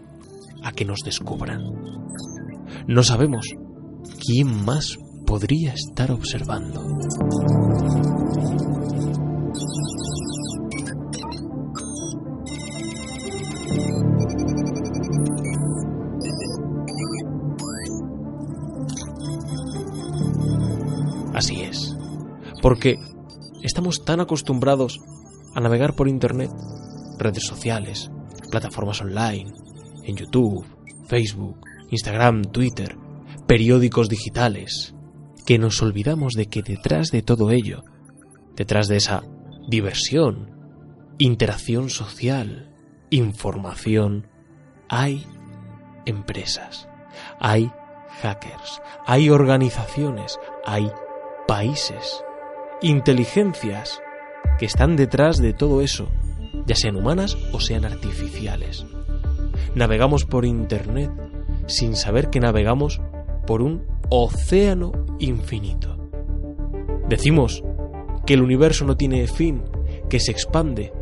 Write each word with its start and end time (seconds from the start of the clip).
a 0.63 0.73
que 0.73 0.85
nos 0.85 1.01
descubran. 1.01 1.63
No 2.87 3.03
sabemos 3.03 3.47
quién 4.21 4.65
más 4.65 4.99
podría 5.27 5.73
estar 5.73 6.11
observando. 6.11 6.85
Porque 22.67 22.99
estamos 23.63 24.05
tan 24.05 24.19
acostumbrados 24.19 24.99
a 25.55 25.61
navegar 25.61 25.95
por 25.95 26.09
Internet, 26.09 26.51
redes 27.17 27.45
sociales, 27.45 28.11
plataformas 28.51 29.01
online, 29.01 29.53
en 30.03 30.17
YouTube, 30.17 30.67
Facebook, 31.07 31.61
Instagram, 31.93 32.43
Twitter, 32.43 32.99
periódicos 33.47 34.09
digitales, 34.09 34.97
que 35.47 35.61
nos 35.61 35.81
olvidamos 35.81 36.33
de 36.33 36.47
que 36.47 36.65
detrás 36.65 37.13
de 37.13 37.23
todo 37.23 37.53
ello, 37.53 37.85
detrás 38.57 38.89
de 38.89 38.97
esa 38.97 39.23
diversión, 39.69 40.51
interacción 41.19 41.89
social, 41.89 42.75
información, 43.11 44.27
hay 44.89 45.25
empresas, 46.05 46.89
hay 47.39 47.71
hackers, 48.23 48.83
hay 49.07 49.31
organizaciones, 49.31 50.41
hay 50.65 50.91
países, 51.47 52.25
inteligencias 52.83 54.01
que 54.59 54.67
están 54.67 54.97
detrás 54.97 55.39
de 55.39 55.53
todo 55.53 55.81
eso, 55.81 56.09
ya 56.67 56.75
sean 56.75 56.97
humanas 56.97 57.37
o 57.53 57.61
sean 57.61 57.85
artificiales. 57.85 58.87
Navegamos 59.75 60.25
por 60.25 60.45
Internet 60.45 61.11
sin 61.67 61.97
saber 61.97 62.31
que 62.31 62.41
navegamos 62.41 63.01
por 63.47 63.63
un 63.63 63.85
océano 64.09 64.93
infinito. 65.19 65.97
Decimos 67.09 67.63
que 68.27 68.35
el 68.35 68.43
universo 68.43 68.85
no 68.85 68.97
tiene 68.97 69.27
fin, 69.27 69.63
que 70.09 70.21
se 70.21 70.33
expande, 70.33 70.93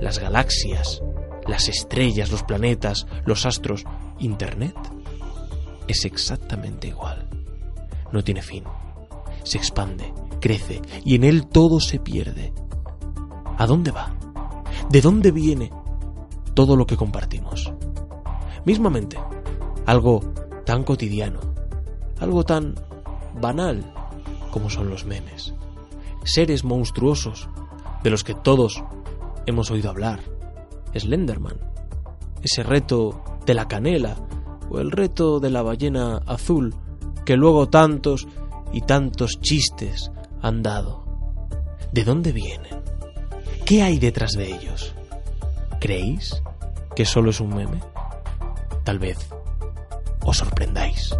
las 0.00 0.18
galaxias, 0.18 1.02
las 1.46 1.68
estrellas, 1.68 2.30
los 2.30 2.42
planetas, 2.42 3.06
los 3.24 3.46
astros, 3.46 3.84
Internet 4.18 4.76
es 5.88 6.04
exactamente 6.04 6.88
igual. 6.88 7.28
No 8.12 8.22
tiene 8.22 8.42
fin 8.42 8.64
se 9.44 9.58
expande, 9.58 10.12
crece 10.44 10.82
y 11.06 11.14
en 11.14 11.24
él 11.24 11.46
todo 11.46 11.80
se 11.80 11.98
pierde. 11.98 12.52
¿A 13.56 13.66
dónde 13.66 13.90
va? 13.90 14.14
¿De 14.90 15.00
dónde 15.00 15.30
viene 15.30 15.72
todo 16.52 16.76
lo 16.76 16.86
que 16.86 16.98
compartimos? 16.98 17.72
Mismamente, 18.66 19.16
algo 19.86 20.20
tan 20.66 20.84
cotidiano, 20.84 21.40
algo 22.20 22.44
tan 22.44 22.74
banal 23.40 23.90
como 24.50 24.68
son 24.68 24.90
los 24.90 25.06
memes. 25.06 25.54
Seres 26.24 26.62
monstruosos 26.62 27.48
de 28.02 28.10
los 28.10 28.22
que 28.22 28.34
todos 28.34 28.84
hemos 29.46 29.70
oído 29.70 29.88
hablar. 29.88 30.20
Slenderman, 30.94 31.58
ese 32.42 32.62
reto 32.62 33.24
de 33.46 33.54
la 33.54 33.66
canela 33.66 34.16
o 34.68 34.78
el 34.78 34.90
reto 34.90 35.40
de 35.40 35.48
la 35.48 35.62
ballena 35.62 36.18
azul 36.26 36.74
que 37.24 37.34
luego 37.34 37.70
tantos 37.70 38.28
y 38.74 38.82
tantos 38.82 39.40
chistes 39.40 40.10
han 40.44 40.62
dado? 40.62 41.02
¿De 41.90 42.04
dónde 42.04 42.30
vienen? 42.30 42.82
¿Qué 43.64 43.82
hay 43.82 43.98
detrás 43.98 44.32
de 44.32 44.54
ellos? 44.54 44.94
¿Creéis 45.80 46.42
que 46.94 47.06
solo 47.06 47.30
es 47.30 47.40
un 47.40 47.54
meme? 47.54 47.80
Tal 48.84 48.98
vez 48.98 49.16
os 50.20 50.36
sorprendáis. 50.36 51.16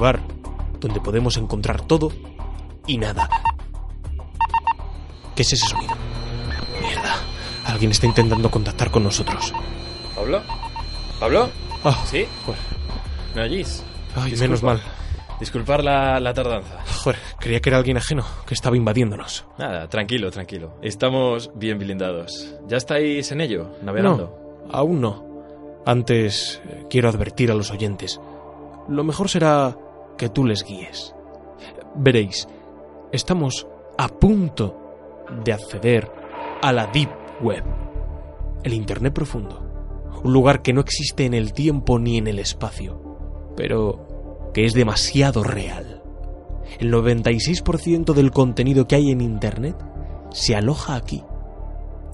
Lugar 0.00 0.18
donde 0.80 0.98
podemos 0.98 1.36
encontrar 1.36 1.82
todo 1.82 2.10
y 2.86 2.96
nada. 2.96 3.28
¿Qué 5.36 5.42
es 5.42 5.52
ese 5.52 5.66
sonido? 5.66 5.92
Mierda. 6.80 7.16
Alguien 7.66 7.90
está 7.90 8.06
intentando 8.06 8.50
contactar 8.50 8.90
con 8.90 9.04
nosotros. 9.04 9.52
¿Pablo? 10.16 10.40
¿Pablo? 11.20 11.50
Ah, 11.84 12.02
¿Sí? 12.06 12.26
joder. 12.46 12.60
¿Me 13.34 13.42
oyís? 13.42 13.84
Ay, 14.16 14.30
Disculpa. 14.30 14.42
menos 14.42 14.62
mal. 14.62 14.80
Disculpar 15.38 15.84
la, 15.84 16.18
la 16.18 16.32
tardanza. 16.32 16.78
Joder, 17.04 17.18
creía 17.38 17.60
que 17.60 17.68
era 17.68 17.76
alguien 17.76 17.98
ajeno 17.98 18.24
que 18.46 18.54
estaba 18.54 18.78
invadiéndonos. 18.78 19.44
Nada, 19.58 19.86
tranquilo, 19.88 20.30
tranquilo. 20.30 20.76
Estamos 20.80 21.50
bien 21.54 21.78
blindados. 21.78 22.54
¿Ya 22.66 22.78
estáis 22.78 23.30
en 23.32 23.42
ello, 23.42 23.70
navegando? 23.82 24.64
No, 24.66 24.72
aún 24.74 25.00
no. 25.02 25.26
Antes 25.84 26.62
eh, 26.66 26.86
quiero 26.88 27.10
advertir 27.10 27.50
a 27.50 27.54
los 27.54 27.70
oyentes. 27.70 28.18
Lo 28.88 29.04
mejor 29.04 29.28
será 29.28 29.76
que 30.20 30.28
tú 30.28 30.44
les 30.44 30.62
guíes. 30.64 31.14
Veréis, 31.96 32.46
estamos 33.10 33.66
a 33.96 34.08
punto 34.08 34.76
de 35.42 35.54
acceder 35.54 36.12
a 36.60 36.74
la 36.74 36.88
Deep 36.88 37.08
Web, 37.40 37.64
el 38.62 38.74
Internet 38.74 39.14
profundo, 39.14 39.64
un 40.22 40.30
lugar 40.30 40.60
que 40.60 40.74
no 40.74 40.82
existe 40.82 41.24
en 41.24 41.32
el 41.32 41.54
tiempo 41.54 41.98
ni 41.98 42.18
en 42.18 42.26
el 42.26 42.38
espacio, 42.38 43.00
pero 43.56 44.50
que 44.52 44.66
es 44.66 44.74
demasiado 44.74 45.42
real. 45.42 46.02
El 46.78 46.92
96% 46.92 48.12
del 48.12 48.30
contenido 48.30 48.86
que 48.86 48.96
hay 48.96 49.10
en 49.10 49.22
Internet 49.22 49.82
se 50.32 50.54
aloja 50.54 50.96
aquí. 50.96 51.24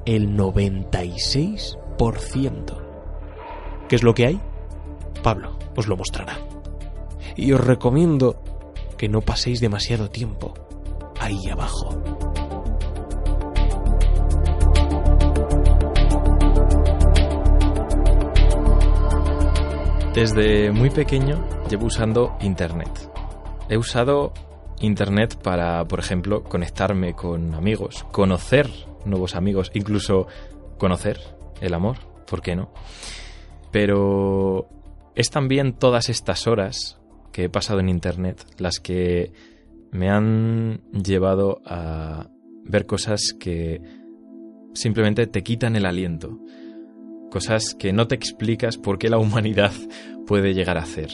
El 0.04 0.36
96%. 0.36 2.76
¿Qué 3.88 3.96
es 3.96 4.04
lo 4.04 4.14
que 4.14 4.26
hay? 4.26 4.40
Pablo 5.24 5.58
os 5.74 5.88
lo 5.88 5.96
mostrará. 5.96 6.38
Y 7.34 7.52
os 7.52 7.61
recomiendo 7.61 8.43
que 8.96 9.08
no 9.08 9.20
paséis 9.20 9.61
demasiado 9.61 10.11
tiempo 10.11 10.55
ahí 11.20 11.49
abajo. 11.50 11.90
Desde 20.14 20.73
muy 20.73 20.88
pequeño 20.88 21.44
llevo 21.69 21.87
usando 21.87 22.37
Internet. 22.40 23.11
He 23.69 23.76
usado 23.76 24.32
Internet 24.81 25.37
para, 25.43 25.84
por 25.87 25.99
ejemplo, 25.99 26.43
conectarme 26.43 27.14
con 27.14 27.55
amigos, 27.55 28.06
conocer 28.12 28.70
nuevos 29.05 29.34
amigos, 29.34 29.70
incluso 29.75 30.26
conocer 30.78 31.20
el 31.61 31.75
amor, 31.75 31.99
¿por 32.26 32.40
qué 32.40 32.56
no? 32.56 32.70
Pero 33.70 34.69
es 35.14 35.31
también 35.31 35.75
todas 35.75 36.08
estas 36.08 36.46
horas 36.46 36.99
que 37.36 37.44
he 37.44 37.48
pasado 37.50 37.80
en 37.80 37.90
Internet 37.90 38.46
las 38.56 38.80
que 38.80 39.30
me 39.90 40.08
han 40.08 40.80
llevado 40.90 41.60
a 41.66 42.30
ver 42.64 42.86
cosas 42.86 43.36
que 43.38 43.82
simplemente 44.72 45.26
te 45.26 45.42
quitan 45.42 45.76
el 45.76 45.84
aliento, 45.84 46.40
cosas 47.30 47.74
que 47.74 47.92
no 47.92 48.08
te 48.08 48.14
explicas 48.14 48.78
por 48.78 48.96
qué 48.96 49.10
la 49.10 49.18
humanidad 49.24 49.72
puede 50.26 50.54
llegar 50.54 50.78
a 50.78 50.84
hacer. 50.84 51.10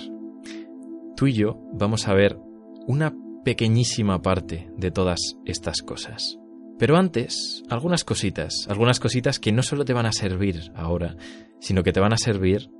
Tú 1.16 1.26
y 1.26 1.32
yo 1.32 1.60
vamos 1.72 2.06
a 2.06 2.14
ver 2.14 2.38
una 2.86 3.12
pequeñísima 3.44 4.22
parte 4.22 4.70
de 4.76 4.92
todas 4.92 5.18
estas 5.44 5.82
cosas. 5.82 6.38
Pero 6.78 6.98
antes, 6.98 7.64
algunas 7.68 8.04
cositas, 8.04 8.68
algunas 8.68 9.00
cositas 9.00 9.40
que 9.40 9.50
no 9.50 9.64
solo 9.64 9.84
te 9.84 9.92
van 9.92 10.06
a 10.06 10.12
servir 10.12 10.70
ahora, 10.76 11.16
sino 11.58 11.82
que 11.82 11.92
te 11.92 11.98
van 11.98 12.12
a 12.12 12.16
servir 12.16 12.70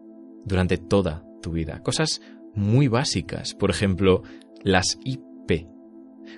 durante 0.44 0.76
toda 0.76 1.24
tu 1.42 1.50
vida. 1.50 1.80
Cosas 1.82 2.20
muy 2.54 2.88
básicas, 2.88 3.54
por 3.54 3.70
ejemplo, 3.70 4.22
las 4.62 4.99
IP. 5.04 5.66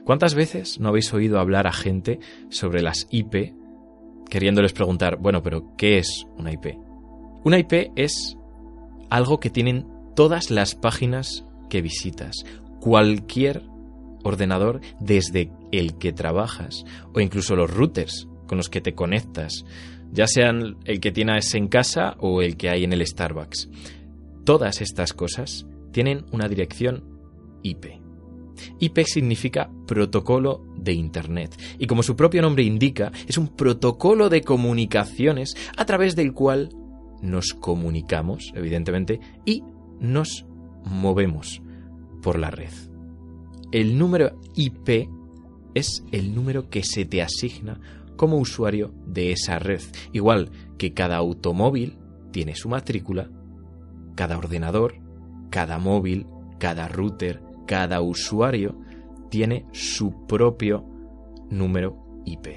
¿Cuántas 0.04 0.34
veces 0.34 0.80
no 0.80 0.88
habéis 0.88 1.12
oído 1.12 1.38
hablar 1.38 1.66
a 1.66 1.72
gente 1.72 2.18
sobre 2.48 2.82
las 2.82 3.06
IP 3.10 3.54
queriéndoles 4.28 4.72
preguntar, 4.72 5.16
bueno, 5.16 5.42
pero 5.42 5.76
¿qué 5.76 5.98
es 5.98 6.26
una 6.36 6.52
IP? 6.52 6.76
Una 7.44 7.58
IP 7.58 7.92
es 7.96 8.36
algo 9.10 9.38
que 9.38 9.50
tienen 9.50 9.86
todas 10.16 10.50
las 10.50 10.74
páginas 10.74 11.44
que 11.68 11.82
visitas. 11.82 12.44
Cualquier 12.80 13.62
ordenador 14.24 14.80
desde 15.00 15.52
el 15.70 15.98
que 15.98 16.12
trabajas 16.12 16.84
o 17.12 17.20
incluso 17.20 17.54
los 17.56 17.70
routers 17.70 18.26
con 18.46 18.58
los 18.58 18.68
que 18.68 18.80
te 18.80 18.94
conectas, 18.94 19.64
ya 20.12 20.26
sean 20.26 20.78
el 20.84 21.00
que 21.00 21.12
tienes 21.12 21.54
en 21.54 21.68
casa 21.68 22.16
o 22.18 22.42
el 22.42 22.56
que 22.56 22.70
hay 22.70 22.84
en 22.84 22.92
el 22.92 23.06
Starbucks. 23.06 23.68
Todas 24.44 24.80
estas 24.80 25.12
cosas 25.12 25.66
tienen 25.94 26.26
una 26.32 26.48
dirección 26.48 27.04
IP. 27.62 27.86
IP 28.80 28.98
significa 29.04 29.70
protocolo 29.86 30.64
de 30.76 30.92
Internet 30.92 31.56
y 31.78 31.86
como 31.86 32.02
su 32.02 32.16
propio 32.16 32.42
nombre 32.42 32.64
indica, 32.64 33.12
es 33.26 33.38
un 33.38 33.48
protocolo 33.48 34.28
de 34.28 34.42
comunicaciones 34.42 35.54
a 35.76 35.84
través 35.86 36.16
del 36.16 36.32
cual 36.32 36.68
nos 37.22 37.54
comunicamos, 37.54 38.52
evidentemente, 38.54 39.20
y 39.46 39.62
nos 40.00 40.44
movemos 40.84 41.62
por 42.22 42.38
la 42.38 42.50
red. 42.50 42.72
El 43.70 43.96
número 43.96 44.40
IP 44.56 45.08
es 45.74 46.04
el 46.10 46.34
número 46.34 46.68
que 46.68 46.82
se 46.82 47.04
te 47.04 47.22
asigna 47.22 47.80
como 48.16 48.38
usuario 48.38 48.92
de 49.06 49.30
esa 49.30 49.60
red, 49.60 49.80
igual 50.12 50.50
que 50.76 50.92
cada 50.92 51.16
automóvil 51.16 51.98
tiene 52.32 52.56
su 52.56 52.68
matrícula, 52.68 53.30
cada 54.16 54.36
ordenador, 54.36 55.03
cada 55.54 55.78
móvil, 55.78 56.26
cada 56.58 56.88
router, 56.88 57.40
cada 57.64 58.00
usuario 58.00 58.76
tiene 59.30 59.66
su 59.70 60.26
propio 60.26 60.84
número 61.48 61.96
IP. 62.24 62.48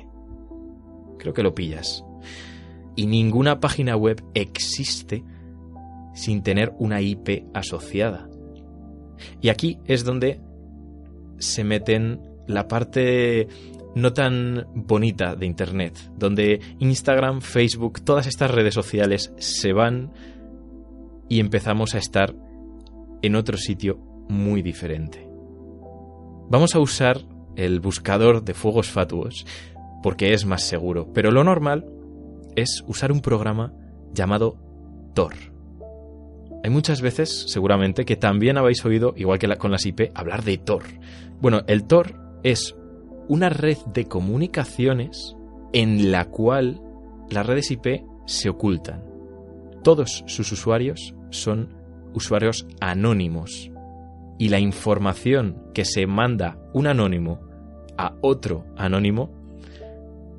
Creo 1.20 1.32
que 1.32 1.44
lo 1.44 1.54
pillas 1.54 2.04
y 2.96 3.06
ninguna 3.06 3.60
página 3.60 3.96
web 3.96 4.24
existe 4.34 5.24
sin 6.16 6.42
tener 6.42 6.74
una 6.80 7.00
IP 7.00 7.46
asociada. 7.54 8.28
Y 9.42 9.50
aquí 9.50 9.78
es 9.86 10.04
donde 10.04 10.42
se 11.38 11.64
meten 11.64 12.20
la 12.48 12.68
parte 12.68 13.48
no 13.94 14.12
tan 14.14 14.66
bonita 14.74 15.36
de 15.36 15.46
Internet, 15.46 16.00
donde 16.18 16.62
Instagram, 16.80 17.42
Facebook, 17.42 18.02
todas 18.04 18.26
estas 18.26 18.50
redes 18.50 18.74
sociales 18.74 19.32
se 19.38 19.72
van 19.72 20.12
y 21.30 21.40
empezamos 21.40 21.94
a 21.94 22.00
estar 22.00 22.47
en 23.22 23.36
otro 23.36 23.58
sitio 23.58 23.98
muy 24.30 24.62
diferente. 24.62 25.28
Vamos 26.50 26.76
a 26.76 26.80
usar 26.80 27.22
el 27.56 27.80
buscador 27.80 28.44
de 28.44 28.54
fuegos 28.54 28.88
fatuos 28.88 29.46
porque 30.04 30.34
es 30.34 30.46
más 30.46 30.64
seguro, 30.64 31.12
pero 31.14 31.32
lo 31.32 31.44
normal 31.44 31.86
es 32.56 32.84
usar 32.88 33.12
un 33.12 33.22
programa 33.22 33.74
llamado 34.14 34.58
Tor. 35.14 35.34
Hay 36.64 36.70
muchas 36.70 37.02
veces, 37.02 37.46
seguramente, 37.48 38.06
que 38.06 38.16
también 38.16 38.58
habéis 38.58 38.84
oído, 38.86 39.14
igual 39.16 39.40
que 39.40 39.56
con 39.58 39.72
las 39.72 39.86
IP, 39.86 40.12
hablar 40.14 40.44
de 40.44 40.58
Tor. 40.58 40.84
Bueno, 41.40 41.62
el 41.68 41.86
Tor 41.86 42.16
es 42.44 42.76
una 43.28 43.50
red 43.50 43.78
de 43.94 44.06
comunicaciones 44.06 45.36
en 45.74 46.12
la 46.12 46.26
cual 46.26 46.82
las 47.30 47.46
redes 47.46 47.72
IP 47.72 48.04
se 48.26 48.50
ocultan. 48.50 49.04
Todos 49.84 50.24
sus 50.28 50.52
usuarios 50.52 51.14
son 51.30 51.77
usuarios 52.18 52.66
anónimos 52.82 53.72
y 54.40 54.50
la 54.50 54.60
información 54.60 55.64
que 55.74 55.86
se 55.86 56.08
manda 56.08 56.58
un 56.74 56.88
anónimo 56.88 57.40
a 57.96 58.16
otro 58.22 58.66
anónimo 58.76 59.32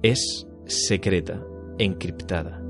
es 0.03 0.47
secreta 0.67 1.41
encriptada. 1.79 2.61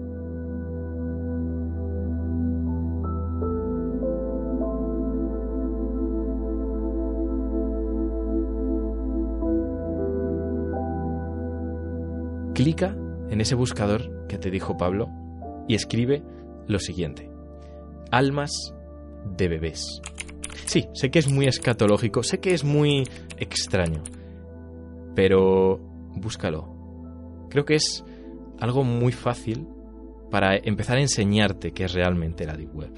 Clica 12.54 12.94
en 13.30 13.40
ese 13.40 13.54
buscador 13.54 14.26
que 14.26 14.36
te 14.36 14.50
dijo 14.50 14.76
Pablo 14.76 15.08
y 15.66 15.74
escribe 15.74 16.22
lo 16.66 16.78
siguiente. 16.78 17.30
Almas 18.10 18.74
de 19.36 19.48
bebés. 19.48 20.00
Sí, 20.66 20.88
sé 20.92 21.10
que 21.10 21.18
es 21.18 21.30
muy 21.30 21.46
escatológico, 21.46 22.22
sé 22.22 22.40
que 22.40 22.52
es 22.52 22.64
muy 22.64 23.04
extraño, 23.38 24.02
pero 25.14 25.78
búscalo. 26.14 27.46
Creo 27.50 27.64
que 27.64 27.76
es 27.76 28.04
algo 28.60 28.84
muy 28.84 29.12
fácil 29.12 29.66
para 30.30 30.56
empezar 30.56 30.98
a 30.98 31.02
enseñarte 31.02 31.72
qué 31.72 31.84
es 31.84 31.94
realmente 31.94 32.44
la 32.44 32.56
Deep 32.56 32.74
Web. 32.74 32.92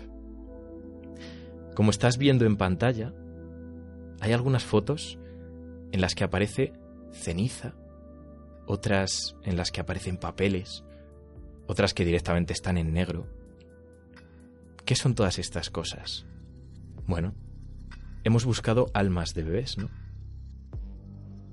Como 1.74 1.90
estás 1.90 2.18
viendo 2.18 2.44
en 2.44 2.56
pantalla, 2.56 3.14
hay 4.20 4.32
algunas 4.32 4.64
fotos 4.64 5.18
en 5.92 6.00
las 6.00 6.14
que 6.14 6.24
aparece 6.24 6.72
ceniza, 7.12 7.74
otras 8.66 9.36
en 9.44 9.56
las 9.56 9.70
que 9.70 9.80
aparecen 9.80 10.16
papeles, 10.16 10.84
otras 11.66 11.94
que 11.94 12.04
directamente 12.04 12.52
están 12.52 12.78
en 12.78 12.92
negro. 12.92 13.26
¿Qué 14.90 14.96
son 14.96 15.14
todas 15.14 15.38
estas 15.38 15.70
cosas? 15.70 16.26
Bueno, 17.06 17.32
hemos 18.24 18.44
buscado 18.44 18.90
almas 18.92 19.34
de 19.34 19.44
bebés, 19.44 19.78
¿no? 19.78 19.88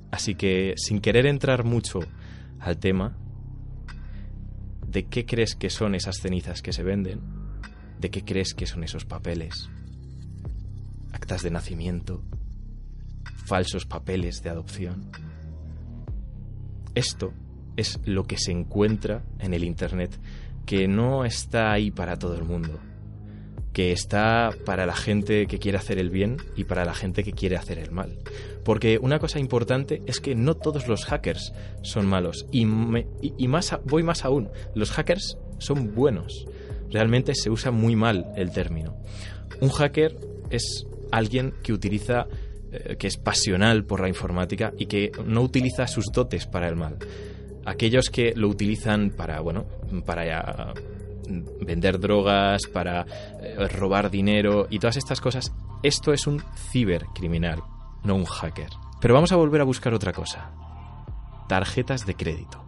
Así 0.10 0.34
que, 0.34 0.74
sin 0.76 1.02
querer 1.02 1.28
entrar 1.28 1.64
mucho 1.64 2.00
al 2.60 2.80
tema, 2.80 3.16
¿De 4.88 5.06
qué 5.06 5.28
crees 5.28 5.54
que 5.54 5.70
son 5.70 5.94
esas 5.94 6.18
cenizas 6.18 6.64
que 6.64 6.74
se 6.74 6.82
venden? 6.82 7.22
¿De 8.02 8.10
qué 8.10 8.26
crees 8.26 8.56
que 8.56 8.66
son 8.66 8.84
esos 8.84 9.06
papeles? 9.06 9.70
Actas 11.12 11.44
de 11.44 11.52
nacimiento, 11.52 12.24
falsos 13.46 13.86
papeles 13.86 14.42
de 14.42 14.50
adopción. 14.50 15.12
Esto 16.96 17.36
es 17.76 18.00
lo 18.04 18.24
que 18.24 18.40
se 18.40 18.52
encuentra 18.52 19.24
en 19.38 19.54
el 19.54 19.64
Internet, 19.64 20.20
que 20.66 20.88
no 20.88 21.24
está 21.24 21.72
ahí 21.72 21.92
para 21.92 22.18
todo 22.18 22.34
el 22.34 22.44
mundo, 22.44 22.80
que 23.78 23.92
está 23.92 24.50
para 24.66 24.88
la 24.88 24.96
gente 24.96 25.46
que 25.46 25.60
quiere 25.60 25.78
hacer 25.78 26.00
el 26.00 26.10
bien 26.10 26.38
y 26.56 26.64
para 26.64 26.84
la 26.84 26.96
gente 26.96 27.24
que 27.24 27.32
quiere 27.32 27.58
hacer 27.58 27.78
el 27.78 27.92
mal. 27.92 28.18
Porque 28.66 28.98
una 28.98 29.20
cosa 29.20 29.38
importante 29.40 30.02
es 30.08 30.20
que 30.20 30.34
no 30.34 30.56
todos 30.56 30.88
los 30.88 31.06
hackers 31.06 31.54
son 31.84 32.08
malos. 32.08 32.48
Y, 32.52 32.66
más 32.66 33.78
voy 33.86 34.02
más 34.02 34.26
aún, 34.26 34.50
los 34.74 34.90
hackers 34.90 35.38
son 35.60 35.94
buenos. 35.94 36.48
Realmente 36.90 37.36
se 37.36 37.52
usa 37.52 37.70
muy 37.70 37.96
mal 37.96 38.26
el 38.36 38.50
término. 38.50 38.98
Un 39.62 39.70
hacker 39.70 40.18
es 40.50 40.88
alguien 41.12 41.54
que 41.62 41.72
utiliza 41.72 42.26
eh, 42.72 42.96
que 42.98 43.06
es 43.06 43.18
pasional 43.18 43.86
por 43.86 44.02
la 44.02 44.08
informática 44.08 44.74
y 44.76 44.88
que 44.88 45.12
no 45.24 45.44
utiliza 45.44 45.86
sus 45.86 46.06
dotes 46.12 46.48
para 46.48 46.68
el 46.68 46.78
mal. 46.78 46.98
Aquellos 47.64 48.10
que 48.10 48.34
lo 48.36 48.48
utilizan 48.48 49.12
para, 49.12 49.40
bueno, 49.42 49.68
para 50.04 50.74
vender 51.28 52.00
drogas, 52.00 52.64
para 52.68 53.06
eh, 53.42 53.68
robar 53.68 54.10
dinero 54.10 54.68
y 54.70 54.80
todas 54.80 54.98
estas 54.98 55.22
cosas, 55.22 55.54
esto 55.84 56.14
es 56.14 56.28
un 56.28 56.42
cibercriminal, 56.72 57.62
no 58.04 58.16
un 58.16 58.26
hacker. 58.26 58.70
Pero 59.00 59.14
vamos 59.14 59.32
a 59.32 59.36
volver 59.36 59.62
a 59.62 59.66
buscar 59.66 59.94
otra 59.94 60.14
cosa. 60.14 60.52
Tarjetas 61.48 62.06
de 62.06 62.16
crédito. 62.16 62.64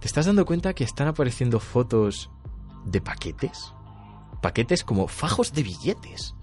¿Te 0.00 0.06
estás 0.06 0.26
dando 0.26 0.44
cuenta 0.44 0.74
que 0.74 0.84
están 0.84 1.08
apareciendo 1.08 1.60
fotos 1.60 2.30
de 2.84 3.00
paquetes? 3.00 3.72
Paquetes 4.40 4.82
como 4.82 5.06
fajos 5.06 5.52
de 5.52 5.62
billetes. 5.62 6.34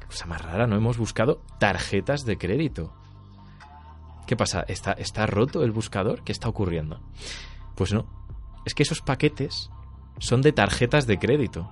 Qué 0.00 0.06
cosa 0.06 0.26
más 0.26 0.42
rara, 0.42 0.66
no 0.66 0.76
hemos 0.76 0.98
buscado 0.98 1.42
tarjetas 1.60 2.24
de 2.24 2.36
crédito. 2.36 2.92
¿Qué 4.26 4.36
pasa? 4.36 4.64
¿Está, 4.66 4.92
¿Está 4.92 5.26
roto 5.26 5.62
el 5.62 5.70
buscador? 5.70 6.24
¿Qué 6.24 6.32
está 6.32 6.48
ocurriendo? 6.48 7.00
Pues 7.76 7.92
no, 7.92 8.06
es 8.64 8.74
que 8.74 8.82
esos 8.82 9.00
paquetes 9.00 9.70
son 10.18 10.42
de 10.42 10.52
tarjetas 10.52 11.06
de 11.06 11.18
crédito. 11.18 11.68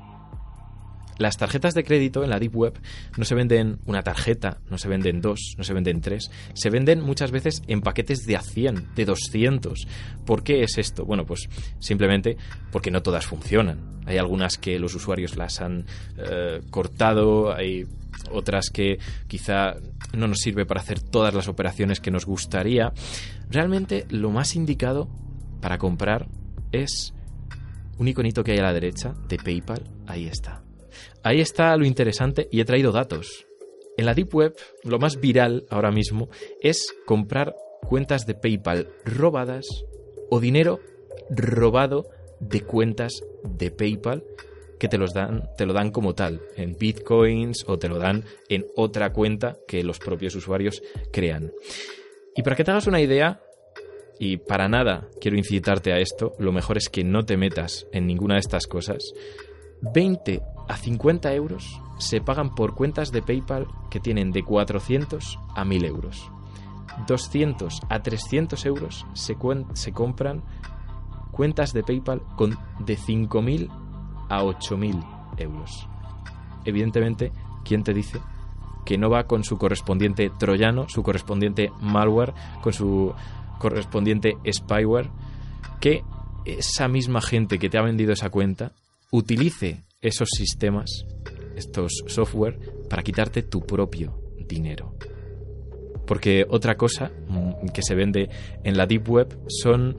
Las 1.19 1.37
tarjetas 1.37 1.75
de 1.75 1.85
crédito 1.85 2.25
en 2.25 2.31
la 2.31 2.39
Deep 2.39 2.57
Web 2.57 2.81
no 3.17 3.25
se 3.25 3.35
venden 3.35 3.79
una 3.85 4.03
tarjeta, 4.03 4.61
no 4.71 4.79
se 4.79 4.89
venden 4.89 5.21
dos, 5.21 5.55
no 5.59 5.63
se 5.63 5.75
venden 5.75 6.01
tres, 6.01 6.31
se 6.55 6.71
venden 6.71 7.01
muchas 7.01 7.31
veces 7.31 7.63
en 7.69 7.81
paquetes 7.81 8.27
de 8.27 8.37
a 8.37 8.41
100, 8.41 8.95
de 8.95 9.05
200. 9.05 9.87
¿Por 10.25 10.43
qué 10.43 10.63
es 10.63 10.79
esto? 10.79 11.05
Bueno, 11.05 11.25
pues 11.27 11.49
simplemente 11.79 12.37
porque 12.73 12.91
no 12.91 13.03
todas 13.03 13.27
funcionan. 13.27 14.01
Hay 14.07 14.17
algunas 14.17 14.57
que 14.57 14.79
los 14.79 14.95
usuarios 14.95 15.37
las 15.37 15.61
han 15.61 15.85
eh, 16.17 16.61
cortado, 16.71 17.55
hay 17.55 17.87
otras 18.31 18.71
que 18.71 18.99
quizá 19.29 19.77
no 20.15 20.27
nos 20.27 20.39
sirve 20.39 20.67
para 20.67 20.81
hacer 20.81 21.01
todas 21.01 21.35
las 21.35 21.47
operaciones 21.47 22.01
que 22.01 22.11
nos 22.11 22.27
gustaría. 22.27 22.93
Realmente 23.49 24.07
lo 24.09 24.31
más 24.31 24.57
indicado 24.57 25.09
para 25.61 25.79
comprar 25.79 26.27
es 26.73 27.15
un 27.99 28.09
iconito 28.09 28.43
que 28.43 28.53
hay 28.53 28.59
a 28.59 28.63
la 28.63 28.73
derecha 28.73 29.15
de 29.29 29.37
PayPal. 29.37 29.85
Ahí 30.07 30.27
está. 30.27 30.63
Ahí 31.23 31.41
está 31.41 31.77
lo 31.77 31.85
interesante 31.85 32.49
y 32.51 32.61
he 32.61 32.65
traído 32.65 32.93
datos. 32.93 33.47
En 33.97 34.07
la 34.07 34.15
Deep 34.15 34.35
Web, 34.35 34.57
lo 34.85 34.99
más 34.99 35.21
viral 35.21 35.67
ahora 35.71 35.91
mismo 35.91 36.29
es 36.61 36.95
comprar 37.07 37.55
cuentas 37.87 38.27
de 38.27 38.35
PayPal 38.35 38.89
robadas 39.05 39.67
o 40.31 40.41
dinero 40.41 40.81
robado 41.31 42.07
de 42.41 42.63
cuentas 42.63 43.13
de 43.45 43.71
PayPal 43.71 44.25
que 44.79 44.89
te 44.89 44.99
los 44.99 45.15
dan, 45.15 45.49
te 45.57 45.65
lo 45.65 45.73
dan 45.73 45.93
como 45.93 46.15
tal, 46.15 46.41
en 46.57 46.77
bitcoins 46.77 47.65
o 47.69 47.79
te 47.79 47.89
lo 47.89 47.99
dan 47.99 48.25
en 48.49 48.67
otra 48.75 49.13
cuenta 49.13 49.57
que 49.69 49.85
los 49.85 50.01
propios 50.01 50.35
usuarios 50.35 50.83
crean. 51.13 51.53
Y 52.35 52.43
para 52.43 52.57
que 52.57 52.65
te 52.65 52.73
hagas 52.73 52.89
una 52.89 53.01
idea, 53.01 53.41
y 54.23 54.37
para 54.37 54.69
nada 54.69 55.09
quiero 55.21 55.37
incitarte 55.37 55.93
a 55.93 55.99
esto, 55.99 56.35
lo 56.39 56.53
mejor 56.53 56.77
es 56.77 56.89
que 56.89 57.03
no 57.03 57.25
te 57.25 57.37
metas 57.37 57.89
en 57.91 58.07
ninguna 58.07 58.35
de 58.35 58.41
estas 58.41 58.69
cosas, 58.69 58.99
20 59.93 60.41
a 60.69 60.77
50 60.77 61.35
euros 61.35 61.81
se 61.99 62.21
pagan 62.21 62.55
por 62.55 62.77
cuentas 62.77 63.11
de 63.11 63.21
PayPal 63.21 63.67
que 63.91 63.99
tienen 63.99 64.31
de 64.31 64.45
400 64.45 65.41
a 65.57 65.65
1000 65.65 65.85
euros. 65.87 66.31
200 67.09 67.81
a 67.89 68.01
300 68.01 68.65
euros 68.65 69.07
se, 69.15 69.37
se 69.73 69.93
compran 69.93 70.45
cuentas 71.33 71.73
de 71.73 71.83
PayPal 71.83 72.23
con 72.37 72.57
de 72.79 72.97
5.000 72.97 73.69
a 74.29 74.45
8.000 74.45 75.35
euros. 75.39 75.89
Evidentemente, 76.65 77.33
¿quién 77.65 77.83
te 77.83 77.93
dice 77.93 78.21
que 78.85 78.99
no 78.99 79.11
va 79.11 79.25
con 79.25 79.43
su 79.43 79.59
correspondiente 79.59 80.31
troyano, 80.39 80.89
su 80.89 81.03
correspondiente 81.03 81.73
malware, 81.81 82.35
con 82.63 82.73
su 82.73 83.13
correspondiente 83.63 84.37
spyware, 84.53 85.09
que 85.81 86.03
esa 86.45 86.89
misma 86.89 87.21
gente 87.23 87.61
que 87.61 87.71
te 87.71 87.79
ha 87.79 87.83
vendido 87.83 88.13
esa 88.13 88.29
cuenta 88.29 88.73
utilice 89.13 89.85
esos 90.01 90.29
sistemas, 90.37 91.07
estos 91.55 92.03
software, 92.07 92.59
para 92.91 93.05
quitarte 93.05 93.43
tu 93.43 93.65
propio 93.65 94.19
dinero. 94.49 94.97
Porque 96.07 96.45
otra 96.49 96.77
cosa 96.77 97.13
que 97.73 97.83
se 97.83 97.95
vende 97.95 98.29
en 98.65 98.77
la 98.77 98.87
Deep 98.87 99.09
Web 99.09 99.39
son 99.47 99.97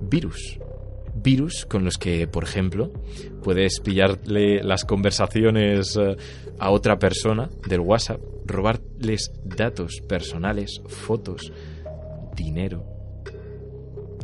virus. 0.00 0.58
Virus 1.14 1.66
con 1.66 1.84
los 1.84 1.98
que, 1.98 2.26
por 2.26 2.44
ejemplo, 2.44 2.90
puedes 3.42 3.80
pillarle 3.80 4.62
las 4.62 4.86
conversaciones 4.86 5.96
eh, 5.96 6.16
a 6.58 6.70
otra 6.70 6.98
persona 6.98 7.50
del 7.68 7.80
WhatsApp, 7.80 8.22
robarles 8.46 9.30
datos 9.44 10.00
personales, 10.08 10.80
fotos, 10.88 11.52
dinero, 12.34 13.01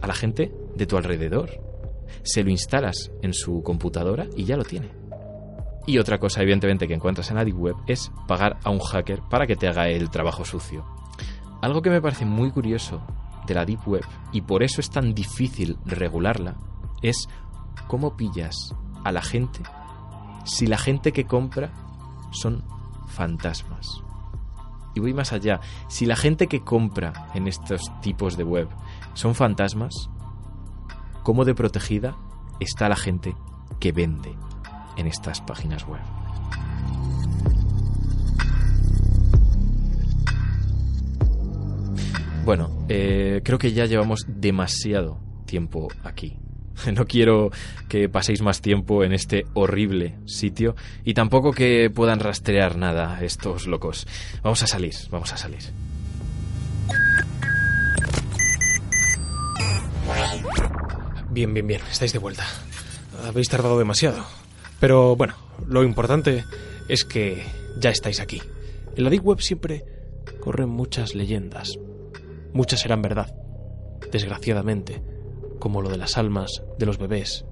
a 0.01 0.07
la 0.07 0.15
gente 0.15 0.53
de 0.75 0.87
tu 0.87 0.97
alrededor. 0.97 1.51
Se 2.23 2.43
lo 2.43 2.51
instalas 2.51 3.11
en 3.23 3.35
su 3.35 3.63
computadora 3.63 4.27
y 4.37 4.45
ya 4.45 4.57
lo 4.57 4.65
tiene. 4.65 4.91
Y 5.87 5.99
otra 5.99 6.19
cosa, 6.19 6.43
evidentemente, 6.43 6.87
que 6.87 6.95
encuentras 6.95 7.31
en 7.31 7.37
la 7.37 7.45
Deep 7.45 7.59
Web 7.59 7.77
es 7.87 8.13
pagar 8.27 8.59
a 8.63 8.71
un 8.71 8.81
hacker 8.81 9.23
para 9.31 9.47
que 9.47 9.57
te 9.57 9.69
haga 9.69 9.89
el 9.89 10.11
trabajo 10.11 10.45
sucio. 10.45 10.85
Algo 11.63 11.83
que 11.83 11.91
me 11.91 12.03
parece 12.03 12.25
muy 12.25 12.51
curioso 12.51 13.01
de 13.47 13.55
la 13.55 13.65
Deep 13.65 13.87
Web, 13.87 14.05
y 14.33 14.43
por 14.43 14.63
eso 14.63 14.81
es 14.81 14.91
tan 14.91 15.15
difícil 15.15 15.79
regularla, 15.87 16.57
es 17.03 17.29
cómo 17.87 18.17
pillas 18.17 18.75
a 19.03 19.13
la 19.13 19.23
gente 19.23 19.61
si 20.49 20.67
la 20.67 20.79
gente 20.79 21.13
que 21.13 21.27
compra 21.27 21.71
son 22.31 22.65
fantasmas. 23.09 24.03
Y 24.95 25.01
voy 25.01 25.13
más 25.13 25.33
allá, 25.33 25.61
si 25.89 26.07
la 26.07 26.17
gente 26.17 26.47
que 26.47 26.65
compra 26.65 27.31
en 27.35 27.47
estos 27.47 27.83
tipos 28.01 28.37
de 28.37 28.45
web 28.45 28.69
son 29.19 29.35
fantasmas, 29.35 30.09
¿cómo 31.25 31.45
de 31.45 31.53
protegida 31.53 32.17
está 32.61 32.89
la 32.89 32.95
gente 32.95 33.35
que 33.81 33.91
vende 33.91 34.33
en 34.97 35.09
estas 35.09 35.41
páginas 35.41 35.89
web? 35.89 36.01
Bueno, 42.45 42.87
eh, 42.89 43.41
creo 43.43 43.59
que 43.59 43.73
ya 43.73 43.87
llevamos 43.87 44.25
demasiado 44.29 45.19
tiempo 45.47 45.89
aquí. 46.05 46.39
No 46.95 47.07
quiero 47.07 47.51
que 47.89 48.09
paséis 48.09 48.41
más 48.41 48.61
tiempo 48.61 49.03
en 49.03 49.13
este 49.13 49.47
horrible 49.55 50.17
sitio 50.27 50.77
y 51.03 51.15
tampoco 51.15 51.51
que 51.51 51.91
puedan 51.91 52.21
rastrear 52.21 52.77
nada 52.77 53.21
estos 53.25 53.67
locos. 53.67 54.07
Vamos 54.45 54.63
a 54.63 54.69
salir, 54.69 54.95
vamos 55.11 55.33
a 55.33 55.37
salir. 55.37 55.88
Bien, 61.39 61.55
bien, 61.55 61.69
bien, 61.69 61.81
estáis 61.89 62.13
de 62.13 62.19
vuelta. 62.19 62.45
Habéis 63.25 63.49
tardado 63.49 63.79
demasiado. 63.79 64.25
Pero 64.81 65.15
bueno, 65.15 65.35
lo 65.69 65.85
importante 65.85 66.45
es 66.89 67.05
que 67.05 67.45
ya 67.79 67.91
estáis 67.91 68.19
aquí. 68.19 68.43
En 68.97 69.05
la 69.05 69.09
Deep 69.09 69.25
Web 69.25 69.41
siempre 69.41 69.85
corren 70.41 70.69
muchas 70.69 71.15
leyendas. 71.15 71.79
Muchas 72.53 72.81
serán 72.81 73.03
verdad, 73.03 73.33
desgraciadamente, 74.11 75.01
como 75.61 75.81
lo 75.81 75.91
de 75.91 75.99
las 75.99 76.19
almas 76.19 76.65
de 76.77 76.87
los 76.87 76.99
bebés, 76.99 77.45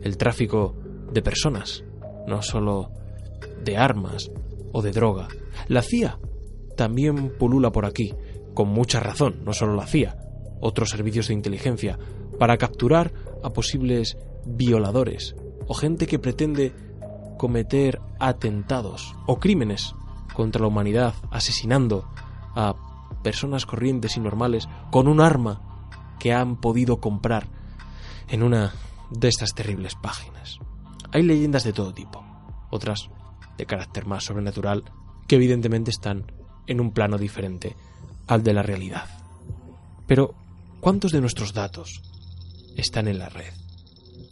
el 0.00 0.16
tráfico 0.16 0.74
de 1.12 1.20
personas, 1.20 1.84
no 2.26 2.40
solo 2.40 2.92
de 3.62 3.76
armas 3.76 4.30
o 4.72 4.80
de 4.80 4.92
droga. 4.92 5.28
La 5.68 5.82
CIA 5.82 6.18
también 6.78 7.36
pulula 7.36 7.72
por 7.72 7.84
aquí, 7.84 8.14
con 8.54 8.68
mucha 8.68 9.00
razón, 9.00 9.44
no 9.44 9.52
solo 9.52 9.76
la 9.76 9.86
CIA, 9.86 10.16
otros 10.60 10.88
servicios 10.88 11.28
de 11.28 11.34
inteligencia, 11.34 11.98
para 12.38 12.56
capturar 12.56 13.12
a 13.42 13.50
posibles 13.50 14.16
violadores 14.44 15.34
o 15.66 15.74
gente 15.74 16.06
que 16.06 16.18
pretende 16.18 16.72
cometer 17.36 18.00
atentados 18.18 19.14
o 19.26 19.38
crímenes 19.38 19.94
contra 20.34 20.62
la 20.62 20.68
humanidad, 20.68 21.14
asesinando 21.30 22.08
a 22.54 22.74
personas 23.22 23.66
corrientes 23.66 24.16
y 24.16 24.20
normales 24.20 24.68
con 24.90 25.08
un 25.08 25.20
arma 25.20 25.60
que 26.18 26.32
han 26.32 26.56
podido 26.56 27.00
comprar 27.00 27.46
en 28.28 28.42
una 28.42 28.72
de 29.10 29.28
estas 29.28 29.54
terribles 29.54 29.94
páginas. 29.94 30.58
Hay 31.12 31.22
leyendas 31.22 31.64
de 31.64 31.72
todo 31.72 31.92
tipo, 31.92 32.24
otras 32.70 33.08
de 33.56 33.66
carácter 33.66 34.06
más 34.06 34.24
sobrenatural, 34.24 34.84
que 35.26 35.36
evidentemente 35.36 35.90
están 35.90 36.30
en 36.66 36.80
un 36.80 36.92
plano 36.92 37.18
diferente 37.18 37.76
al 38.26 38.42
de 38.42 38.52
la 38.52 38.62
realidad. 38.62 39.06
Pero, 40.06 40.34
¿cuántos 40.80 41.12
de 41.12 41.20
nuestros 41.20 41.52
datos 41.52 42.02
están 42.78 43.08
en 43.08 43.18
la 43.18 43.28
red. 43.28 43.52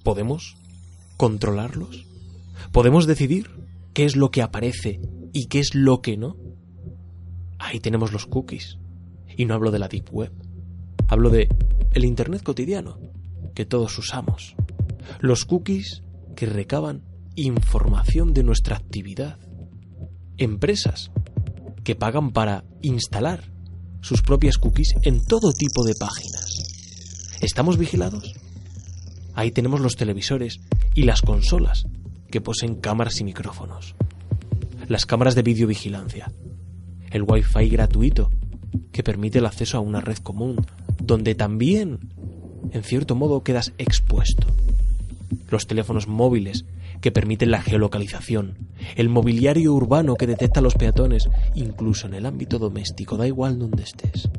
¿Podemos 0.02 0.56
controlarlos? 1.16 2.06
¿Podemos 2.72 3.06
decidir 3.06 3.50
qué 3.92 4.04
es 4.04 4.16
lo 4.16 4.30
que 4.30 4.42
aparece 4.42 5.00
y 5.32 5.46
qué 5.46 5.58
es 5.58 5.74
lo 5.74 6.00
que 6.00 6.16
no? 6.16 6.36
Ahí 7.58 7.80
tenemos 7.80 8.12
los 8.12 8.26
cookies. 8.26 8.78
Y 9.36 9.44
no 9.44 9.54
hablo 9.54 9.70
de 9.70 9.78
la 9.78 9.88
Deep 9.88 10.08
Web. 10.10 10.32
Hablo 11.08 11.30
de 11.30 11.48
el 11.92 12.04
Internet 12.04 12.42
cotidiano 12.42 12.98
que 13.54 13.66
todos 13.66 13.98
usamos. 13.98 14.54
Los 15.20 15.44
cookies 15.44 16.02
que 16.36 16.46
recaban 16.46 17.02
información 17.34 18.32
de 18.32 18.42
nuestra 18.42 18.76
actividad. 18.76 19.38
empresas 20.38 21.10
que 21.82 21.94
pagan 21.94 22.32
para 22.32 22.64
instalar 22.82 23.52
sus 24.02 24.20
propias 24.20 24.58
cookies 24.58 24.94
en 25.02 25.24
todo 25.24 25.52
tipo 25.52 25.82
de 25.82 25.94
páginas. 25.98 26.45
¿Estamos 27.40 27.76
vigilados? 27.76 28.34
Ahí 29.34 29.50
tenemos 29.50 29.80
los 29.80 29.96
televisores 29.96 30.60
y 30.94 31.02
las 31.02 31.20
consolas 31.20 31.86
que 32.30 32.40
poseen 32.40 32.76
cámaras 32.76 33.20
y 33.20 33.24
micrófonos. 33.24 33.94
Las 34.88 35.04
cámaras 35.04 35.34
de 35.34 35.42
videovigilancia. 35.42 36.32
El 37.10 37.24
Wi-Fi 37.24 37.68
gratuito 37.68 38.30
que 38.90 39.02
permite 39.02 39.38
el 39.38 39.46
acceso 39.46 39.76
a 39.76 39.80
una 39.80 40.00
red 40.00 40.16
común 40.16 40.64
donde 41.02 41.34
también, 41.34 41.98
en 42.72 42.82
cierto 42.82 43.14
modo, 43.14 43.42
quedas 43.42 43.74
expuesto. 43.76 44.46
Los 45.50 45.66
teléfonos 45.66 46.08
móviles 46.08 46.64
que 47.02 47.12
permiten 47.12 47.50
la 47.50 47.60
geolocalización, 47.60 48.56
el 48.96 49.10
mobiliario 49.10 49.74
urbano 49.74 50.14
que 50.16 50.26
detecta 50.26 50.60
a 50.60 50.62
los 50.62 50.74
peatones, 50.74 51.28
incluso 51.54 52.06
en 52.06 52.14
el 52.14 52.24
ámbito 52.24 52.58
doméstico, 52.58 53.18
da 53.18 53.26
igual 53.26 53.58
donde 53.58 53.82
estés. 53.82 54.30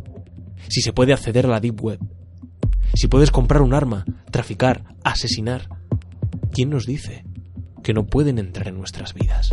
Si 0.67 0.81
se 0.81 0.93
puede 0.93 1.13
acceder 1.13 1.45
a 1.45 1.49
la 1.49 1.59
Deep 1.59 1.79
Web, 1.79 1.99
si 2.93 3.07
puedes 3.07 3.31
comprar 3.31 3.61
un 3.61 3.73
arma, 3.73 4.05
traficar, 4.31 4.83
asesinar, 5.03 5.69
¿quién 6.51 6.69
nos 6.69 6.85
dice 6.85 7.23
que 7.83 7.93
no 7.93 8.05
pueden 8.05 8.39
entrar 8.39 8.67
en 8.67 8.77
nuestras 8.77 9.13
vidas? 9.13 9.49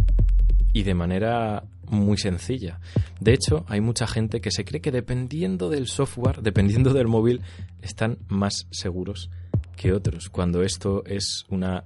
Y 0.73 0.83
de 0.83 0.95
manera 0.95 1.65
muy 1.89 2.17
sencilla. 2.19 2.81
De 3.21 3.33
hecho, 3.33 3.65
hay 3.69 3.81
mucha 3.81 4.07
gente 4.07 4.41
que 4.41 4.51
se 4.51 4.65
cree 4.65 4.81
que 4.81 4.91
dependiendo 4.91 5.69
del 5.69 5.87
software, 5.87 6.43
dependiendo 6.43 6.93
del 6.93 7.07
móvil, 7.07 7.43
están 7.83 8.19
más 8.29 8.67
seguros 8.71 9.31
que 9.77 9.93
otros, 9.93 10.31
cuando 10.31 10.63
esto 10.63 11.05
es 11.07 11.45
una 11.49 11.85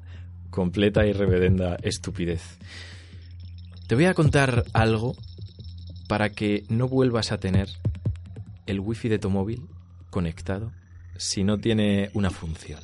completa 0.50 1.06
y 1.06 1.12
reverenda 1.12 1.76
estupidez. 1.82 2.58
Te 3.86 3.94
voy 3.94 4.06
a 4.06 4.14
contar 4.14 4.64
algo 4.72 5.14
para 6.08 6.30
que 6.30 6.64
no 6.68 6.88
vuelvas 6.88 7.32
a 7.32 7.38
tener 7.38 7.68
el 8.66 8.80
wifi 8.80 9.08
de 9.08 9.18
tu 9.18 9.30
móvil 9.30 9.62
conectado 10.10 10.72
si 11.18 11.44
no 11.44 11.58
tiene 11.58 12.10
una 12.14 12.30
función. 12.30 12.80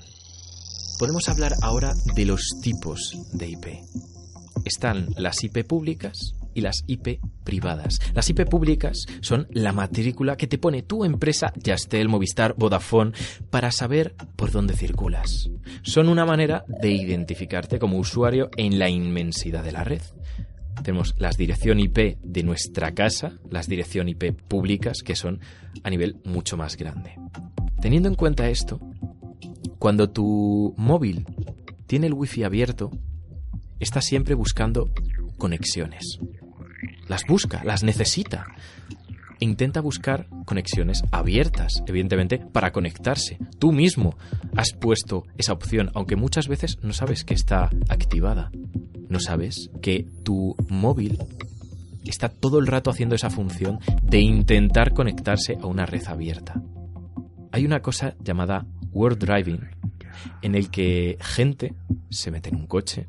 Podemos 0.99 1.29
hablar 1.29 1.55
ahora 1.63 1.95
de 2.15 2.27
los 2.27 2.43
tipos 2.63 3.17
de 3.33 3.49
IP. 3.49 3.67
Están 4.65 5.09
las 5.17 5.43
IP 5.43 5.65
públicas 5.67 6.35
y 6.55 6.61
las 6.61 6.85
IP 6.87 7.21
privadas. 7.43 7.99
Las 8.15 8.31
IP 8.31 8.49
públicas 8.49 9.05
son 9.21 9.47
la 9.51 9.73
matrícula 9.73 10.37
que 10.37 10.47
te 10.47 10.59
pone 10.59 10.83
tu 10.83 11.05
empresa, 11.05 11.53
ya 11.57 11.75
esté 11.75 12.01
el 12.01 12.09
Movistar, 12.09 12.55
Vodafone, 12.57 13.13
para 13.51 13.73
saber 13.73 14.15
por 14.37 14.51
dónde 14.51 14.75
circulas. 14.75 15.51
Son 15.83 16.09
una 16.09 16.25
manera 16.25 16.65
de 16.81 16.91
identificarte 16.91 17.79
como 17.79 17.99
usuario 17.99 18.51
en 18.57 18.79
la 18.79 18.89
inmensidad 18.89 19.65
de 19.65 19.73
la 19.73 19.85
red. 19.85 20.03
Tenemos 20.83 21.15
las 21.19 21.37
dirección 21.37 21.81
IP 21.81 22.19
de 22.23 22.43
nuestra 22.43 22.93
casa, 22.95 23.39
las 23.51 23.69
dirección 23.69 24.09
IP 24.09 24.33
públicas, 24.49 25.03
que 25.05 25.17
son 25.17 25.41
a 25.83 25.91
nivel 25.91 26.17
mucho 26.25 26.57
más 26.57 26.77
grande. 26.77 27.17
Teniendo 27.85 28.09
en 28.09 28.15
cuenta 28.15 28.49
esto, 28.49 28.81
cuando 29.79 30.09
tu 30.09 30.73
móvil 30.79 31.27
tiene 31.87 32.07
el 32.07 32.15
wifi 32.15 32.43
abierto, 32.43 32.91
está 33.79 34.01
siempre 34.01 34.35
buscando 34.35 34.91
conexiones 35.37 36.19
las 37.09 37.27
busca, 37.27 37.63
las 37.65 37.83
necesita. 37.83 38.47
Intenta 39.39 39.83
buscar 39.83 40.27
conexiones 40.47 41.03
abiertas, 41.11 41.83
evidentemente, 41.87 42.39
para 42.39 42.73
conectarse. 42.73 43.37
Tú 43.59 43.73
mismo 43.73 44.17
has 44.57 44.73
puesto 44.73 45.25
esa 45.37 45.53
opción, 45.53 45.91
aunque 45.95 46.17
muchas 46.17 46.49
veces 46.49 46.79
no 46.83 46.95
sabes 46.95 47.25
que 47.25 47.35
está 47.35 47.69
activada. 47.91 48.51
No 49.11 49.21
sabes 49.21 49.71
que 49.83 50.07
tu 50.23 50.57
móvil 50.69 51.19
está 52.07 52.31
todo 52.31 52.59
el 52.59 52.67
rato 52.67 52.91
haciendo 52.91 53.15
esa 53.15 53.29
función 53.29 53.79
de 54.03 54.21
intentar 54.21 54.95
conectarse 54.95 55.59
a 55.61 55.67
una 55.67 55.85
red 55.85 56.07
abierta. 56.07 56.63
Hay 57.55 57.65
una 57.65 57.83
cosa 57.83 58.17
llamada 58.19 58.67
word 58.91 59.17
driving, 59.17 59.61
en 60.43 60.57
el 60.57 60.71
que 60.71 61.17
gente 61.21 61.73
se 62.11 62.33
mete 62.33 62.49
en 62.49 62.57
un 62.57 62.67
coche, 62.67 63.07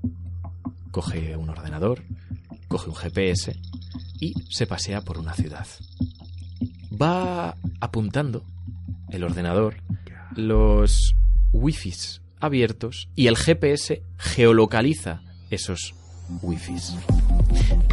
coge 0.92 1.36
un 1.36 1.50
ordenador, 1.50 2.04
coge 2.68 2.92
un 2.92 2.96
GPS 2.96 3.56
y 4.20 4.36
se 4.52 4.68
pasea 4.68 5.02
por 5.02 5.18
una 5.18 5.34
ciudad. 5.34 5.66
Va 6.94 7.56
apuntando 7.80 8.46
el 9.10 9.24
ordenador 9.24 9.78
los 10.36 11.16
wifis 11.52 12.22
abiertos 12.40 13.10
y 13.16 13.26
el 13.26 13.38
GPS 13.38 14.04
geolocaliza 14.20 15.24
esos 15.50 15.96
wifis. 16.44 16.94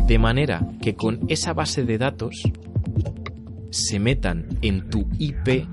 De 0.07 0.19
manera 0.19 0.69
que 0.83 0.97
con 0.97 1.21
esa 1.31 1.55
base 1.55 1.85
de 1.85 1.97
datos 1.97 2.43
se 3.71 3.99
metan 3.99 4.59
en 4.61 4.91
tu 4.91 5.09
IP, 5.19 5.67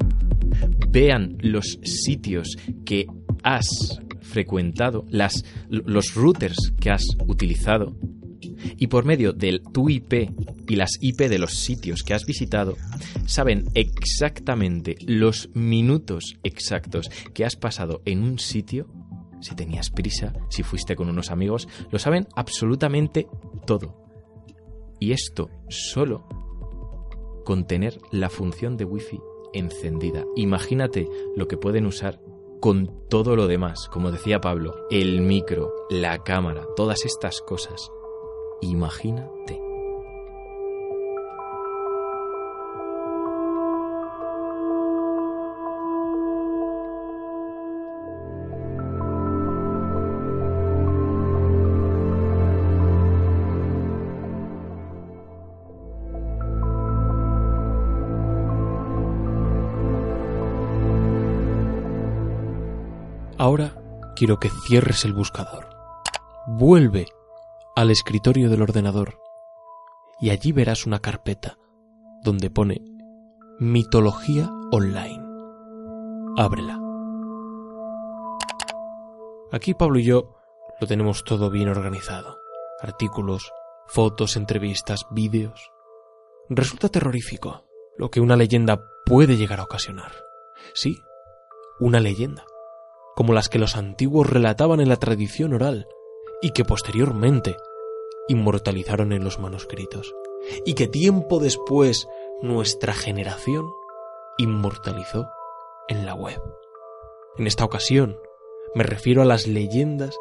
vean 0.90 1.38
los 1.42 1.80
sitios 1.84 2.58
que 2.86 3.08
has 3.44 4.00
frecuentado, 4.22 5.06
las, 5.10 5.44
los 5.70 6.14
routers 6.14 6.74
que 6.80 6.92
has 6.92 7.04
utilizado 7.28 7.96
y 8.78 8.88
por 8.88 9.06
medio 9.06 9.34
del 9.34 9.62
tu 9.62 9.90
IP 9.90 10.32
y 10.68 10.76
las 10.76 10.92
IP 11.02 11.22
de 11.30 11.40
los 11.40 11.54
sitios 11.54 12.04
que 12.04 12.14
has 12.14 12.26
visitado, 12.26 12.78
saben 13.26 13.66
exactamente 13.74 14.98
los 15.06 15.50
minutos 15.54 16.38
exactos 16.44 17.10
que 17.34 17.46
has 17.46 17.56
pasado 17.56 18.02
en 18.06 18.24
un 18.24 18.40
sitio, 18.40 18.88
si 19.42 19.56
tenías 19.56 19.90
prisa, 19.90 20.34
si 20.50 20.64
fuiste 20.64 20.96
con 20.96 21.10
unos 21.10 21.32
amigos, 21.32 21.68
lo 21.92 22.00
saben 22.00 22.28
absolutamente 22.36 23.28
todo. 23.66 24.06
Y 25.00 25.12
esto 25.12 25.50
solo 25.70 26.28
con 27.46 27.66
tener 27.66 27.98
la 28.12 28.30
función 28.30 28.78
de 28.78 28.86
Wi-Fi 28.86 29.20
encendida. 29.54 30.26
Imagínate 30.36 31.08
lo 31.36 31.48
que 31.48 31.58
pueden 31.58 31.86
usar 31.86 32.22
con 32.60 33.08
todo 33.10 33.36
lo 33.36 33.48
demás, 33.48 33.88
como 33.90 34.12
decía 34.12 34.42
Pablo, 34.42 34.76
el 34.90 35.22
micro, 35.22 35.74
la 35.90 36.24
cámara, 36.24 36.68
todas 36.76 37.06
estas 37.06 37.42
cosas. 37.42 37.92
Imagínate. 38.62 39.69
Quiero 64.20 64.38
que 64.38 64.50
cierres 64.50 65.06
el 65.06 65.14
buscador. 65.14 65.70
Vuelve 66.46 67.08
al 67.74 67.90
escritorio 67.90 68.50
del 68.50 68.62
ordenador 68.62 69.18
y 70.20 70.32
allí 70.32 70.52
verás 70.52 70.86
una 70.86 71.00
carpeta 71.00 71.58
donde 72.22 72.50
pone 72.50 72.82
Mitología 73.60 74.50
Online. 74.74 75.24
Ábrela. 76.36 76.82
Aquí 79.54 79.74
Pablo 79.74 80.00
y 80.00 80.04
yo 80.04 80.36
lo 80.82 80.88
tenemos 80.88 81.24
todo 81.24 81.50
bien 81.50 81.70
organizado. 81.70 82.36
Artículos, 82.82 83.54
fotos, 83.88 84.36
entrevistas, 84.36 85.06
vídeos. 85.12 85.72
Resulta 86.50 86.90
terrorífico 86.90 87.64
lo 87.98 88.12
que 88.12 88.20
una 88.20 88.36
leyenda 88.36 88.82
puede 89.06 89.38
llegar 89.38 89.62
a 89.62 89.64
ocasionar. 89.64 90.12
Sí, 90.74 90.98
una 91.80 92.02
leyenda, 92.02 92.44
como 93.20 93.34
las 93.34 93.50
que 93.50 93.60
los 93.60 93.76
antiguos 93.76 94.30
relataban 94.30 94.80
en 94.80 94.88
la 94.88 94.96
tradición 94.96 95.52
oral 95.52 95.90
y 96.42 96.52
que 96.52 96.64
posteriormente 96.64 97.58
inmortalizaron 98.30 99.12
en 99.12 99.26
los 99.26 99.40
manuscritos 99.40 100.16
y 100.66 100.74
que 100.74 100.88
tiempo 100.88 101.40
después 101.40 102.08
nuestra 102.42 102.94
generación 102.94 103.70
inmortalizó 104.38 105.28
en 105.90 106.06
la 106.06 106.14
web. 106.14 106.42
En 107.38 107.46
esta 107.46 107.66
ocasión 107.66 108.18
me 108.74 108.86
refiero 108.86 109.22
a 109.22 109.26
las 109.26 109.48
leyendas 109.48 110.16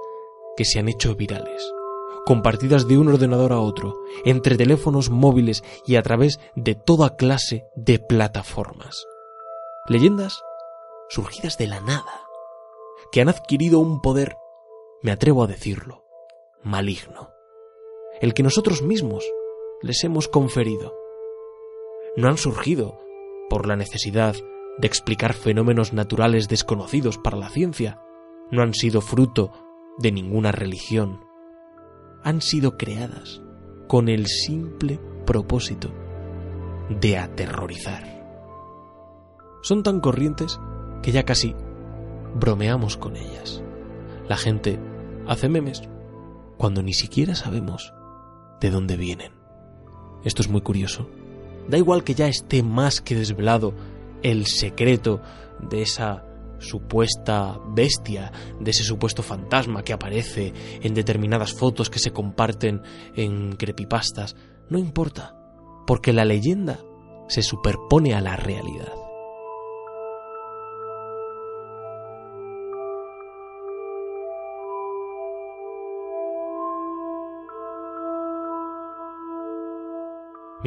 que 0.56 0.64
se 0.64 0.80
han 0.80 0.88
hecho 0.88 1.14
virales, 1.14 1.72
compartidas 2.26 2.88
de 2.88 2.98
un 2.98 3.06
ordenador 3.06 3.52
a 3.52 3.61
otro, 3.61 3.94
entre 4.24 4.56
teléfonos 4.56 5.08
móviles 5.08 5.62
y 5.87 5.94
a 5.94 6.02
través 6.02 6.40
de 6.56 6.74
toda 6.74 7.14
clase 7.14 7.62
de 7.76 8.00
plataformas. 8.00 9.06
Leyendas 9.87 10.42
surgidas 11.08 11.58
de 11.58 11.68
la 11.68 11.80
nada, 11.80 12.27
que 13.12 13.21
han 13.21 13.29
adquirido 13.29 13.81
un 13.81 14.01
poder, 14.01 14.37
me 15.03 15.11
atrevo 15.11 15.42
a 15.42 15.47
decirlo, 15.47 16.05
maligno 16.62 17.38
el 18.21 18.35
que 18.35 18.42
nosotros 18.42 18.83
mismos 18.83 19.25
les 19.83 20.03
hemos 20.05 20.29
conferido. 20.29 20.94
No 22.16 22.29
han 22.29 22.37
surgido 22.37 23.01
por 23.49 23.66
la 23.66 23.77
necesidad 23.77 24.35
de 24.79 24.87
explicar 24.87 25.35
fenómenos 25.35 25.92
naturales 25.92 26.49
desconocidos 26.49 27.18
para 27.18 27.37
la 27.37 27.49
ciencia, 27.49 28.01
no 28.51 28.62
han 28.62 28.75
sido 28.75 29.01
fruto 29.01 29.53
de 29.99 30.12
ninguna 30.12 30.53
religión, 30.53 31.25
han 32.23 32.40
sido 32.40 32.77
creadas 32.77 33.42
con 33.87 34.09
el 34.09 34.27
simple 34.27 35.01
propósito 35.27 35.90
de 36.88 37.18
aterrorizar. 37.18 38.18
Son 39.62 39.83
tan 39.83 40.01
corrientes 40.01 40.61
que 41.03 41.12
ya 41.12 41.25
casi 41.25 41.55
bromeamos 42.34 42.96
con 42.96 43.16
ellas. 43.16 43.62
La 44.28 44.36
gente 44.36 44.78
hace 45.26 45.48
memes 45.48 45.82
cuando 46.56 46.82
ni 46.82 46.92
siquiera 46.92 47.34
sabemos 47.34 47.92
de 48.60 48.70
dónde 48.70 48.96
vienen. 48.96 49.32
Esto 50.24 50.42
es 50.42 50.48
muy 50.48 50.60
curioso. 50.60 51.08
Da 51.68 51.78
igual 51.78 52.04
que 52.04 52.14
ya 52.14 52.28
esté 52.28 52.62
más 52.62 53.00
que 53.00 53.14
desvelado 53.14 53.74
el 54.22 54.46
secreto 54.46 55.20
de 55.60 55.82
esa 55.82 56.24
supuesta 56.58 57.58
bestia, 57.68 58.32
de 58.58 58.70
ese 58.70 58.82
supuesto 58.82 59.22
fantasma 59.22 59.82
que 59.82 59.92
aparece 59.92 60.52
en 60.82 60.94
determinadas 60.94 61.52
fotos 61.54 61.88
que 61.88 62.00
se 62.00 62.10
comparten 62.10 62.82
en 63.14 63.52
creepypastas. 63.52 64.34
No 64.68 64.78
importa, 64.78 65.36
porque 65.86 66.12
la 66.12 66.24
leyenda 66.24 66.80
se 67.28 67.42
superpone 67.42 68.14
a 68.14 68.20
la 68.20 68.36
realidad. 68.36 68.97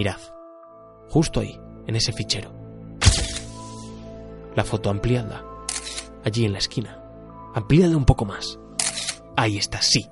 Mirad, 0.01 0.17
justo 1.09 1.41
ahí, 1.41 1.61
en 1.85 1.95
ese 1.95 2.11
fichero. 2.11 2.51
La 4.55 4.63
foto 4.63 4.89
ampliada, 4.89 5.45
allí 6.25 6.43
en 6.43 6.53
la 6.53 6.57
esquina. 6.57 6.99
Amplíala 7.53 7.95
un 7.95 8.05
poco 8.05 8.25
más. 8.25 8.57
Ahí 9.37 9.59
está, 9.59 9.79
sí. 9.79 10.09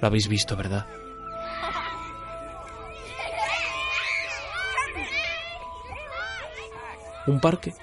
Lo 0.00 0.08
habéis 0.08 0.26
visto, 0.26 0.56
¿verdad? 0.56 0.88
Un 7.28 7.38
parque 7.38 7.74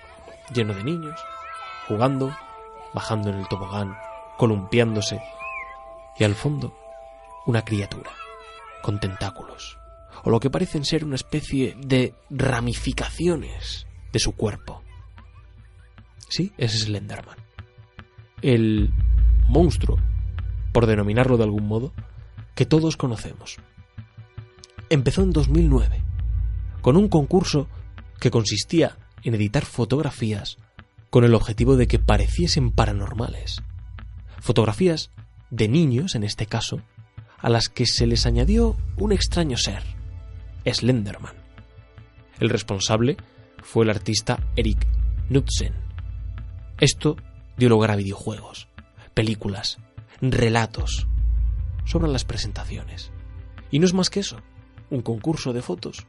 lleno 0.53 0.73
de 0.73 0.83
niños, 0.83 1.17
jugando, 1.87 2.35
bajando 2.93 3.29
en 3.29 3.37
el 3.37 3.47
tobogán, 3.47 3.97
columpiándose, 4.37 5.23
y 6.17 6.25
al 6.25 6.35
fondo 6.35 6.75
una 7.45 7.63
criatura, 7.63 8.11
con 8.81 8.99
tentáculos, 8.99 9.80
o 10.23 10.29
lo 10.29 10.39
que 10.39 10.49
parecen 10.49 10.85
ser 10.85 11.05
una 11.05 11.15
especie 11.15 11.75
de 11.79 12.13
ramificaciones 12.29 13.87
de 14.11 14.19
su 14.19 14.33
cuerpo. 14.33 14.81
Sí, 16.29 16.53
es 16.57 16.79
Slenderman. 16.81 17.37
El 18.41 18.91
monstruo, 19.47 19.97
por 20.71 20.85
denominarlo 20.85 21.37
de 21.37 21.43
algún 21.43 21.67
modo, 21.67 21.93
que 22.55 22.65
todos 22.65 22.97
conocemos. 22.97 23.57
Empezó 24.89 25.23
en 25.23 25.31
2009, 25.31 26.01
con 26.81 26.97
un 26.97 27.07
concurso 27.07 27.67
que 28.19 28.31
consistía 28.31 28.97
en 29.23 29.35
editar 29.35 29.65
fotografías 29.65 30.57
con 31.09 31.23
el 31.25 31.35
objetivo 31.35 31.75
de 31.75 31.87
que 31.87 31.99
pareciesen 31.99 32.71
paranormales. 32.71 33.61
Fotografías 34.39 35.11
de 35.49 35.67
niños, 35.67 36.15
en 36.15 36.23
este 36.23 36.45
caso, 36.45 36.81
a 37.37 37.49
las 37.49 37.67
que 37.67 37.85
se 37.85 38.07
les 38.07 38.25
añadió 38.25 38.77
un 38.97 39.11
extraño 39.11 39.57
ser, 39.57 39.83
Slenderman. 40.65 41.35
El 42.39 42.49
responsable 42.49 43.17
fue 43.61 43.83
el 43.83 43.89
artista 43.89 44.39
Eric 44.55 44.87
Knudsen. 45.29 45.73
Esto 46.79 47.17
dio 47.57 47.69
lugar 47.69 47.91
a 47.91 47.95
videojuegos, 47.95 48.67
películas, 49.13 49.77
relatos. 50.21 51.07
Sobran 51.85 52.13
las 52.13 52.25
presentaciones. 52.25 53.11
Y 53.69 53.79
no 53.79 53.85
es 53.85 53.93
más 53.93 54.09
que 54.09 54.19
eso, 54.19 54.37
un 54.89 55.01
concurso 55.01 55.53
de 55.53 55.61
fotos 55.61 56.05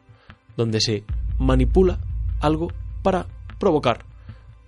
donde 0.56 0.80
se 0.80 1.04
manipula 1.38 2.00
algo 2.40 2.72
para 3.02 3.26
provocar 3.58 4.04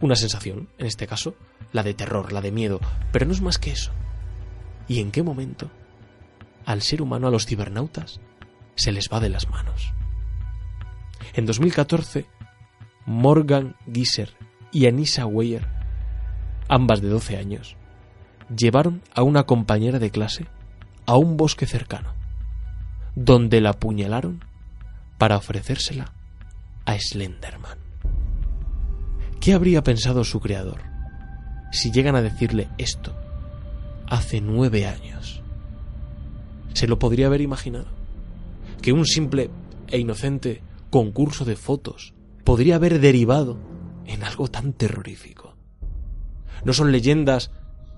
una 0.01 0.17
sensación, 0.17 0.69
en 0.79 0.87
este 0.87 1.07
caso, 1.07 1.35
la 1.73 1.83
de 1.83 1.95
terror, 1.95 2.33
la 2.33 2.41
de 2.41 2.53
miedo, 2.53 2.81
pero 3.13 3.27
no 3.27 3.33
es 3.33 3.41
más 3.41 3.59
que 3.59 3.73
eso. 3.73 3.91
¿Y 4.89 5.01
en 5.01 5.11
qué 5.11 5.23
momento 5.23 5.71
al 6.67 6.83
ser 6.83 7.03
humano, 7.03 7.29
a 7.29 7.31
los 7.31 7.47
cibernautas, 7.47 8.21
se 8.75 8.93
les 8.93 9.09
va 9.13 9.21
de 9.21 9.29
las 9.29 9.49
manos? 9.49 9.93
En 11.35 11.47
2014, 11.47 12.27
Morgan 13.07 13.77
Gisser 13.93 14.31
y 14.73 14.87
Anissa 14.87 15.27
Weyer, 15.27 15.67
ambas 16.69 17.01
de 17.01 17.09
12 17.09 17.37
años, 17.37 17.77
llevaron 18.55 19.03
a 19.15 19.23
una 19.23 19.45
compañera 19.45 19.99
de 19.99 20.11
clase 20.11 20.47
a 21.07 21.17
un 21.17 21.37
bosque 21.37 21.67
cercano, 21.67 22.15
donde 23.15 23.61
la 23.61 23.71
apuñalaron 23.71 24.45
para 25.19 25.37
ofrecérsela 25.37 26.13
a 26.85 26.97
Slenderman. 26.99 27.79
¿Qué 29.41 29.53
habría 29.53 29.83
pensado 29.83 30.25
su 30.25 30.41
creador 30.41 30.81
si 31.71 31.91
llegan 31.91 32.17
a 32.17 32.23
decirle 32.23 32.69
esto 32.79 33.15
hace 34.07 34.41
nueve 34.41 34.87
años? 34.87 35.43
¿Se 36.73 36.87
lo 36.87 36.99
podría 36.99 37.27
haber 37.27 37.41
imaginado? 37.41 38.04
Que 38.85 38.93
un 38.93 39.07
simple 39.07 39.49
e 39.89 39.97
inocente 39.97 40.61
concurso 40.91 41.47
de 41.47 41.57
fotos 41.57 42.13
podría 42.45 42.77
haber 42.77 43.01
derivado 43.01 43.57
en 44.05 44.23
algo 44.23 44.49
tan 44.49 44.75
terrorífico. 44.75 45.57
No 46.67 46.75
son 46.75 46.93
leyendas 46.93 47.51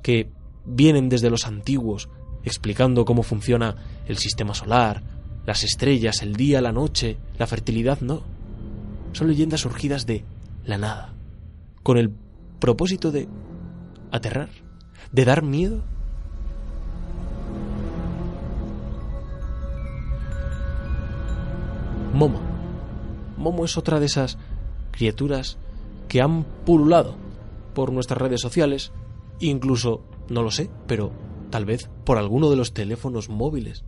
que 0.05 0.31
vienen 0.65 1.09
desde 1.09 1.29
los 1.29 1.49
antiguos 1.49 2.09
explicando 2.45 3.05
cómo 3.05 3.25
funciona 3.25 3.75
el 4.07 4.17
sistema 4.17 4.55
solar, 4.55 5.03
las 5.45 5.65
estrellas, 5.65 6.23
el 6.23 6.37
día, 6.37 6.61
la 6.61 6.71
noche, 6.71 7.19
la 7.37 7.49
fertilidad, 7.49 8.01
no. 8.01 8.23
Son 9.11 9.27
leyendas 9.27 9.63
surgidas 9.63 10.07
de 10.07 10.23
la 10.65 10.79
nada 10.79 11.15
con 11.83 11.99
el 11.99 12.13
propósito 12.61 13.11
de 13.11 13.27
aterrar, 14.13 14.51
de 15.11 15.25
dar 15.25 15.43
miedo. 15.43 15.83
Momo. 22.17 22.41
Momo 23.37 23.67
es 23.67 23.77
otra 23.77 24.01
de 24.01 24.07
esas 24.07 24.39
criaturas 24.91 25.59
que 26.09 26.23
han 26.23 26.45
pululado 26.65 27.15
por 27.75 27.93
nuestras 27.93 28.19
redes 28.19 28.41
sociales, 28.41 28.91
incluso, 29.39 30.03
no 30.31 30.43
lo 30.43 30.51
sé, 30.51 30.71
pero 30.87 31.13
tal 31.51 31.67
vez 31.67 31.91
por 32.07 32.17
alguno 32.17 32.49
de 32.49 32.57
los 32.57 32.73
teléfonos 32.73 33.29
móviles 33.29 33.85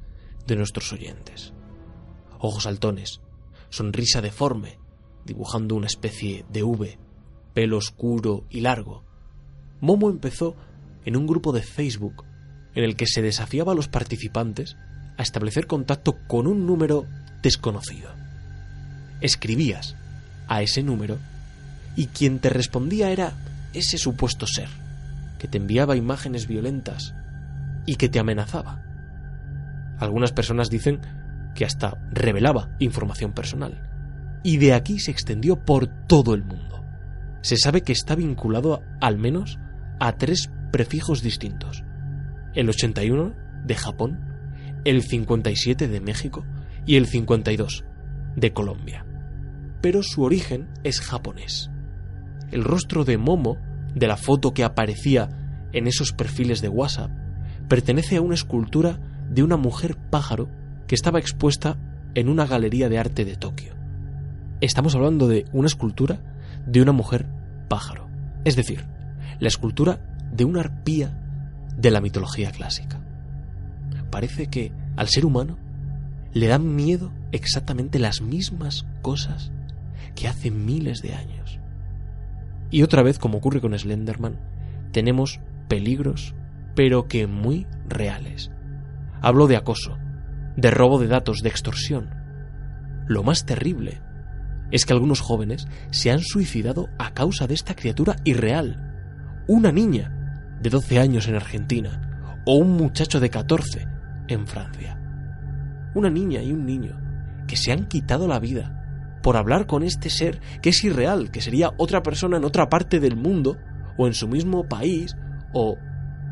de 0.46 0.56
nuestros 0.56 0.92
oyentes. 0.92 1.54
Ojos 2.38 2.64
saltones, 2.64 3.22
sonrisa 3.70 4.20
deforme, 4.20 4.78
dibujando 5.24 5.74
una 5.74 5.86
especie 5.86 6.44
de 6.50 6.62
V 6.64 6.98
pelo 7.54 7.78
oscuro 7.78 8.44
y 8.50 8.60
largo. 8.60 9.04
Momo 9.80 10.10
empezó 10.10 10.54
en 11.06 11.16
un 11.16 11.26
grupo 11.26 11.52
de 11.52 11.62
Facebook 11.62 12.26
en 12.74 12.84
el 12.84 12.94
que 12.94 13.06
se 13.06 13.22
desafiaba 13.22 13.72
a 13.72 13.74
los 13.74 13.88
participantes 13.88 14.76
a 15.16 15.22
establecer 15.22 15.66
contacto 15.66 16.18
con 16.28 16.46
un 16.46 16.66
número 16.66 17.06
desconocido. 17.42 18.17
Escribías 19.20 19.96
a 20.46 20.62
ese 20.62 20.82
número 20.82 21.18
y 21.96 22.06
quien 22.06 22.38
te 22.38 22.50
respondía 22.50 23.10
era 23.10 23.32
ese 23.72 23.98
supuesto 23.98 24.46
ser, 24.46 24.68
que 25.38 25.48
te 25.48 25.58
enviaba 25.58 25.96
imágenes 25.96 26.46
violentas 26.46 27.14
y 27.86 27.96
que 27.96 28.08
te 28.08 28.18
amenazaba. 28.18 28.82
Algunas 29.98 30.32
personas 30.32 30.70
dicen 30.70 31.00
que 31.54 31.64
hasta 31.64 31.98
revelaba 32.10 32.70
información 32.78 33.32
personal. 33.32 33.82
Y 34.44 34.58
de 34.58 34.72
aquí 34.72 35.00
se 35.00 35.10
extendió 35.10 35.56
por 35.56 35.88
todo 36.06 36.34
el 36.34 36.44
mundo 36.44 36.68
se 37.42 37.56
sabe 37.56 37.82
que 37.82 37.92
está 37.92 38.14
vinculado 38.14 38.82
al 39.00 39.18
menos 39.18 39.58
a 40.00 40.12
tres 40.12 40.50
prefijos 40.70 41.22
distintos. 41.22 41.84
El 42.54 42.68
81 42.68 43.34
de 43.64 43.74
Japón, 43.74 44.20
el 44.84 45.02
57 45.02 45.88
de 45.88 46.00
México 46.00 46.44
y 46.86 46.96
el 46.96 47.06
52 47.06 47.84
de 48.36 48.52
Colombia. 48.52 49.04
Pero 49.80 50.02
su 50.02 50.22
origen 50.22 50.68
es 50.84 51.00
japonés. 51.00 51.70
El 52.50 52.64
rostro 52.64 53.04
de 53.04 53.18
Momo, 53.18 53.58
de 53.94 54.06
la 54.06 54.16
foto 54.16 54.52
que 54.52 54.64
aparecía 54.64 55.28
en 55.72 55.86
esos 55.86 56.12
perfiles 56.12 56.60
de 56.60 56.68
WhatsApp, 56.68 57.10
pertenece 57.68 58.16
a 58.16 58.22
una 58.22 58.34
escultura 58.34 58.98
de 59.30 59.42
una 59.42 59.56
mujer 59.56 59.96
pájaro 60.10 60.48
que 60.86 60.94
estaba 60.94 61.18
expuesta 61.18 61.76
en 62.14 62.28
una 62.28 62.46
galería 62.46 62.88
de 62.88 62.98
arte 62.98 63.24
de 63.24 63.36
Tokio. 63.36 63.74
Estamos 64.60 64.94
hablando 64.94 65.28
de 65.28 65.44
una 65.52 65.66
escultura 65.66 66.20
de 66.66 66.82
una 66.82 66.92
mujer 66.92 67.26
pájaro, 67.68 68.08
es 68.44 68.56
decir, 68.56 68.86
la 69.38 69.48
escultura 69.48 70.00
de 70.32 70.44
una 70.44 70.60
arpía 70.60 71.16
de 71.76 71.90
la 71.90 72.00
mitología 72.00 72.50
clásica. 72.50 73.00
Parece 74.10 74.48
que 74.48 74.72
al 74.96 75.08
ser 75.08 75.24
humano 75.24 75.58
le 76.32 76.48
dan 76.48 76.74
miedo 76.74 77.12
exactamente 77.30 77.98
las 77.98 78.20
mismas 78.20 78.86
cosas 79.02 79.52
que 80.14 80.28
hace 80.28 80.50
miles 80.50 81.02
de 81.02 81.14
años. 81.14 81.58
Y 82.70 82.82
otra 82.82 83.02
vez, 83.02 83.18
como 83.18 83.38
ocurre 83.38 83.60
con 83.60 83.78
Slenderman, 83.78 84.38
tenemos 84.92 85.40
peligros, 85.68 86.34
pero 86.74 87.08
que 87.08 87.26
muy 87.26 87.66
reales. 87.88 88.50
Hablo 89.20 89.46
de 89.46 89.56
acoso, 89.56 89.98
de 90.56 90.70
robo 90.70 90.98
de 90.98 91.08
datos, 91.08 91.42
de 91.42 91.48
extorsión. 91.48 92.10
Lo 93.06 93.22
más 93.22 93.46
terrible 93.46 94.00
es 94.70 94.84
que 94.84 94.92
algunos 94.92 95.20
jóvenes 95.20 95.66
se 95.90 96.10
han 96.10 96.20
suicidado 96.20 96.88
a 96.98 97.14
causa 97.14 97.46
de 97.46 97.54
esta 97.54 97.74
criatura 97.74 98.16
irreal. 98.24 98.84
Una 99.46 99.72
niña 99.72 100.58
de 100.60 100.70
12 100.70 100.98
años 100.98 101.26
en 101.28 101.36
Argentina 101.36 102.42
o 102.44 102.56
un 102.56 102.76
muchacho 102.76 103.18
de 103.20 103.30
14 103.30 103.86
en 104.28 104.46
Francia. 104.46 104.98
Una 105.94 106.10
niña 106.10 106.42
y 106.42 106.52
un 106.52 106.66
niño 106.66 107.00
que 107.46 107.56
se 107.56 107.72
han 107.72 107.86
quitado 107.86 108.28
la 108.28 108.38
vida 108.38 108.77
por 109.28 109.36
hablar 109.36 109.66
con 109.66 109.82
este 109.82 110.08
ser 110.08 110.40
que 110.62 110.70
es 110.70 110.82
irreal, 110.84 111.30
que 111.30 111.42
sería 111.42 111.74
otra 111.76 112.02
persona 112.02 112.38
en 112.38 112.46
otra 112.46 112.70
parte 112.70 112.98
del 112.98 113.14
mundo 113.14 113.58
o 113.98 114.06
en 114.06 114.14
su 114.14 114.26
mismo 114.26 114.66
país 114.66 115.18
o 115.52 115.76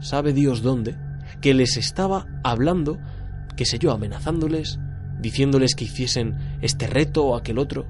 sabe 0.00 0.32
Dios 0.32 0.62
dónde, 0.62 0.96
que 1.42 1.52
les 1.52 1.76
estaba 1.76 2.26
hablando, 2.42 2.98
qué 3.54 3.66
sé 3.66 3.78
yo, 3.78 3.92
amenazándoles, 3.92 4.80
diciéndoles 5.20 5.74
que 5.74 5.84
hiciesen 5.84 6.38
este 6.62 6.86
reto 6.86 7.26
o 7.26 7.36
aquel 7.36 7.58
otro. 7.58 7.86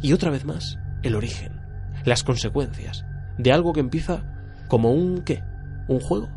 Y 0.00 0.12
otra 0.12 0.30
vez 0.30 0.44
más, 0.44 0.78
el 1.02 1.16
origen, 1.16 1.60
las 2.04 2.22
consecuencias 2.22 3.04
de 3.36 3.50
algo 3.50 3.72
que 3.72 3.80
empieza 3.80 4.22
como 4.68 4.92
un 4.92 5.22
qué, 5.22 5.42
un 5.88 5.98
juego, 5.98 6.28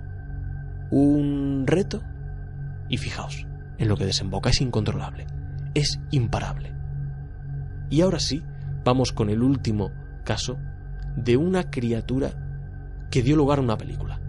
un 0.90 1.66
reto. 1.68 2.02
Y 2.90 2.98
fijaos, 2.98 3.46
en 3.78 3.88
lo 3.88 3.96
que 3.96 4.08
desemboca 4.08 4.50
es 4.50 4.62
incontrolable, 4.62 5.28
es 5.76 6.00
imparable. 6.10 6.73
Y 7.90 8.02
ahora 8.02 8.20
sí, 8.20 8.44
vamos 8.84 9.12
con 9.12 9.30
el 9.30 9.42
último 9.42 9.92
caso 10.24 10.58
de 11.16 11.38
una 11.38 11.70
criatura 11.70 12.32
que 13.12 13.22
dio 13.22 13.36
lugar 13.36 13.60
a 13.60 13.62
una 13.62 13.78
película. 13.78 14.20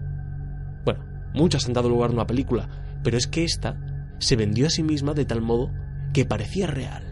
Bueno, 0.83 1.03
muchas 1.33 1.65
han 1.65 1.73
dado 1.73 1.89
lugar 1.89 2.09
a 2.11 2.13
una 2.13 2.27
película, 2.27 2.69
pero 3.03 3.17
es 3.17 3.27
que 3.27 3.43
esta 3.43 3.77
se 4.19 4.35
vendió 4.35 4.67
a 4.67 4.69
sí 4.69 4.83
misma 4.83 5.13
de 5.13 5.25
tal 5.25 5.41
modo 5.41 5.71
que 6.13 6.25
parecía 6.25 6.67
real. 6.67 7.03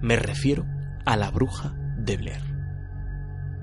Me 0.00 0.16
refiero 0.16 0.66
a 1.04 1.16
la 1.16 1.30
bruja 1.30 1.74
de 1.98 2.16
Blair. 2.16 2.42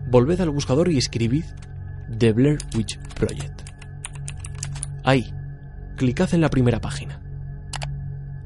Volved 0.09 0.41
al 0.41 0.49
buscador 0.49 0.91
y 0.91 0.97
escribid 0.97 1.45
The 2.17 2.33
Blair 2.33 2.59
Witch 2.75 2.99
Project. 3.15 3.61
Ahí, 5.03 5.33
clicad 5.95 6.33
en 6.33 6.41
la 6.41 6.49
primera 6.49 6.79
página. 6.79 7.19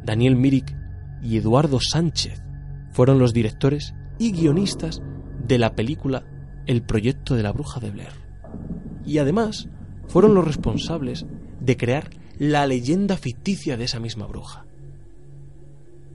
Daniel 0.04 0.36
Mirik 0.36 0.76
y 1.22 1.38
Eduardo 1.38 1.80
Sánchez 1.82 2.41
fueron 2.97 3.19
los 3.19 3.31
directores 3.31 3.93
y 4.17 4.31
guionistas 4.31 5.03
de 5.45 5.60
la 5.60 5.75
película 5.75 6.25
El 6.65 6.81
proyecto 6.83 7.36
de 7.36 7.43
la 7.43 7.51
bruja 7.51 7.79
de 7.79 7.91
Blair 7.91 8.27
y 9.05 9.19
además 9.19 9.69
fueron 10.07 10.33
los 10.33 10.43
responsables 10.43 11.27
de 11.60 11.77
crear 11.77 12.10
la 12.39 12.65
leyenda 12.65 13.15
ficticia 13.15 13.77
de 13.77 13.83
esa 13.83 13.99
misma 13.99 14.25
bruja. 14.25 14.65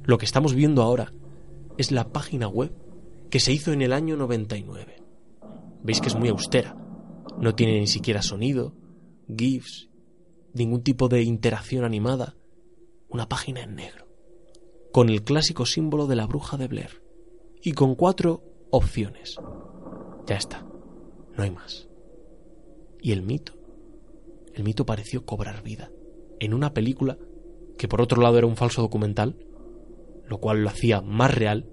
Lo 0.03 0.19
que 0.19 0.25
estamos 0.25 0.55
viendo 0.55 0.83
ahora 0.83 1.13
es 1.79 1.93
la 1.93 2.11
página 2.11 2.49
web 2.49 2.75
que 3.31 3.39
se 3.39 3.53
hizo 3.53 3.73
en 3.73 3.81
el 3.81 3.93
año 3.93 4.17
99. 4.17 5.05
Veis 5.85 6.01
que 6.01 6.09
es 6.09 6.17
muy 6.17 6.31
austera. 6.31 6.77
No 7.39 7.55
tiene 7.55 7.79
ni 7.79 7.87
siquiera 7.87 8.23
sonido, 8.23 8.75
GIFs, 9.29 9.89
ningún 10.53 10.83
tipo 10.83 11.09
de 11.09 11.23
interacción 11.23 11.85
animada. 11.85 12.35
Una 13.09 13.29
página 13.29 13.61
en 13.63 13.77
negro. 13.77 14.02
Con 14.93 15.09
el 15.09 15.25
clásico 15.25 15.67
símbolo 15.67 16.07
de 16.07 16.17
la 16.17 16.27
bruja 16.27 16.57
de 16.57 16.69
Blair. 16.69 17.03
Y 17.63 17.73
con 17.73 17.95
cuatro 17.95 18.43
opciones. 18.71 19.37
Ya 20.27 20.37
está. 20.37 20.67
No 21.37 21.43
hay 21.43 21.51
más. 21.51 21.89
Y 23.01 23.13
el 23.13 23.23
mito, 23.23 23.55
el 24.55 24.65
mito 24.65 24.87
pareció 24.87 25.25
cobrar 25.25 25.63
vida 25.63 25.91
en 26.39 26.55
una 26.55 26.75
película 26.75 27.19
que 27.79 27.89
por 27.89 28.01
otro 28.01 28.21
lado 28.23 28.39
era 28.39 28.47
un 28.47 28.57
falso 28.57 28.83
documental, 28.83 29.37
lo 30.27 30.39
cual 30.39 30.63
lo 30.63 30.69
hacía 30.69 31.01
más 31.01 31.35
real, 31.35 31.67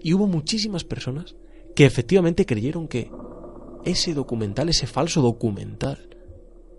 y 0.00 0.14
hubo 0.14 0.26
muchísimas 0.26 0.84
personas 0.84 1.36
que 1.74 1.84
efectivamente 1.84 2.46
creyeron 2.46 2.88
que 2.88 3.10
ese 3.84 4.14
documental, 4.14 4.68
ese 4.68 4.86
falso 4.86 5.20
documental, 5.20 6.16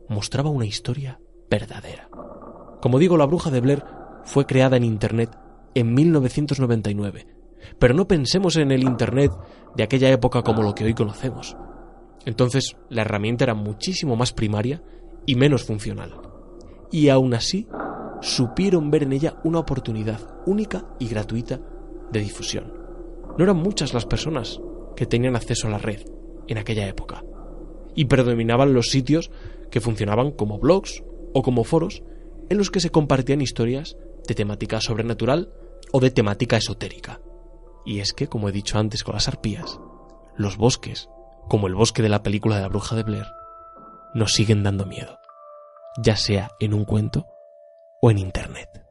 mostraba 0.08 0.50
una 0.50 0.66
historia 0.66 1.20
verdadera. 1.50 2.10
Como 2.82 3.00
digo, 3.00 3.18
La 3.18 3.26
Bruja 3.26 3.52
de 3.52 3.62
Blair 3.62 3.84
fue 4.24 4.46
creada 4.46 4.78
en 4.78 4.84
Internet 4.84 5.32
en 5.76 5.94
1999, 5.94 7.28
pero 7.78 7.94
no 7.94 8.08
pensemos 8.08 8.56
en 8.56 8.72
el 8.72 8.84
Internet 8.84 9.32
de 9.76 9.84
aquella 9.84 10.10
época 10.10 10.42
como 10.42 10.64
lo 10.64 10.74
que 10.74 10.86
hoy 10.86 10.94
conocemos. 10.94 11.56
Entonces 12.26 12.76
la 12.90 13.02
herramienta 13.02 13.44
era 13.44 13.54
muchísimo 13.54 14.16
más 14.16 14.34
primaria 14.34 14.82
y 15.26 15.36
menos 15.36 15.64
funcional. 15.64 16.14
Y 16.92 17.10
aún 17.10 17.34
así, 17.34 17.68
supieron 18.22 18.90
ver 18.90 19.04
en 19.04 19.14
ella 19.14 19.36
una 19.44 19.60
oportunidad 19.60 20.20
única 20.46 20.86
y 21.00 21.08
gratuita 21.08 21.60
de 22.12 22.20
difusión. 22.22 22.74
No 23.38 23.44
eran 23.44 23.58
muchas 23.58 23.94
las 23.94 24.06
personas 24.06 24.60
que 24.96 25.06
tenían 25.06 25.36
acceso 25.36 25.68
a 25.68 25.72
la 25.72 25.78
red 25.78 26.02
en 26.48 26.58
aquella 26.58 26.88
época. 26.88 27.24
Y 27.96 28.06
predominaban 28.06 28.74
los 28.74 28.88
sitios 28.88 29.30
que 29.70 29.82
funcionaban 29.82 30.32
como 30.32 30.58
blogs 30.58 31.04
o 31.34 31.42
como 31.42 31.64
foros 31.64 32.02
en 32.50 32.58
los 32.58 32.72
que 32.72 32.80
se 32.80 32.92
compartían 32.92 33.42
historias 33.42 33.98
de 34.28 34.36
temática 34.36 34.80
sobrenatural 34.80 35.52
o 35.92 36.00
de 36.00 36.12
temática 36.12 36.58
esotérica. 36.58 37.20
Y 37.86 38.00
es 38.00 38.14
que, 38.14 38.28
como 38.28 38.50
he 38.50 38.52
dicho 38.52 38.78
antes 38.78 39.04
con 39.04 39.16
las 39.16 39.28
arpías, 39.28 39.80
los 40.36 40.58
bosques 40.58 41.10
como 41.48 41.68
el 41.68 41.76
bosque 41.76 42.02
de 42.02 42.10
la 42.10 42.24
película 42.24 42.56
de 42.56 42.64
la 42.64 42.70
bruja 42.70 42.96
de 42.96 43.04
Blair, 43.04 43.28
nos 44.14 44.34
siguen 44.34 44.64
dando 44.64 44.86
miedo, 44.86 45.20
ya 46.02 46.16
sea 46.16 46.52
en 46.60 46.74
un 46.74 46.86
cuento 46.86 47.28
o 48.02 48.12
en 48.12 48.18
Internet. 48.18 48.85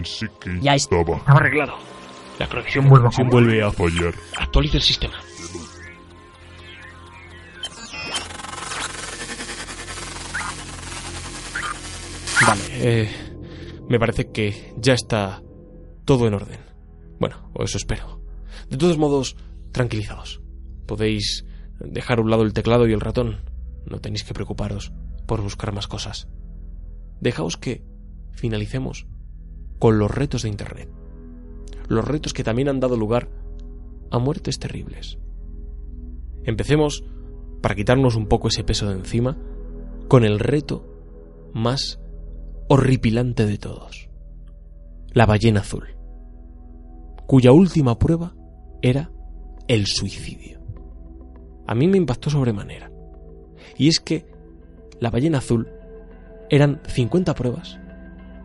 Pensé 0.00 0.28
que 0.40 0.60
ya 0.60 0.74
estaba. 0.74 1.22
Arreglado. 1.26 1.74
La 2.38 2.48
conexión 2.48 2.88
vuelve 2.88 3.08
a, 3.08 3.24
vuelve 3.24 3.62
a 3.62 3.70
fallar. 3.70 4.14
Actualiza 4.38 4.78
el 4.78 4.82
sistema. 4.82 5.14
Vale, 12.46 12.62
eh, 12.72 13.10
me 13.90 13.98
parece 13.98 14.30
que 14.32 14.72
ya 14.78 14.94
está 14.94 15.42
todo 16.06 16.26
en 16.26 16.32
orden. 16.32 16.60
Bueno, 17.18 17.50
o 17.52 17.64
eso 17.64 17.76
espero. 17.76 18.22
De 18.70 18.78
todos 18.78 18.96
modos, 18.96 19.36
tranquilizaos. 19.70 20.40
Podéis 20.86 21.44
dejar 21.78 22.18
a 22.18 22.22
un 22.22 22.30
lado 22.30 22.42
el 22.42 22.54
teclado 22.54 22.88
y 22.88 22.94
el 22.94 23.00
ratón. 23.00 23.44
No 23.84 23.98
tenéis 23.98 24.24
que 24.24 24.32
preocuparos 24.32 24.92
por 25.26 25.42
buscar 25.42 25.74
más 25.74 25.86
cosas 25.86 26.26
dejaos 27.20 27.56
que 27.56 27.84
finalicemos 28.32 29.06
con 29.80 29.98
los 29.98 30.10
retos 30.10 30.42
de 30.42 30.50
Internet. 30.50 30.88
Los 31.88 32.04
retos 32.04 32.32
que 32.32 32.44
también 32.44 32.68
han 32.68 32.78
dado 32.78 32.96
lugar 32.96 33.28
a 34.12 34.18
muertes 34.20 34.60
terribles. 34.60 35.18
Empecemos, 36.44 37.02
para 37.60 37.74
quitarnos 37.74 38.14
un 38.14 38.26
poco 38.26 38.48
ese 38.48 38.62
peso 38.62 38.86
de 38.88 38.94
encima, 38.94 39.36
con 40.06 40.24
el 40.24 40.38
reto 40.38 40.86
más 41.54 41.98
horripilante 42.68 43.46
de 43.46 43.58
todos. 43.58 44.10
La 45.12 45.26
ballena 45.26 45.60
azul, 45.60 45.96
cuya 47.26 47.50
última 47.50 47.98
prueba 47.98 48.34
era 48.82 49.10
el 49.66 49.86
suicidio. 49.86 50.60
A 51.66 51.74
mí 51.74 51.88
me 51.88 51.96
impactó 51.96 52.28
sobremanera. 52.30 52.92
Y 53.78 53.88
es 53.88 53.98
que 53.98 54.26
la 55.00 55.10
ballena 55.10 55.38
azul 55.38 55.68
eran 56.50 56.82
50 56.86 57.34
pruebas 57.34 57.80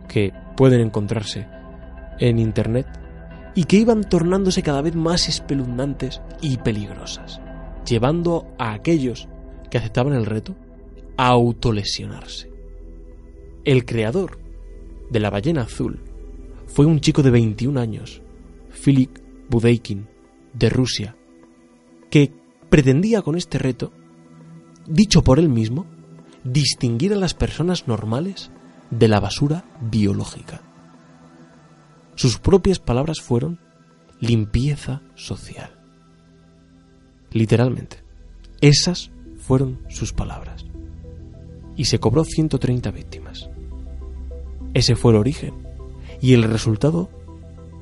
que 0.06 0.32
pueden 0.56 0.80
encontrarse 0.80 1.46
en 2.18 2.38
Internet 2.38 2.86
y 3.54 3.64
que 3.64 3.76
iban 3.76 4.04
tornándose 4.04 4.62
cada 4.62 4.82
vez 4.82 4.94
más 4.94 5.28
espeluznantes 5.28 6.20
y 6.40 6.58
peligrosas, 6.58 7.40
llevando 7.86 8.46
a 8.58 8.72
aquellos 8.72 9.28
que 9.70 9.78
aceptaban 9.78 10.12
el 10.12 10.26
reto 10.26 10.54
a 11.16 11.28
autolesionarse. 11.28 12.50
El 13.64 13.84
creador 13.84 14.38
de 15.10 15.20
la 15.20 15.30
ballena 15.30 15.62
azul 15.62 16.00
fue 16.66 16.84
un 16.86 17.00
chico 17.00 17.22
de 17.22 17.30
21 17.30 17.80
años, 17.80 18.22
Filip 18.70 19.18
Budeikin, 19.48 20.06
de 20.52 20.68
Rusia, 20.68 21.16
que 22.10 22.32
pretendía 22.68 23.22
con 23.22 23.36
este 23.36 23.58
reto, 23.58 23.92
dicho 24.86 25.22
por 25.22 25.38
él 25.38 25.48
mismo, 25.48 25.86
distinguir 26.44 27.12
a 27.12 27.16
las 27.16 27.34
personas 27.34 27.88
normales 27.88 28.50
de 28.90 29.08
la 29.08 29.20
basura 29.20 29.64
biológica. 29.80 30.60
Sus 32.14 32.38
propias 32.38 32.78
palabras 32.78 33.20
fueron 33.20 33.58
limpieza 34.20 35.02
social. 35.14 35.70
Literalmente. 37.30 38.02
Esas 38.60 39.10
fueron 39.38 39.80
sus 39.90 40.12
palabras. 40.12 40.64
Y 41.76 41.84
se 41.86 42.00
cobró 42.00 42.24
130 42.24 42.90
víctimas. 42.90 43.50
Ese 44.72 44.96
fue 44.96 45.12
el 45.12 45.18
origen 45.18 45.54
y 46.20 46.32
el 46.32 46.44
resultado 46.44 47.10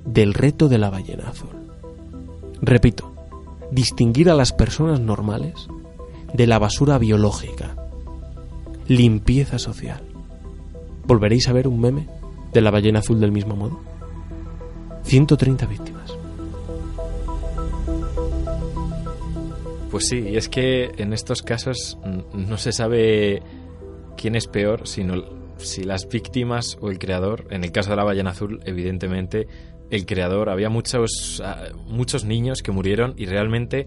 del 0.05 0.35
reto 0.35 0.69
de 0.69 0.79
la 0.79 0.91
ballena 0.91 1.29
azul. 1.29 1.51
Repito, 2.61 3.15
distinguir 3.71 4.31
a 4.31 4.35
las 4.35 4.53
personas 4.53 5.01
normales 5.01 5.69
de 6.33 6.47
la 6.47 6.59
basura 6.59 6.99
biológica. 6.99 7.77
Limpieza 8.89 9.59
social. 9.59 10.14
¿Volveréis 11.07 11.49
a 11.49 11.53
ver 11.53 11.69
un 11.69 11.81
meme 11.81 12.07
de 12.53 12.61
la 12.61 12.71
ballena 12.71 13.01
azul 13.01 13.21
del 13.21 13.33
mismo 13.33 13.57
modo? 13.57 13.81
130 15.05 15.67
víctimas. 15.67 16.17
Pues 19.91 20.09
sí, 20.09 20.19
y 20.19 20.37
es 20.37 20.49
que 20.49 20.91
en 20.97 21.13
estos 21.13 21.43
casos 21.43 21.99
no 22.33 22.57
se 22.57 22.73
sabe 22.73 23.43
quién 24.17 24.35
es 24.35 24.47
peor, 24.49 24.89
sino 24.89 25.23
si 25.59 25.85
las 25.85 26.09
víctimas 26.09 26.79
o 26.81 26.91
el 26.91 26.99
creador. 26.99 27.47
En 27.51 27.65
el 27.65 27.71
caso 27.71 27.91
de 27.91 27.97
la 27.97 28.05
ballena 28.05 28.31
azul, 28.31 28.61
evidentemente, 28.65 29.47
el 29.91 30.07
creador. 30.07 30.49
Había 30.49 30.69
muchos, 30.69 31.41
ah, 31.45 31.69
muchos 31.87 32.25
niños 32.25 32.63
que 32.63 32.73
murieron 32.73 33.15
y 33.17 33.27
realmente 33.27 33.87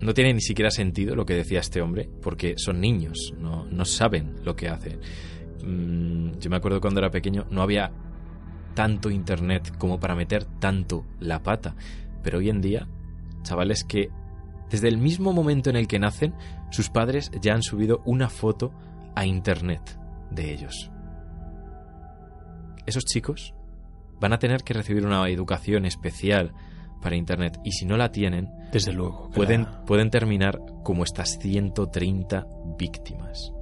no 0.00 0.12
tiene 0.14 0.34
ni 0.34 0.40
siquiera 0.40 0.70
sentido 0.70 1.14
lo 1.14 1.24
que 1.24 1.34
decía 1.34 1.60
este 1.60 1.80
hombre, 1.80 2.08
porque 2.20 2.54
son 2.56 2.80
niños, 2.80 3.32
no, 3.38 3.64
no 3.66 3.84
saben 3.84 4.34
lo 4.42 4.56
que 4.56 4.68
hacen. 4.68 5.00
Mm, 5.64 6.38
yo 6.38 6.50
me 6.50 6.56
acuerdo 6.56 6.80
cuando 6.80 7.00
era 7.00 7.10
pequeño, 7.10 7.46
no 7.50 7.62
había 7.62 7.90
tanto 8.74 9.10
internet 9.10 9.76
como 9.78 9.98
para 9.98 10.14
meter 10.14 10.44
tanto 10.44 11.06
la 11.20 11.42
pata. 11.42 11.74
Pero 12.22 12.38
hoy 12.38 12.50
en 12.50 12.60
día, 12.60 12.86
chavales 13.42 13.84
que 13.84 14.10
desde 14.70 14.88
el 14.88 14.98
mismo 14.98 15.32
momento 15.32 15.70
en 15.70 15.76
el 15.76 15.86
que 15.86 15.98
nacen, 15.98 16.34
sus 16.70 16.90
padres 16.90 17.30
ya 17.40 17.54
han 17.54 17.62
subido 17.62 18.02
una 18.04 18.28
foto 18.28 18.72
a 19.14 19.24
Internet 19.24 19.98
de 20.30 20.52
ellos. 20.52 20.90
Esos 22.86 23.04
chicos 23.04 23.54
van 24.20 24.32
a 24.32 24.38
tener 24.38 24.64
que 24.64 24.74
recibir 24.74 25.06
una 25.06 25.28
educación 25.28 25.86
especial 25.86 26.52
para 27.00 27.16
Internet 27.16 27.60
y 27.62 27.72
si 27.72 27.86
no 27.86 27.96
la 27.96 28.10
tienen, 28.10 28.50
desde 28.72 28.92
luego, 28.92 29.30
pueden, 29.30 29.66
pueden 29.86 30.10
terminar 30.10 30.60
como 30.82 31.04
estas 31.04 31.38
130 31.38 32.46
víctimas. 32.78 33.53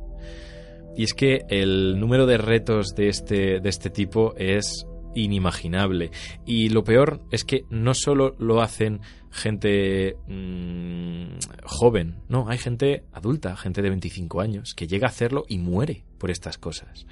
Y 0.96 1.04
es 1.04 1.14
que 1.14 1.44
el 1.48 1.98
número 1.98 2.26
de 2.26 2.38
retos 2.38 2.94
de 2.94 3.08
este, 3.08 3.60
de 3.60 3.68
este 3.68 3.90
tipo 3.90 4.34
es 4.36 4.86
inimaginable. 5.14 6.10
Y 6.46 6.68
lo 6.68 6.84
peor 6.84 7.20
es 7.30 7.44
que 7.44 7.64
no 7.70 7.94
solo 7.94 8.34
lo 8.38 8.60
hacen 8.60 9.00
gente 9.30 10.16
mmm, 10.26 11.38
joven, 11.64 12.16
no, 12.28 12.48
hay 12.48 12.58
gente 12.58 13.04
adulta, 13.12 13.56
gente 13.56 13.82
de 13.82 13.88
25 13.88 14.40
años, 14.40 14.74
que 14.74 14.86
llega 14.86 15.06
a 15.06 15.10
hacerlo 15.10 15.44
y 15.48 15.58
muere 15.58 16.04
por 16.18 16.30
estas 16.30 16.58
cosas. 16.58 17.06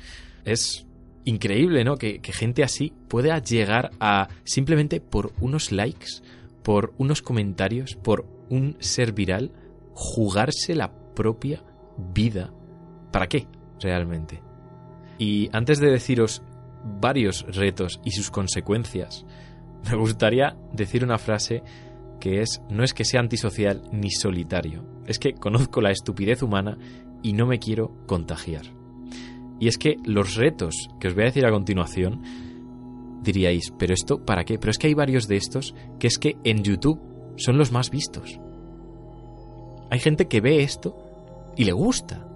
Es 0.45 0.87
increíble, 1.25 1.85
¿no? 1.85 1.97
Que, 1.97 2.21
que 2.21 2.33
gente 2.33 2.63
así 2.63 2.93
pueda 3.09 3.39
llegar 3.39 3.91
a 4.01 4.29
simplemente 4.45 5.01
por 5.01 5.33
unos 5.41 5.73
likes, 5.73 6.23
por 6.63 6.93
unos 6.99 7.23
comentarios, 7.23 7.95
por 7.97 8.27
un 8.49 8.77
ser 8.81 9.13
viral, 9.13 9.53
jugarse 9.95 10.75
la 10.75 10.93
propia 11.15 11.63
vida. 11.97 12.53
¿Para 13.13 13.29
qué? 13.29 13.47
Realmente. 13.81 14.43
Y 15.19 15.49
antes 15.53 15.81
de 15.81 15.91
deciros 15.91 16.43
varios 16.85 17.45
retos 17.55 18.01
y 18.05 18.13
sus 18.13 18.31
consecuencias, 18.31 19.25
me 19.91 19.97
gustaría 19.97 20.57
decir 20.73 21.05
una 21.05 21.19
frase 21.19 21.63
que 22.21 22.43
es 22.43 22.61
no 22.69 22.85
es 22.85 22.93
que 22.93 23.05
sea 23.05 23.21
antisocial 23.21 23.83
ni 23.93 24.11
solitario, 24.11 24.85
es 25.07 25.19
que 25.19 25.33
conozco 25.33 25.81
la 25.81 25.91
estupidez 25.91 26.43
humana 26.43 26.77
y 27.23 27.33
no 27.33 27.47
me 27.47 27.59
quiero 27.59 27.97
contagiar. 28.07 28.67
Y 29.59 29.69
es 29.69 29.77
que 29.77 29.97
los 30.05 30.37
retos 30.37 30.89
que 31.01 31.09
os 31.09 31.15
voy 31.15 31.25
a 31.25 31.27
decir 31.27 31.45
a 31.47 31.51
continuación, 31.51 32.23
diríais, 33.23 33.73
pero 33.79 33.93
esto, 33.95 34.25
¿para 34.25 34.45
qué? 34.45 34.59
Pero 34.59 34.71
es 34.71 34.79
que 34.79 34.87
hay 34.87 34.95
varios 34.95 35.29
de 35.29 35.37
estos 35.37 35.75
que 35.99 36.07
es 36.07 36.19
que 36.19 36.37
en 36.45 36.63
YouTube 36.63 37.01
son 37.37 37.59
los 37.59 37.73
más 37.73 37.91
vistos. 37.91 38.39
Hay 39.91 39.99
gente 39.99 40.29
que 40.29 40.41
ve 40.41 40.63
esto 40.63 40.97
y 41.57 41.65
le 41.65 41.73
gusta. 41.73 42.27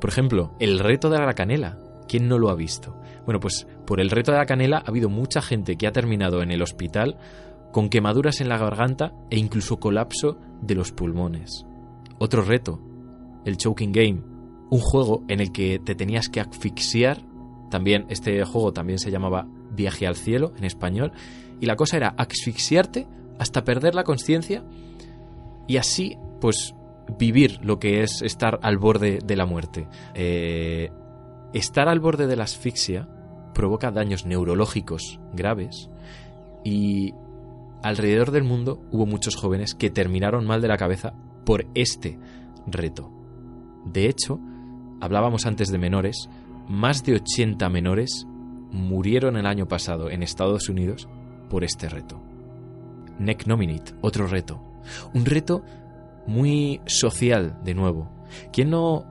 Por 0.00 0.10
ejemplo, 0.10 0.54
el 0.58 0.78
reto 0.78 1.10
de 1.10 1.18
la 1.18 1.34
canela. 1.34 1.78
¿Quién 2.08 2.26
no 2.26 2.38
lo 2.38 2.50
ha 2.50 2.56
visto? 2.56 3.00
Bueno, 3.24 3.38
pues 3.38 3.66
por 3.86 4.00
el 4.00 4.10
reto 4.10 4.32
de 4.32 4.38
la 4.38 4.46
canela 4.46 4.78
ha 4.78 4.88
habido 4.88 5.08
mucha 5.08 5.42
gente 5.42 5.76
que 5.76 5.86
ha 5.86 5.92
terminado 5.92 6.42
en 6.42 6.50
el 6.50 6.62
hospital 6.62 7.18
con 7.72 7.88
quemaduras 7.88 8.40
en 8.40 8.48
la 8.48 8.58
garganta 8.58 9.12
e 9.30 9.38
incluso 9.38 9.78
colapso 9.78 10.38
de 10.60 10.74
los 10.74 10.90
pulmones. 10.90 11.66
Otro 12.18 12.42
reto, 12.42 12.80
el 13.44 13.56
Choking 13.56 13.92
Game, 13.92 14.22
un 14.70 14.80
juego 14.80 15.24
en 15.28 15.40
el 15.40 15.52
que 15.52 15.78
te 15.78 15.94
tenías 15.94 16.28
que 16.28 16.40
asfixiar. 16.40 17.22
También 17.70 18.06
este 18.08 18.42
juego 18.44 18.72
también 18.72 18.98
se 18.98 19.10
llamaba 19.10 19.46
Viaje 19.72 20.06
al 20.06 20.16
cielo 20.16 20.52
en 20.56 20.64
español 20.64 21.12
y 21.60 21.66
la 21.66 21.76
cosa 21.76 21.96
era 21.96 22.08
asfixiarte 22.16 23.06
hasta 23.38 23.62
perder 23.62 23.94
la 23.94 24.02
conciencia 24.02 24.64
y 25.68 25.76
así 25.76 26.16
pues 26.40 26.74
vivir 27.18 27.58
lo 27.62 27.78
que 27.78 28.02
es 28.02 28.22
estar 28.22 28.58
al 28.62 28.78
borde 28.78 29.18
de 29.24 29.36
la 29.36 29.46
muerte. 29.46 29.88
Eh, 30.14 30.90
estar 31.52 31.88
al 31.88 32.00
borde 32.00 32.26
de 32.26 32.36
la 32.36 32.44
asfixia 32.44 33.08
provoca 33.54 33.90
daños 33.90 34.26
neurológicos 34.26 35.20
graves 35.32 35.90
y 36.64 37.14
alrededor 37.82 38.30
del 38.30 38.44
mundo 38.44 38.80
hubo 38.90 39.06
muchos 39.06 39.36
jóvenes 39.36 39.74
que 39.74 39.90
terminaron 39.90 40.46
mal 40.46 40.60
de 40.60 40.68
la 40.68 40.76
cabeza 40.76 41.14
por 41.44 41.66
este 41.74 42.18
reto. 42.66 43.10
De 43.84 44.06
hecho, 44.06 44.38
hablábamos 45.00 45.46
antes 45.46 45.68
de 45.70 45.78
menores, 45.78 46.28
más 46.68 47.04
de 47.04 47.14
80 47.14 47.68
menores 47.70 48.26
murieron 48.70 49.36
el 49.36 49.46
año 49.46 49.66
pasado 49.66 50.10
en 50.10 50.22
Estados 50.22 50.68
Unidos 50.68 51.08
por 51.48 51.64
este 51.64 51.88
reto. 51.88 52.22
Neck 53.18 53.46
Nominate, 53.46 53.92
otro 54.00 54.26
reto. 54.26 54.62
Un 55.12 55.26
reto 55.26 55.62
muy 56.30 56.80
social, 56.86 57.58
de 57.64 57.74
nuevo. 57.74 58.10
¿Quién 58.52 58.70
no 58.70 59.04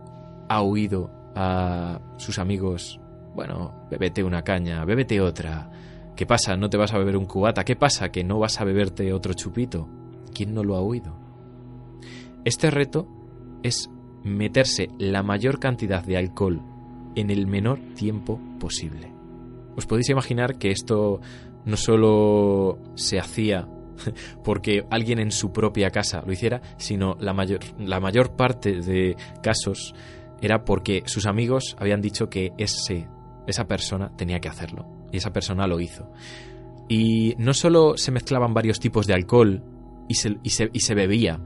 ha 0.50 0.62
oído 0.62 1.12
a 1.36 2.02
sus 2.18 2.40
amigos, 2.40 3.00
bueno, 3.36 3.88
bébete 3.92 4.24
una 4.24 4.42
caña, 4.42 4.84
bébete 4.86 5.22
otra, 5.22 5.70
¿Qué 6.20 6.26
pasa? 6.26 6.58
¿No 6.58 6.70
te 6.70 6.76
vas 6.76 6.94
a 6.94 6.98
beber 6.98 7.16
un 7.16 7.26
cubata? 7.26 7.64
¿Qué 7.64 7.78
pasa? 7.78 8.12
¿Que 8.12 8.26
no 8.26 8.40
vas 8.40 8.60
a 8.60 8.66
beberte 8.66 9.14
otro 9.14 9.34
chupito? 9.34 9.88
¿Quién 10.36 10.54
no 10.54 10.66
lo 10.66 10.76
ha 10.76 10.82
oído? 10.82 11.18
Este 12.44 12.70
reto 12.70 13.08
es 13.64 13.90
meterse 14.26 14.90
la 14.98 15.24
mayor 15.24 15.60
cantidad 15.60 16.04
de 16.04 16.18
alcohol 16.18 16.62
en 17.16 17.30
el 17.30 17.48
menor 17.48 17.80
tiempo 17.96 18.38
posible. 18.60 19.14
Os 19.78 19.86
podéis 19.86 20.10
imaginar 20.10 20.58
que 20.58 20.72
esto 20.72 21.22
no 21.64 21.78
solo 21.78 22.80
se 22.96 23.18
hacía 23.18 23.70
porque 24.44 24.86
alguien 24.90 25.20
en 25.20 25.32
su 25.32 25.52
propia 25.52 25.90
casa 25.90 26.22
lo 26.26 26.32
hiciera, 26.32 26.62
sino 26.78 27.16
la 27.20 27.34
mayor, 27.34 27.60
la 27.80 28.00
mayor 28.00 28.36
parte 28.36 28.82
de 28.82 29.16
casos 29.42 29.94
era 30.42 30.64
porque 30.64 31.04
sus 31.06 31.26
amigos 31.26 31.76
habían 31.80 32.02
dicho 32.02 32.30
que 32.30 32.54
ese, 32.58 33.08
esa 33.48 33.68
persona 33.68 34.12
tenía 34.16 34.40
que 34.40 34.50
hacerlo 34.50 34.88
y 35.12 35.18
esa 35.18 35.32
persona 35.32 35.68
lo 35.68 35.80
hizo. 35.80 36.12
Y 36.88 37.36
no 37.38 37.54
solo 37.54 37.98
se 37.98 38.12
mezclaban 38.12 38.54
varios 38.54 38.80
tipos 38.80 39.06
de 39.06 39.14
alcohol 39.14 39.64
y 40.08 40.16
se, 40.16 40.40
y 40.42 40.50
se, 40.80 40.96
bebía, 40.96 41.40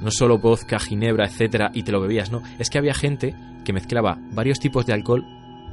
no 0.00 0.10
solo 0.10 0.38
vodka, 0.38 0.78
ginebra, 0.78 1.26
etcétera, 1.26 1.70
y 1.74 1.82
te 1.82 1.92
lo 1.92 2.00
bebías, 2.00 2.30
no. 2.30 2.42
Es 2.58 2.70
que 2.70 2.78
había 2.78 2.94
gente 2.94 3.34
que 3.64 3.74
mezclaba 3.74 4.18
varios 4.32 4.58
tipos 4.60 4.86
de 4.86 4.94
alcohol 4.94 5.24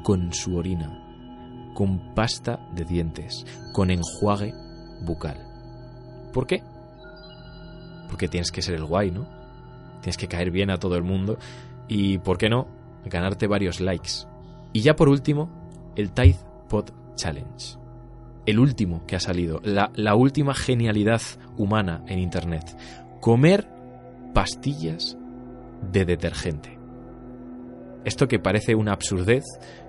con 0.04 0.34
su 0.34 0.58
orina, 0.58 1.72
con 1.74 2.14
pasta 2.14 2.60
de 2.76 2.84
dientes, 2.84 3.46
con 3.74 3.90
enjuague 3.90 4.54
bucal. 5.06 5.51
¿Por 6.32 6.48
qué? 6.48 6.64
Porque 8.10 8.28
tienes 8.28 8.52
que 8.52 8.62
ser 8.62 8.76
el 8.76 8.86
guay, 8.86 9.12
¿no? 9.12 9.28
Tienes 10.02 10.18
que 10.18 10.28
caer 10.28 10.52
bien 10.52 10.70
a 10.70 10.78
todo 10.78 10.96
el 10.96 11.04
mundo 11.04 11.38
y, 11.88 12.18
¿por 12.20 12.38
qué 12.38 12.50
no?, 12.50 12.68
ganarte 13.06 13.48
varios 13.48 13.80
likes. 13.80 14.26
Y 14.74 14.82
ya 14.82 14.96
por 14.96 15.10
último, 15.10 15.50
el 15.96 16.12
Tide 16.12 16.38
Challenge. 17.16 17.78
El 18.46 18.60
último 18.60 19.06
que 19.06 19.16
ha 19.16 19.20
salido, 19.20 19.62
la, 19.64 20.16
última 20.16 20.54
genialidad 20.56 21.22
humana 21.58 22.04
en 22.08 22.20
Internet. 22.20 22.76
Comer 23.20 23.68
pastillas 24.34 25.18
de 25.92 26.06
detergente. 26.06 26.80
Esto 28.04 28.28
que 28.28 28.40
parece 28.40 28.74
una 28.74 28.94
absurdez, 28.94 29.44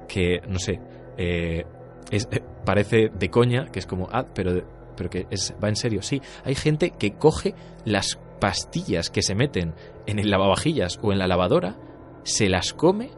que 0.06 0.42
no 0.46 0.58
sé, 0.58 0.80
eh, 1.16 1.64
eh, 2.10 2.42
parece 2.66 3.08
de 3.08 3.30
coña, 3.30 3.66
que 3.66 3.78
es 3.78 3.86
como, 3.86 4.08
ah, 4.12 4.26
pero, 4.34 4.62
pero 4.96 5.10
que 5.10 5.26
es, 5.30 5.54
va 5.62 5.68
en 5.68 5.76
serio. 5.76 6.02
Sí, 6.02 6.20
hay 6.44 6.54
gente 6.54 6.90
que 6.90 7.12
coge 7.12 7.54
las 7.84 8.18
pastillas 8.40 9.10
que 9.10 9.22
se 9.22 9.34
meten 9.34 9.74
en 10.06 10.18
el 10.18 10.30
lavavajillas 10.30 10.98
o 11.02 11.12
en 11.12 11.18
la 11.18 11.28
lavadora, 11.28 11.78
se 12.24 12.48
las 12.48 12.72
come 12.72 13.10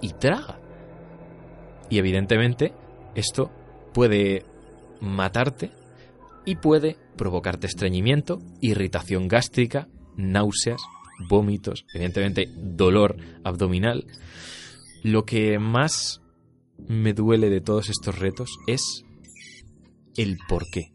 y 0.00 0.10
traga. 0.10 0.60
Y 1.88 1.98
evidentemente 1.98 2.72
esto 3.14 3.50
puede 3.92 4.44
matarte 5.00 5.70
y 6.44 6.56
puede 6.56 6.96
provocarte 7.16 7.66
estreñimiento, 7.66 8.40
irritación 8.60 9.28
gástrica, 9.28 9.88
náuseas, 10.16 10.80
vómitos, 11.28 11.84
evidentemente 11.94 12.48
dolor 12.56 13.16
abdominal. 13.44 14.06
Lo 15.02 15.24
que 15.24 15.58
más 15.58 16.22
me 16.88 17.12
duele 17.12 17.50
de 17.50 17.60
todos 17.60 17.88
estos 17.88 18.18
retos 18.18 18.50
es 18.66 19.04
el 20.16 20.38
por 20.48 20.64
qué. 20.70 20.92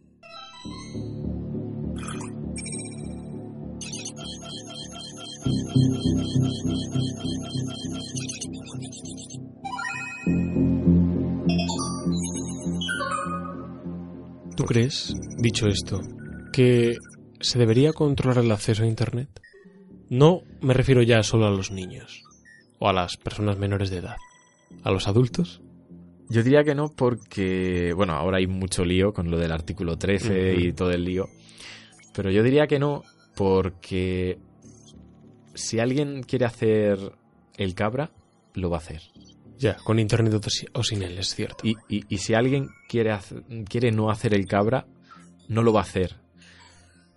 ¿Tú 14.56 14.64
crees, 14.66 15.14
dicho 15.38 15.68
esto, 15.68 16.02
que 16.52 16.96
se 17.40 17.60
debería 17.60 17.94
controlar 17.94 18.44
el 18.44 18.52
acceso 18.52 18.84
a 18.84 18.88
Internet? 18.88 19.30
No 20.10 20.42
me 20.62 20.74
refiero 20.74 21.04
ya 21.04 21.22
solo 21.22 21.46
a 21.46 21.52
los 21.52 21.72
niños 21.72 22.24
o 22.80 22.90
a 22.90 22.94
las 22.94 23.18
personas 23.18 23.58
menores 23.58 23.90
de 23.90 23.98
edad. 23.98 24.18
¿A 24.84 24.92
los 24.92 25.08
adultos? 25.08 25.62
Yo 26.30 26.44
diría 26.44 26.64
que 26.64 26.76
no 26.76 26.90
porque, 26.90 27.94
bueno, 27.96 28.14
ahora 28.14 28.38
hay 28.38 28.48
mucho 28.48 28.84
lío 28.84 29.14
con 29.14 29.32
lo 29.32 29.38
del 29.38 29.52
artículo 29.52 29.98
13 29.98 30.54
Ujú. 30.54 30.62
y 30.62 30.74
todo 30.74 30.92
el 30.92 31.06
lío. 31.06 31.28
Pero 32.14 32.32
yo 32.32 32.44
diría 32.44 32.68
que 32.68 32.80
no 32.80 33.04
porque 33.36 34.38
si 35.54 35.80
alguien 35.80 36.24
quiere 36.24 36.46
hacer 36.46 36.98
el 37.58 37.74
cabra, 37.76 38.12
lo 38.56 38.70
va 38.70 38.78
a 38.78 38.80
hacer. 38.80 39.02
Ya, 39.58 39.76
con 39.78 39.98
Internet 40.00 40.34
o 40.46 40.50
si- 40.50 40.68
o 40.74 40.84
sin 40.84 41.02
él, 41.02 41.18
es 41.18 41.34
cierto. 41.34 41.66
Y, 41.66 41.76
y- 41.90 42.04
y 42.10 42.18
si 42.20 42.34
alguien 42.36 42.68
quiere, 42.88 43.12
hacer- 43.12 43.44
quiere 43.70 43.92
no 43.92 44.10
hacer 44.12 44.34
el 44.36 44.46
cabra, 44.48 44.86
no 45.48 45.64
lo 45.64 45.74
va 45.74 45.80
a 45.80 45.84
hacer. 45.84 46.18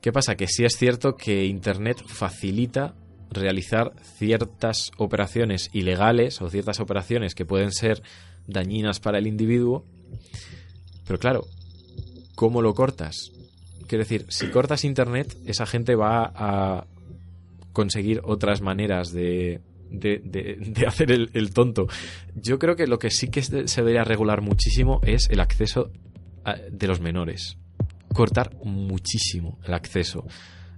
¿Qué 0.01 0.13
pasa? 0.13 0.37
Que 0.37 0.47
sí 0.47 0.65
es 0.65 0.77
cierto 0.77 1.17
que 1.17 1.45
Internet 1.45 2.03
facilita 2.07 2.95
realizar 3.31 3.93
ciertas 4.03 4.91
operaciones 4.97 5.69
ilegales 5.75 6.41
o 6.41 6.49
ciertas 6.49 6.81
operaciones 6.81 7.35
que 7.35 7.45
pueden 7.45 7.73
ser 7.73 8.03
dañinas 8.51 9.01
para 9.01 9.19
el 9.19 9.27
individuo. 9.27 9.85
Pero 11.07 11.19
claro, 11.19 11.47
¿cómo 12.35 12.63
lo 12.63 12.75
cortas? 12.75 13.31
Quiero 13.87 14.05
decir, 14.05 14.27
si 14.29 14.49
cortas 14.49 14.85
Internet, 14.85 15.37
esa 15.47 15.67
gente 15.67 15.95
va 15.97 16.31
a 16.35 16.87
conseguir 17.73 18.21
otras 18.25 18.61
maneras 18.61 19.13
de, 19.13 19.61
de, 19.91 20.21
de- 20.25 20.87
hacer 20.87 21.11
el, 21.11 21.53
tonto. 21.53 21.87
Yo 22.35 22.59
creo 22.59 22.77
que 22.77 22.87
lo 22.87 22.99
que 22.99 23.11
sí 23.11 23.29
que 23.29 23.43
se 23.43 23.81
debería 23.81 24.05
regular 24.05 24.43
muchísimo 24.43 25.01
es 25.05 25.29
el 25.31 25.41
acceso 25.41 25.91
de 26.71 26.87
los 26.87 27.01
menores. 27.01 27.57
Cortar 28.15 28.57
muchísimo 28.65 29.59
el 29.65 29.75
acceso. 29.75 30.25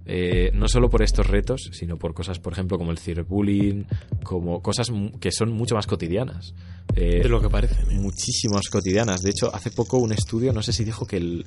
Eh, 0.05 0.51
no 0.53 0.67
solo 0.67 0.89
por 0.89 1.01
estos 1.01 1.27
retos, 1.27 1.69
sino 1.71 1.97
por 1.97 2.13
cosas, 2.13 2.39
por 2.39 2.53
ejemplo, 2.53 2.77
como 2.77 2.91
el 2.91 2.97
ciberbullying, 2.97 3.85
como 4.23 4.61
cosas 4.61 4.91
que 5.19 5.31
son 5.31 5.51
mucho 5.51 5.75
más 5.75 5.87
cotidianas. 5.87 6.53
Eh, 6.95 7.21
de 7.23 7.29
lo 7.29 7.41
que 7.41 7.49
parece. 7.49 7.85
muchísimas 7.95 8.69
cotidianas. 8.69 9.21
De 9.21 9.31
hecho, 9.31 9.53
hace 9.53 9.71
poco 9.71 9.97
un 9.97 10.11
estudio, 10.13 10.53
no 10.53 10.61
sé 10.61 10.73
si 10.73 10.83
dijo 10.83 11.05
que 11.05 11.17
el 11.17 11.45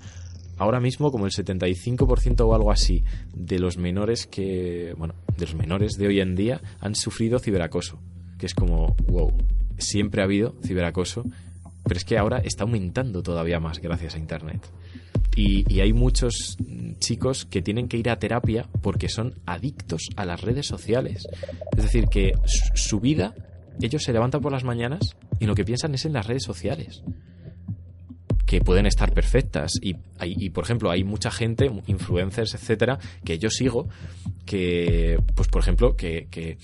ahora 0.59 0.81
mismo 0.81 1.13
como 1.13 1.27
el 1.27 1.33
75% 1.33 2.41
o 2.41 2.55
algo 2.55 2.73
así 2.73 3.05
de 3.35 3.59
los 3.59 3.77
menores 3.77 4.27
que, 4.27 4.95
bueno, 4.97 5.15
de 5.37 5.47
los 5.47 5.55
menores 5.55 5.93
de 5.99 6.07
hoy 6.07 6.21
en 6.21 6.35
día 6.35 6.61
han 6.81 6.95
sufrido 6.95 7.39
ciberacoso, 7.39 7.99
que 8.39 8.47
es 8.47 8.55
como, 8.55 8.97
wow, 9.07 9.33
siempre 9.79 10.23
ha 10.23 10.25
habido 10.25 10.55
ciberacoso, 10.65 11.25
pero 11.85 11.99
es 11.99 12.05
que 12.05 12.19
ahora 12.19 12.39
está 12.39 12.65
aumentando 12.65 13.23
todavía 13.23 13.61
más 13.61 13.81
gracias 13.81 14.15
a 14.15 14.19
internet. 14.19 14.61
Y, 15.37 15.71
y 15.73 15.81
hay 15.81 15.93
muchos 15.93 16.57
mm, 16.59 16.95
chicos 16.99 17.45
que 17.45 17.61
tienen 17.61 17.89
que 17.89 17.99
ir 17.99 18.09
a 18.09 18.19
terapia 18.19 18.67
porque 18.81 19.11
son 19.11 19.35
adictos 19.45 20.09
a 20.17 20.25
las 20.25 20.41
redes 20.41 20.67
sociales. 20.67 21.27
Es 21.77 21.83
decir, 21.83 22.07
que 22.07 22.33
su 22.75 23.01
vida, 23.01 23.35
ellos 23.85 24.03
se 24.03 24.13
levantan 24.13 24.41
por 24.41 24.53
las 24.53 24.65
mañanas 24.65 25.17
y 25.39 25.47
lo 25.47 25.55
que 25.55 25.65
piensan 25.65 25.95
es 25.95 26.05
en 26.05 26.13
las 26.15 26.27
redes 26.27 26.43
sociales. 26.45 27.03
Que 28.47 28.61
pueden 28.61 28.87
estar 28.87 29.13
perfectas. 29.13 29.73
Y, 29.83 29.97
hay- 30.19 30.35
y, 30.39 30.51
por 30.51 30.65
ejemplo, 30.65 30.91
hay 30.91 31.03
mucha 31.03 31.31
gente, 31.33 31.71
influencers, 31.87 32.55
etcétera, 32.55 32.99
que 33.25 33.39
yo 33.39 33.51
sigo, 33.51 33.89
que, 34.45 35.19
pues 35.35 35.49
por 35.49 35.63
ejemplo, 35.63 35.97
que, 35.97 36.29
que, 36.31 36.59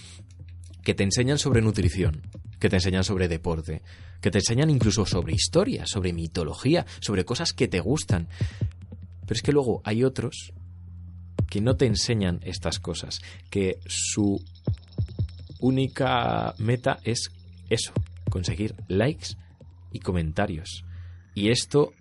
que 0.84 0.94
te 0.94 1.02
enseñan 1.02 1.38
sobre 1.38 1.60
nutrición, 1.60 2.22
que 2.60 2.68
te 2.68 2.76
enseñan 2.76 3.02
sobre 3.02 3.26
deporte, 3.26 3.82
que 4.20 4.30
te 4.30 4.38
enseñan 4.38 4.70
incluso 4.70 5.04
sobre 5.06 5.34
historia, 5.34 5.84
sobre 5.86 6.12
mitología, 6.12 6.86
sobre 7.00 7.24
cosas 7.24 7.52
que 7.52 7.66
te 7.66 7.80
gustan. 7.80 8.28
Pero 9.22 9.34
es 9.34 9.42
que 9.42 9.52
luego 9.52 9.80
hay 9.84 10.04
otros 10.04 10.52
que 11.50 11.60
no 11.60 11.76
te 11.76 11.86
enseñan 11.86 12.38
estas 12.44 12.78
cosas, 12.78 13.20
que 13.50 13.78
su 13.86 14.40
única 15.62 16.54
meta 16.58 16.98
es 17.04 17.30
eso, 17.70 17.92
conseguir 18.28 18.74
likes 18.88 19.28
y 19.92 20.00
comentarios. 20.00 20.84
Y 21.34 21.50
esto, 21.50 21.92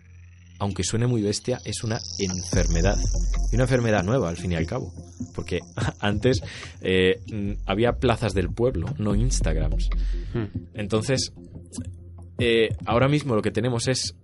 aunque 0.60 0.84
suene 0.84 1.08
muy 1.08 1.22
bestia, 1.22 1.62
es 1.64 1.84
una 1.84 2.00
enfermedad. 2.20 2.98
Y 3.52 3.56
una 3.56 3.64
enfermedad 3.64 4.04
nueva, 4.04 4.30
al 4.30 4.38
fin 4.38 4.52
y 4.52 4.56
al 4.56 4.66
cabo. 4.66 4.92
Porque 5.34 5.60
antes 6.00 6.42
eh, 6.82 7.22
mm, 7.32 7.64
había 7.66 7.94
plazas 7.94 8.34
del 8.34 8.50
pueblo, 8.50 8.88
no 8.98 9.16
Instagrams. 9.16 9.90
Hmm. 10.34 10.46
Entonces, 10.74 11.32
eh, 12.38 12.70
ahora 12.86 13.08
mismo 13.08 13.36
lo 13.36 13.42
que 13.42 13.52
tenemos 13.52 13.88
es 13.88 14.16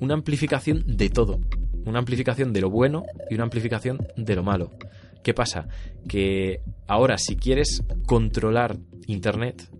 una 0.00 0.14
amplificación 0.14 0.96
de 0.96 1.10
todo. 1.10 1.40
Una 1.84 1.98
amplificación 1.98 2.52
de 2.52 2.62
lo 2.62 2.70
bueno 2.70 3.04
y 3.30 3.34
una 3.34 3.44
amplificación 3.44 3.98
de 4.16 4.34
lo 4.34 4.42
malo. 4.42 4.70
¿Qué 5.24 5.32
pasa? 5.32 5.66
Que 6.06 6.60
ahora 6.86 7.16
si 7.16 7.34
quieres 7.36 7.82
controlar 8.06 8.76
Internet, 9.06 9.70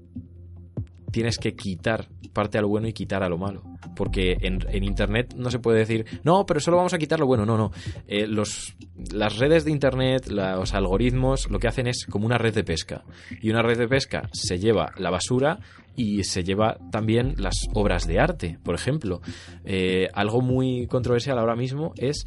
tienes 1.14 1.38
que 1.38 1.54
quitar 1.54 2.08
parte 2.32 2.58
a 2.58 2.60
lo 2.60 2.66
bueno 2.66 2.88
y 2.88 2.92
quitar 2.92 3.22
a 3.22 3.28
lo 3.28 3.38
malo. 3.38 3.62
Porque 3.94 4.36
en, 4.40 4.82
Internet 4.82 5.32
no 5.36 5.48
se 5.48 5.60
puede 5.60 5.78
decir, 5.78 6.04
no, 6.24 6.44
pero 6.44 6.58
solo 6.58 6.76
vamos 6.76 6.92
a 6.92 6.98
quitar 6.98 7.20
lo 7.20 7.26
bueno. 7.26 7.46
No, 7.46 7.56
no. 7.56 7.70
Eh, 8.08 8.26
los, 8.26 8.74
las 9.12 9.38
redes 9.38 9.64
de 9.64 9.70
Internet, 9.70 10.26
los 10.26 10.74
algoritmos, 10.74 11.48
lo 11.48 11.60
que 11.60 11.68
hacen 11.68 11.86
es 11.86 12.04
como 12.06 12.26
una 12.26 12.36
red 12.36 12.52
de 12.52 12.64
pesca. 12.64 13.04
Y 13.40 13.50
una 13.50 13.62
red 13.62 13.78
de 13.78 13.86
pesca 13.86 14.28
se 14.32 14.58
lleva 14.58 14.90
la 14.98 15.10
basura 15.10 15.60
y 15.94 16.24
se 16.24 16.42
lleva 16.42 16.78
también 16.90 17.36
las 17.38 17.68
obras 17.72 18.08
de 18.08 18.18
arte, 18.18 18.58
por 18.64 18.74
ejemplo. 18.74 19.20
Eh, 19.64 20.08
algo 20.14 20.40
muy 20.40 20.88
controversial 20.88 21.38
ahora 21.38 21.54
mismo 21.54 21.92
es 21.96 22.26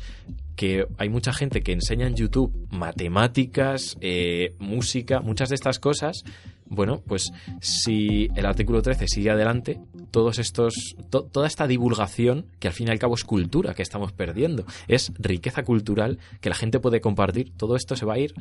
que 0.55 0.85
hay 0.97 1.09
mucha 1.09 1.33
gente 1.33 1.61
que 1.61 1.73
enseña 1.73 2.07
en 2.07 2.15
YouTube 2.15 2.67
matemáticas, 2.71 3.97
eh, 3.99 4.55
música, 4.59 5.19
muchas 5.19 5.49
de 5.49 5.55
estas 5.55 5.77
cosas. 5.77 6.23
Bueno, 6.70 7.01
pues 7.05 7.32
si 7.61 8.28
el 8.36 8.45
artículo 8.45 8.82
13 8.82 9.07
sigue 9.07 9.30
adelante, 9.30 9.80
todos 10.11 10.38
estos, 10.39 10.95
to- 11.09 11.24
toda 11.24 11.47
esta 11.47 11.65
divulgación, 11.68 12.45
que 12.59 12.68
al 12.68 12.74
fin 12.74 12.88
y 12.88 12.91
al 12.91 12.99
cabo 12.99 13.15
es 13.15 13.24
cultura 13.24 13.74
que 13.74 13.84
estamos 13.84 14.11
perdiendo, 14.11 14.65
es 14.88 15.11
riqueza 15.18 15.63
cultural 15.63 16.20
que 16.41 16.49
la 16.49 16.55
gente 16.55 16.80
puede 16.80 16.99
compartir, 17.01 17.53
todo 17.55 17.76
esto 17.76 17.95
se 17.95 18.05
va 18.05 18.15
a 18.15 18.20
ir 18.20 18.34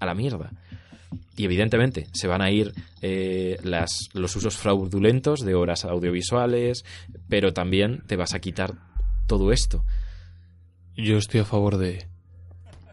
a 0.00 0.06
la 0.06 0.14
mierda. 0.14 0.50
Y 1.36 1.44
evidentemente 1.44 2.08
se 2.12 2.26
van 2.26 2.42
a 2.42 2.50
ir 2.50 2.72
eh, 3.00 3.58
las, 3.62 4.08
los 4.12 4.34
usos 4.36 4.56
fraudulentos 4.56 5.40
de 5.40 5.54
horas 5.54 5.84
audiovisuales, 5.84 6.84
pero 7.28 7.52
también 7.52 8.02
te 8.06 8.16
vas 8.16 8.34
a 8.34 8.40
quitar 8.40 8.74
todo 9.26 9.52
esto. 9.52 9.84
Yo 10.96 11.16
estoy 11.16 11.40
a 11.40 11.44
favor 11.44 11.78
de, 11.78 12.06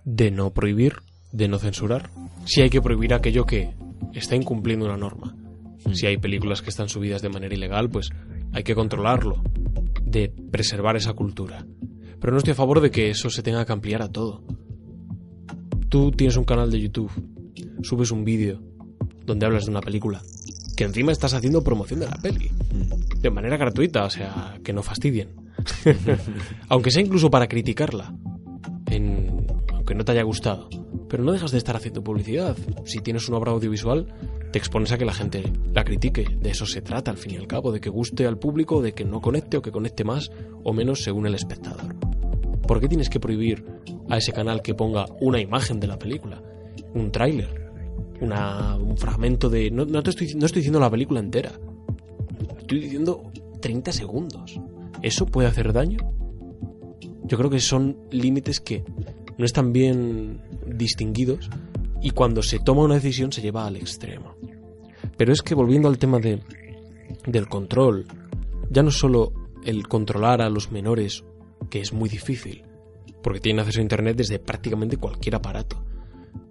de 0.04 0.30
no 0.32 0.52
prohibir, 0.54 0.98
de 1.32 1.48
no 1.48 1.58
censurar. 1.58 2.10
Si 2.46 2.62
hay 2.62 2.70
que 2.70 2.82
prohibir 2.82 3.14
aquello 3.16 3.46
que 3.46 3.72
está 4.20 4.36
incumpliendo 4.36 4.86
una 4.86 4.98
norma. 4.98 5.36
Si 5.94 6.06
hay 6.08 6.18
películas 6.18 6.62
que 6.62 6.70
están 6.70 6.90
subidas 6.90 7.22
de 7.22 7.30
manera 7.30 7.54
ilegal, 7.54 7.90
pues 7.90 8.10
hay 8.54 8.64
que 8.64 8.74
controlarlo, 8.76 9.44
de 10.04 10.30
preservar 10.52 10.96
esa 10.96 11.14
cultura. 11.14 11.66
Pero 12.20 12.32
no 12.32 12.38
estoy 12.40 12.52
a 12.52 12.56
favor 12.56 12.82
de 12.82 12.90
que 12.92 13.10
eso 13.10 13.30
se 13.30 13.44
tenga 13.44 13.66
que 13.66 13.74
ampliar 13.74 14.02
a 14.02 14.10
todo. 14.12 14.44
Tú 15.90 16.12
tienes 16.12 16.38
un 16.38 16.44
canal 16.44 16.72
de 16.72 16.82
YouTube, 16.82 17.12
subes 17.84 18.12
un 18.12 18.24
vídeo 18.26 18.62
donde 19.26 19.46
hablas 19.46 19.66
de 19.66 19.72
una 19.72 19.82
película, 19.82 20.22
que 20.76 20.84
encima 20.84 21.12
estás 21.12 21.34
haciendo 21.34 21.64
promoción 21.64 22.00
de 22.00 22.08
la 22.08 22.16
peli, 22.18 22.50
de 23.22 23.30
manera 23.30 23.58
gratuita, 23.58 24.06
o 24.06 24.10
sea, 24.10 24.58
que 24.64 24.74
no 24.74 24.82
fastidien. 24.84 25.30
Aunque 26.70 26.92
sea 26.92 27.02
incluso 27.04 27.30
para 27.30 27.48
criticarla, 27.48 28.14
en- 28.92 29.46
aunque 29.74 29.96
no 29.96 30.04
te 30.04 30.12
haya 30.12 30.24
gustado. 30.24 30.70
Pero 31.16 31.24
no 31.24 31.32
dejas 31.32 31.52
de 31.52 31.60
estar 31.60 31.78
haciendo 31.78 32.04
publicidad. 32.04 32.58
Si 32.84 33.00
tienes 33.00 33.30
una 33.30 33.38
obra 33.38 33.54
audiovisual, 33.54 34.06
te 34.52 34.60
expones 34.60 34.92
a 34.92 34.98
que 34.98 35.06
la 35.06 35.14
gente 35.14 35.50
la 35.74 35.86
critique. 35.86 36.28
De 36.42 36.50
eso 36.50 36.66
se 36.66 36.82
trata, 36.82 37.10
al 37.10 37.16
fin 37.16 37.36
y 37.36 37.38
al 37.38 37.48
cabo, 37.48 37.72
de 37.72 37.80
que 37.80 37.90
guste 37.90 38.28
al 38.28 38.38
público, 38.38 38.82
de 38.82 38.92
que 38.92 39.06
no 39.06 39.22
conecte 39.22 39.56
o 39.56 39.62
que 39.62 39.72
conecte 39.72 40.04
más 40.04 40.30
o 40.66 40.74
menos 40.74 41.04
según 41.04 41.26
el 41.26 41.34
espectador. 41.34 41.96
¿Por 42.68 42.82
qué 42.82 42.90
tienes 42.90 43.10
que 43.10 43.22
prohibir 43.22 43.66
a 44.10 44.18
ese 44.18 44.34
canal 44.34 44.62
que 44.62 44.74
ponga 44.74 45.06
una 45.22 45.40
imagen 45.40 45.80
de 45.80 45.88
la 45.88 45.98
película? 45.98 46.44
Un 46.94 47.14
tráiler, 47.14 47.72
un 48.20 48.98
fragmento 48.98 49.50
de... 49.50 49.72
No, 49.72 49.86
no 49.86 50.04
te 50.04 50.10
estoy, 50.10 50.34
no 50.36 50.46
estoy 50.46 50.60
diciendo 50.60 50.82
la 50.82 50.92
película 50.92 51.22
entera. 51.22 51.54
Estoy 52.58 52.82
diciendo 52.82 53.32
30 53.62 53.94
segundos. 53.94 54.60
¿Eso 55.02 55.26
puede 55.28 55.48
hacer 55.48 55.72
daño? 55.72 56.00
Yo 57.24 57.38
creo 57.38 57.50
que 57.50 57.62
son 57.62 58.00
límites 58.12 58.60
que 58.60 58.84
no 59.38 59.46
están 59.46 59.74
bien 59.74 60.42
distinguidos 60.66 61.50
y 62.02 62.12
cuando 62.12 62.44
se 62.44 62.60
toma 62.60 62.84
una 62.84 62.96
decisión 62.96 63.32
se 63.32 63.42
lleva 63.42 63.66
al 63.66 63.78
extremo. 63.78 64.36
Pero 65.18 65.34
es 65.34 65.42
que 65.42 65.56
volviendo 65.56 65.88
al 65.88 65.98
tema 65.98 66.20
de, 66.20 66.42
del 67.26 67.48
control, 67.48 68.06
ya 68.70 68.84
no 68.84 68.92
solo 68.92 69.34
el 69.64 69.88
controlar 69.88 70.42
a 70.42 70.50
los 70.50 70.72
menores, 70.72 71.24
que 71.70 71.80
es 71.80 71.94
muy 71.94 72.10
difícil, 72.10 72.64
porque 73.24 73.40
tienen 73.40 73.62
acceso 73.62 73.80
a 73.80 73.84
Internet 73.84 74.18
desde 74.18 74.40
prácticamente 74.40 74.98
cualquier 74.98 75.36
aparato. 75.36 75.84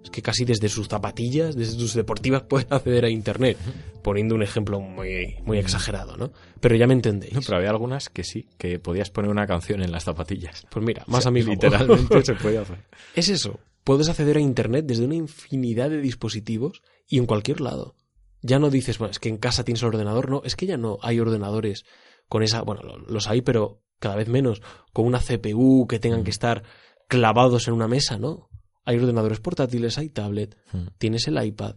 Es 0.03 0.09
que 0.09 0.21
casi 0.21 0.45
desde 0.45 0.69
sus 0.69 0.87
zapatillas, 0.87 1.55
desde 1.55 1.79
sus 1.79 1.93
deportivas 1.93 2.43
pueden 2.49 2.67
acceder 2.71 3.05
a 3.05 3.09
Internet, 3.09 3.57
poniendo 4.03 4.35
un 4.35 4.43
ejemplo 4.43 4.79
muy, 4.79 5.37
muy 5.45 5.57
exagerado, 5.57 6.17
¿no? 6.17 6.31
Pero 6.59 6.75
ya 6.75 6.85
me 6.85 6.93
entendéis. 6.93 7.33
No, 7.33 7.41
pero 7.41 7.57
había 7.57 7.69
algunas 7.69 8.09
que 8.09 8.23
sí, 8.23 8.47
que 8.57 8.77
podías 8.79 9.09
poner 9.09 9.31
una 9.31 9.47
canción 9.47 9.81
en 9.81 9.91
las 9.91 10.03
zapatillas. 10.03 10.65
Pues 10.69 10.85
mira, 10.85 11.03
más 11.07 11.19
O 11.19 11.21
sea, 11.21 11.29
a 11.29 11.31
mi 11.31 11.41
favor. 11.41 11.55
Literalmente 11.55 12.21
se 12.25 12.33
podía 12.35 12.61
hacer. 12.61 12.77
Es 13.15 13.29
eso. 13.29 13.59
Puedes 13.85 14.09
acceder 14.09 14.35
a 14.37 14.41
Internet 14.41 14.85
desde 14.85 15.05
una 15.05 15.15
infinidad 15.15 15.89
de 15.89 16.01
dispositivos 16.01 16.81
y 17.07 17.17
en 17.19 17.25
cualquier 17.25 17.61
lado. 17.61 17.95
Ya 18.41 18.59
no 18.59 18.69
dices, 18.69 18.97
bueno, 18.97 19.11
es 19.11 19.19
que 19.19 19.29
en 19.29 19.37
casa 19.37 19.63
tienes 19.63 19.81
el 19.83 19.87
ordenador, 19.89 20.29
no, 20.29 20.41
es 20.43 20.55
que 20.57 20.65
ya 20.65 20.75
no 20.75 20.97
hay 21.01 21.19
ordenadores 21.21 21.85
con 22.27 22.43
esa, 22.43 22.61
bueno, 22.63 22.81
lo- 22.83 22.97
los 22.97 23.27
hay, 23.27 23.41
pero 23.41 23.81
cada 23.99 24.15
vez 24.15 24.27
menos, 24.27 24.61
con 24.91 25.05
una 25.05 25.19
CPU 25.21 25.87
que 25.87 25.99
tengan 25.99 26.23
que 26.25 26.31
estar 26.31 26.63
clavados 27.07 27.67
en 27.67 27.73
una 27.75 27.87
mesa, 27.87 28.17
¿no? 28.19 28.49
Hay 28.83 28.97
ordenadores 28.97 29.39
portátiles, 29.39 29.97
hay 29.97 30.09
tablet, 30.09 30.57
Mm. 30.73 30.87
tienes 30.97 31.27
el 31.27 31.43
iPad, 31.43 31.75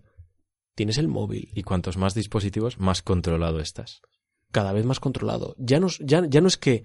tienes 0.74 0.98
el 0.98 1.08
móvil, 1.08 1.50
Y 1.54 1.62
cuantos 1.62 1.96
más 1.96 2.14
dispositivos, 2.14 2.78
más 2.78 3.02
controlado 3.02 3.60
estás. 3.60 4.00
cada 4.50 4.72
vez 4.72 4.84
más 4.86 4.98
controlado. 5.00 5.54
Ya 5.58 5.78
no, 5.78 5.88
ya, 6.00 6.22
ya 6.26 6.40
no 6.40 6.48
es 6.48 6.56
que 6.56 6.84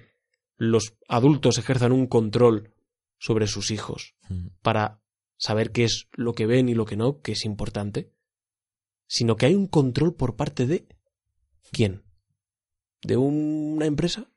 los 0.58 0.96
adultos 1.08 1.58
ejerzan 1.58 1.94
un 1.94 2.08
control 2.08 2.74
sobre 3.20 3.48
sus 3.48 3.72
hijos, 3.72 4.16
Mm. 4.30 4.48
para 4.62 5.00
saber 5.44 5.74
qué 5.74 5.84
es 5.84 6.08
lo 6.14 6.32
que 6.32 6.46
ven 6.46 6.70
y 6.70 6.74
lo 6.74 6.86
que 6.86 6.96
no, 6.96 7.20
que 7.20 7.34
es 7.34 7.44
importante, 7.44 8.10
sino 9.08 9.36
que 9.36 9.48
hay 9.48 9.56
un 9.56 9.68
control 9.68 10.16
por 10.16 10.38
parte 10.38 10.66
de 10.66 10.88
quién? 11.74 12.04
¿De 13.02 13.18
una 13.18 13.86
empresa? 13.86 14.32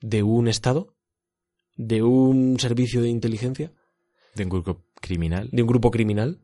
¿De 0.00 0.22
un 0.22 0.46
Estado? 0.46 0.94
¿De 1.76 2.04
un 2.04 2.60
servicio 2.60 3.02
de 3.02 3.08
inteligencia? 3.08 3.72
De 4.36 4.44
un 4.44 4.50
grupo 4.50 4.84
criminal. 5.00 5.48
¿De 5.50 5.62
un 5.62 5.68
grupo 5.68 5.90
criminal? 5.90 6.40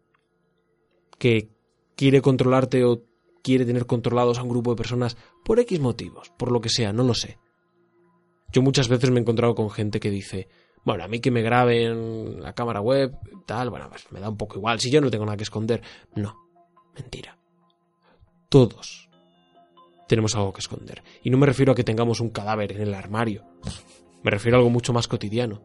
¿Que 1.20 1.54
quiere 1.94 2.22
controlarte 2.22 2.84
o 2.84 3.04
quiere 3.40 3.66
tener 3.66 3.86
controlados 3.86 4.40
a 4.40 4.42
un 4.42 4.48
grupo 4.48 4.70
de 4.70 4.78
personas 4.78 5.16
por 5.44 5.60
X 5.60 5.78
motivos, 5.78 6.32
por 6.36 6.50
lo 6.50 6.60
que 6.60 6.70
sea, 6.70 6.92
no 6.92 7.04
lo 7.04 7.14
sé. 7.14 7.38
Yo 8.52 8.62
muchas 8.62 8.88
veces 8.88 9.12
me 9.12 9.18
he 9.18 9.22
encontrado 9.22 9.54
con 9.54 9.70
gente 9.70 10.00
que 10.00 10.10
dice, 10.10 10.48
bueno, 10.86 11.02
a 11.02 11.08
mí 11.08 11.18
que 11.18 11.32
me 11.32 11.42
graben 11.42 12.40
la 12.40 12.52
cámara 12.52 12.80
web, 12.80 13.18
tal, 13.44 13.70
bueno, 13.70 13.88
pues 13.90 14.06
me 14.12 14.20
da 14.20 14.28
un 14.28 14.36
poco 14.36 14.56
igual, 14.56 14.78
si 14.78 14.88
yo 14.88 15.00
no 15.00 15.10
tengo 15.10 15.24
nada 15.24 15.36
que 15.36 15.42
esconder. 15.42 15.82
No, 16.14 16.36
mentira. 16.94 17.36
Todos 18.48 19.10
tenemos 20.06 20.36
algo 20.36 20.52
que 20.52 20.60
esconder. 20.60 21.02
Y 21.24 21.30
no 21.30 21.38
me 21.38 21.46
refiero 21.46 21.72
a 21.72 21.74
que 21.74 21.82
tengamos 21.82 22.20
un 22.20 22.30
cadáver 22.30 22.70
en 22.70 22.82
el 22.82 22.94
armario. 22.94 23.42
Me 24.22 24.30
refiero 24.30 24.56
a 24.56 24.60
algo 24.60 24.70
mucho 24.70 24.92
más 24.92 25.08
cotidiano. 25.08 25.60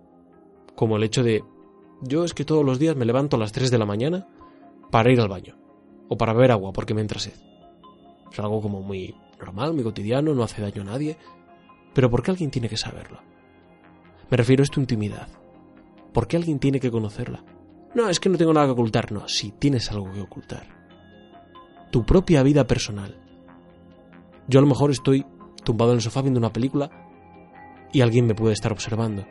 Como 0.75 0.97
el 0.97 1.03
hecho 1.03 1.21
de, 1.21 1.43
yo 2.01 2.25
es 2.25 2.33
que 2.33 2.43
todos 2.43 2.65
los 2.65 2.79
días 2.79 2.95
me 2.95 3.05
levanto 3.05 3.35
a 3.35 3.39
las 3.39 3.51
3 3.51 3.69
de 3.69 3.77
la 3.77 3.85
mañana 3.85 4.27
para 4.89 5.11
ir 5.11 5.21
al 5.21 5.29
baño. 5.29 5.55
O 6.09 6.17
para 6.17 6.33
beber 6.33 6.51
agua 6.51 6.73
porque 6.73 6.95
me 6.95 7.01
entra 7.01 7.19
sed. 7.19 7.35
Es 8.31 8.39
algo 8.39 8.59
como 8.59 8.81
muy 8.81 9.15
normal, 9.39 9.75
muy 9.75 9.83
cotidiano, 9.83 10.33
no 10.33 10.41
hace 10.41 10.63
daño 10.63 10.81
a 10.81 10.85
nadie. 10.85 11.15
Pero 11.93 12.09
¿por 12.09 12.23
qué 12.23 12.31
alguien 12.31 12.49
tiene 12.49 12.69
que 12.69 12.77
saberlo? 12.77 13.19
Me 14.31 14.37
refiero 14.37 14.63
a 14.63 14.67
tu 14.67 14.79
intimidad. 14.79 15.27
¿Por 16.13 16.27
qué 16.27 16.37
alguien 16.37 16.57
tiene 16.57 16.79
que 16.79 16.89
conocerla? 16.89 17.43
No, 17.93 18.07
es 18.07 18.21
que 18.21 18.29
no 18.29 18.37
tengo 18.37 18.53
nada 18.53 18.67
que 18.67 18.71
ocultar. 18.71 19.11
No, 19.11 19.27
sí, 19.27 19.53
tienes 19.59 19.91
algo 19.91 20.09
que 20.11 20.21
ocultar. 20.21 20.65
Tu 21.91 22.05
propia 22.05 22.41
vida 22.41 22.65
personal. 22.65 23.19
Yo 24.47 24.59
a 24.59 24.61
lo 24.61 24.69
mejor 24.69 24.91
estoy 24.91 25.25
tumbado 25.65 25.91
en 25.91 25.97
el 25.97 26.01
sofá 26.01 26.21
viendo 26.21 26.39
una 26.39 26.53
película 26.53 26.89
y 27.91 27.99
alguien 27.99 28.25
me 28.25 28.33
puede 28.33 28.53
estar 28.53 28.71
observando. 28.71 29.25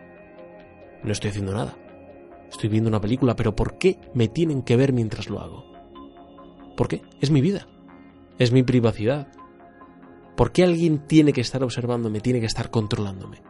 No 1.03 1.13
estoy 1.13 1.31
haciendo 1.31 1.55
nada. 1.55 1.77
Estoy 2.51 2.69
viendo 2.69 2.89
una 2.89 3.01
película, 3.01 3.35
pero 3.37 3.57
¿por 3.57 3.79
qué 3.79 3.99
me 4.13 4.29
tienen 4.29 4.63
que 4.63 4.77
ver 4.77 4.93
mientras 4.93 5.31
lo 5.31 5.41
hago? 5.41 5.65
¿Por 6.77 6.89
qué? 6.89 7.01
Es 7.21 7.31
mi 7.31 7.41
vida. 7.41 7.67
Es 8.39 8.53
mi 8.53 8.63
privacidad. 8.63 9.29
¿Por 10.37 10.53
qué 10.53 10.65
alguien 10.65 11.07
tiene 11.07 11.33
que 11.33 11.41
estar 11.41 11.63
observándome, 11.63 12.21
tiene 12.21 12.41
que 12.41 12.47
estar 12.47 12.71
controlándome? 12.71 13.43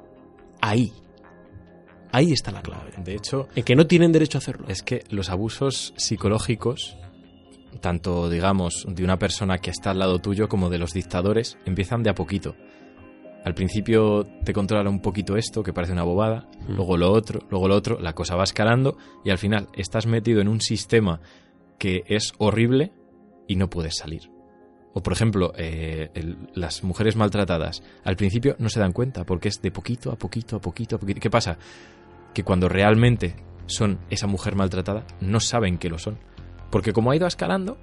Ahí. 0.61 0.93
Ahí 2.13 2.33
está 2.33 2.51
la 2.51 2.63
clave. 2.63 2.93
De 3.05 3.15
hecho, 3.15 3.49
En 3.55 3.63
que 3.65 3.77
no 3.77 3.87
tienen 3.87 4.13
derecho 4.13 4.39
a 4.39 4.41
hacerlo. 4.41 4.67
es 4.69 4.83
que 4.83 5.05
los 5.11 5.31
abusos 5.31 5.95
psicológicos, 5.97 6.97
tanto 7.81 8.29
digamos 8.29 8.85
de 8.89 9.05
una 9.05 9.19
persona 9.19 9.59
que 9.59 9.71
está 9.71 9.91
al 9.93 10.01
lado 10.01 10.19
tuyo 10.19 10.49
como 10.49 10.71
de 10.71 10.79
los 10.79 10.93
dictadores, 10.93 11.57
empiezan 11.67 12.03
de 12.03 12.11
a 12.11 12.15
poquito. 12.15 12.57
Al 13.45 13.55
principio 13.55 14.27
te 14.45 14.53
controla 14.53 14.91
un 14.91 15.01
poquito 15.01 15.37
esto, 15.37 15.63
que 15.63 15.73
parece 15.73 15.93
una 15.95 16.03
bobada, 16.03 16.47
Mm. 16.69 16.73
luego 16.75 16.97
lo 16.99 17.11
otro, 17.13 17.41
luego 17.49 17.69
lo 17.69 17.75
otro, 17.77 17.99
la 18.01 18.13
cosa 18.13 18.37
va 18.37 18.45
escalando 18.45 18.99
y 19.25 19.31
al 19.31 19.39
final 19.39 19.69
estás 19.75 20.07
metido 20.07 20.41
en 20.41 20.49
un 20.49 20.61
sistema 20.61 21.21
que 21.79 22.03
es 22.07 22.33
horrible 22.39 22.93
y 23.49 23.57
no 23.57 23.71
puedes 23.71 23.97
salir. 23.97 24.31
O 24.93 25.03
por 25.03 25.13
ejemplo, 25.13 25.53
eh, 25.57 26.11
el- 26.15 26.37
las 26.53 26.83
mujeres 26.83 27.15
maltratadas, 27.17 27.83
al 28.05 28.17
principio 28.17 28.57
no 28.59 28.69
se 28.69 28.81
dan 28.81 28.93
cuenta 28.93 29.25
porque 29.25 29.49
es 29.49 29.63
de 29.63 29.71
poquito 29.71 30.11
a 30.11 30.17
poquito 30.17 30.57
a 30.57 30.61
poquito 30.61 30.97
a 30.97 30.99
poquito. 30.99 31.21
¿Qué 31.21 31.31
pasa? 31.31 31.57
Que 32.35 32.45
cuando 32.45 32.69
realmente 32.69 33.37
son 33.67 33.99
esa 34.11 34.27
mujer 34.27 34.55
maltratada, 34.57 35.05
no 35.21 35.41
saben 35.41 35.79
que 35.79 35.89
lo 35.89 35.99
son. 35.99 36.19
Porque 36.71 36.93
como 36.93 37.11
ha 37.11 37.17
ido 37.17 37.27
escalando, 37.27 37.77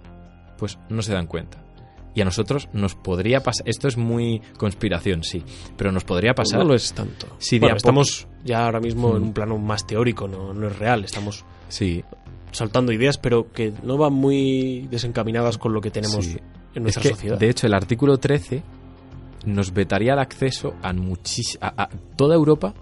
pues 0.58 0.78
no 0.90 1.02
se 1.02 1.14
dan 1.14 1.28
cuenta. 1.28 1.64
Y 2.16 2.22
a 2.22 2.26
nosotros 2.26 2.68
nos 2.74 2.96
podría 2.96 3.44
pasar, 3.44 3.68
esto 3.70 3.88
es 3.88 3.96
muy 3.96 4.42
conspiración, 4.58 5.24
sí, 5.24 5.44
pero 5.78 5.92
nos 5.92 6.04
podría 6.04 6.34
pasar 6.34 6.60
No 6.60 6.66
lo 6.66 6.74
es 6.74 6.92
tanto. 6.94 7.28
Bueno, 7.60 7.74
a 7.76 7.78
estamos 7.78 8.28
ya 8.44 8.66
ahora 8.66 8.80
mismo 8.80 9.16
en 9.16 9.22
Mm. 9.22 9.26
un 9.28 9.34
plano 9.34 9.58
más 9.60 9.86
teórico, 9.86 10.28
no, 10.28 10.52
no 10.54 10.68
es 10.68 10.80
real. 10.80 11.04
Estamos 11.06 11.46
Sí, 11.70 12.04
soltando 12.52 12.92
ideas, 12.92 13.18
pero 13.20 13.52
que 13.52 13.72
no 13.84 13.98
van 13.98 14.14
muy 14.14 14.88
desencaminadas 14.90 15.58
con 15.60 15.74
lo 15.74 15.82
que 15.82 15.92
tenemos 15.92 16.26
sí. 16.26 16.38
en 16.74 16.78
Es 16.78 16.82
nuestra 16.82 17.04
que, 17.04 17.10
sociedad. 17.10 17.38
de 17.38 17.50
hecho, 17.50 17.68
el 17.68 17.74
artículo 17.76 18.18
13 18.18 18.64
nos 19.46 19.72
vetaría 19.74 20.14
el 20.14 20.20
acceso 20.20 20.74
a, 20.82 20.94
muchis- 20.94 21.58
a, 21.62 21.84
a 21.84 21.90
toda 22.16 22.34
Europa, 22.36 22.74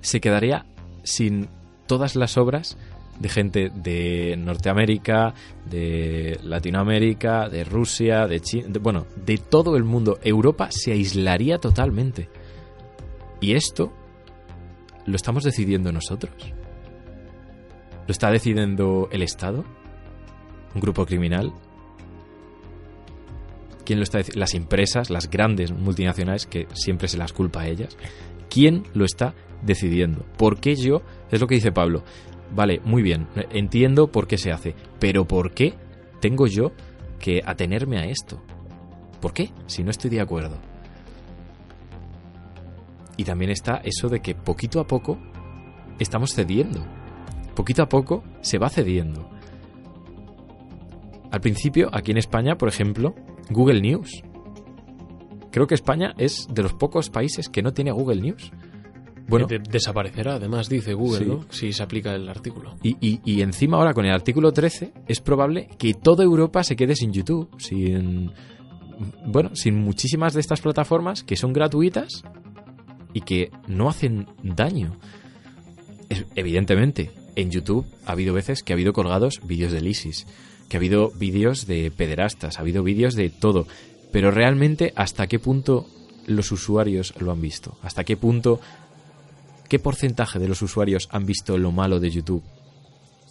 se 0.00 0.20
quedaría 0.20 0.66
sin 1.02 1.48
todas 1.86 2.16
las 2.16 2.36
obras 2.36 2.76
de 3.18 3.28
gente 3.28 3.70
de 3.74 4.36
Norteamérica, 4.38 5.34
de 5.68 6.38
Latinoamérica, 6.42 7.48
de 7.48 7.64
Rusia, 7.64 8.26
de 8.26 8.40
China, 8.40 8.68
bueno, 8.80 9.06
de 9.26 9.36
todo 9.38 9.76
el 9.76 9.84
mundo. 9.84 10.18
Europa 10.22 10.68
se 10.70 10.92
aislaría 10.92 11.58
totalmente. 11.58 12.28
Y 13.40 13.52
esto 13.54 13.92
lo 15.06 15.16
estamos 15.16 15.44
decidiendo 15.44 15.92
nosotros. 15.92 16.32
¿Lo 18.06 18.12
está 18.12 18.30
decidiendo 18.30 19.08
el 19.12 19.22
Estado? 19.22 19.64
¿Un 20.74 20.80
grupo 20.80 21.04
criminal? 21.04 21.52
¿Quién 23.84 23.98
lo 23.98 24.02
está 24.04 24.20
deci- 24.20 24.34
Las 24.36 24.54
empresas, 24.54 25.10
las 25.10 25.28
grandes 25.30 25.72
multinacionales, 25.72 26.46
que 26.46 26.68
siempre 26.74 27.08
se 27.08 27.18
las 27.18 27.32
culpa 27.32 27.62
a 27.62 27.68
ellas. 27.68 27.96
¿Quién 28.48 28.84
lo 28.94 29.04
está 29.04 29.34
decidiendo? 29.62 30.24
¿Por 30.36 30.60
qué 30.60 30.74
yo? 30.74 31.02
Es 31.30 31.40
lo 31.40 31.46
que 31.46 31.56
dice 31.56 31.72
Pablo. 31.72 32.02
Vale, 32.54 32.80
muy 32.84 33.02
bien, 33.02 33.28
entiendo 33.50 34.10
por 34.10 34.26
qué 34.26 34.36
se 34.36 34.50
hace, 34.50 34.74
pero 34.98 35.24
¿por 35.26 35.52
qué 35.52 35.74
tengo 36.20 36.46
yo 36.46 36.72
que 37.20 37.40
atenerme 37.44 37.98
a 37.98 38.06
esto? 38.06 38.42
¿Por 39.20 39.32
qué? 39.32 39.50
Si 39.66 39.84
no 39.84 39.90
estoy 39.90 40.10
de 40.10 40.20
acuerdo. 40.20 40.56
Y 43.16 43.24
también 43.24 43.50
está 43.50 43.76
eso 43.84 44.08
de 44.08 44.20
que 44.20 44.34
poquito 44.34 44.80
a 44.80 44.86
poco 44.86 45.18
estamos 45.98 46.34
cediendo. 46.34 46.84
Poquito 47.54 47.82
a 47.82 47.88
poco 47.88 48.24
se 48.40 48.58
va 48.58 48.70
cediendo. 48.70 49.28
Al 51.30 51.40
principio, 51.40 51.90
aquí 51.92 52.10
en 52.10 52.16
España, 52.16 52.56
por 52.56 52.68
ejemplo, 52.68 53.14
Google 53.50 53.80
News. 53.80 54.22
Creo 55.52 55.66
que 55.66 55.74
España 55.74 56.14
es 56.16 56.48
de 56.50 56.62
los 56.62 56.72
pocos 56.74 57.10
países 57.10 57.48
que 57.48 57.62
no 57.62 57.72
tiene 57.72 57.92
Google 57.92 58.20
News. 58.20 58.50
Bueno, 59.30 59.46
de- 59.46 59.58
desaparecerá, 59.60 60.34
además, 60.34 60.68
dice 60.68 60.92
Google, 60.94 61.18
Sí. 61.18 61.24
¿no? 61.24 61.46
Si 61.50 61.72
se 61.72 61.82
aplica 61.82 62.14
el 62.14 62.28
artículo. 62.28 62.76
y, 62.82 62.96
y- 63.00 63.20
y 63.24 63.42
encima 63.42 63.76
ahora 63.78 63.94
con 63.94 64.04
el 64.04 64.12
artículo 64.12 64.52
13 64.52 64.92
es 65.08 65.20
probable 65.20 65.68
que 65.78 65.94
toda 65.94 66.24
Europa 66.24 66.62
se 66.64 66.76
quede 66.76 66.94
sin 66.96 67.12
YouTube, 67.12 67.48
sin 67.58 68.32
bueno, 69.26 69.50
sin 69.54 69.76
muchísimas 69.76 70.34
de 70.34 70.40
estas 70.40 70.60
plataformas 70.60 71.22
que 71.22 71.36
son 71.36 71.52
gratuitas 71.54 72.22
y 73.14 73.22
que 73.22 73.50
no 73.66 73.88
hacen 73.88 74.26
daño. 74.42 74.98
Es- 76.08 76.26
evidentemente, 76.34 77.10
en 77.36 77.50
YouTube 77.50 77.86
ha 78.06 78.12
habido 78.12 78.34
veces 78.34 78.62
que 78.62 78.72
ha 78.72 78.76
habido 78.76 78.92
colgados 78.92 79.40
vídeos 79.46 79.72
del 79.72 79.86
ISIS, 79.86 80.26
que 80.68 80.76
ha 80.76 80.80
habido 80.80 81.10
vídeos 81.12 81.66
de 81.66 81.90
pederastas, 81.90 82.58
ha 82.58 82.60
habido 82.60 82.82
vídeos 82.82 83.14
de 83.14 83.30
todo, 83.30 83.66
pero 84.12 84.30
realmente 84.30 84.92
hasta 84.96 85.26
qué 85.28 85.38
punto 85.38 85.86
los 86.26 86.52
usuarios 86.52 87.14
lo 87.18 87.32
han 87.32 87.40
visto, 87.40 87.78
hasta 87.82 88.04
qué 88.04 88.16
punto 88.16 88.60
¿Qué 89.70 89.78
porcentaje 89.78 90.40
de 90.40 90.48
los 90.48 90.62
usuarios 90.62 91.08
han 91.12 91.26
visto 91.26 91.56
lo 91.56 91.70
malo 91.70 92.00
de 92.00 92.10
YouTube 92.10 92.42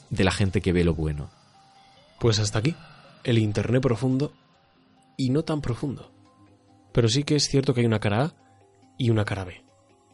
de 0.10 0.24
la 0.24 0.32
gente 0.32 0.62
que 0.62 0.72
ve 0.72 0.86
lo 0.86 0.94
bueno? 0.96 1.30
Pues 2.18 2.40
hasta 2.40 2.60
aquí, 2.60 2.78
el 3.26 3.38
Internet 3.38 3.82
profundo 3.82 4.32
y 5.18 5.32
no 5.32 5.44
tan 5.44 5.60
profundo. 5.60 6.14
Pero 6.94 7.10
sí 7.10 7.26
que 7.26 7.36
es 7.36 7.50
cierto 7.50 7.74
que 7.74 7.82
hay 7.82 7.86
una 7.86 8.00
cara 8.00 8.24
A 8.24 8.34
y 8.98 9.10
una 9.10 9.26
cara 9.26 9.44
B. 9.44 9.66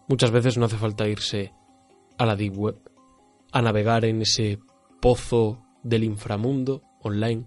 Muchas 0.08 0.32
veces 0.32 0.58
no 0.58 0.66
hace 0.66 0.78
falta 0.78 1.08
irse 1.08 1.54
a 2.18 2.26
la 2.26 2.36
Deep 2.36 2.58
Web, 2.58 2.80
a 3.52 3.62
navegar 3.62 4.04
en 4.04 4.24
ese 4.24 4.58
pozo 5.04 5.62
del 5.84 6.04
inframundo 6.04 6.82
online. 7.04 7.46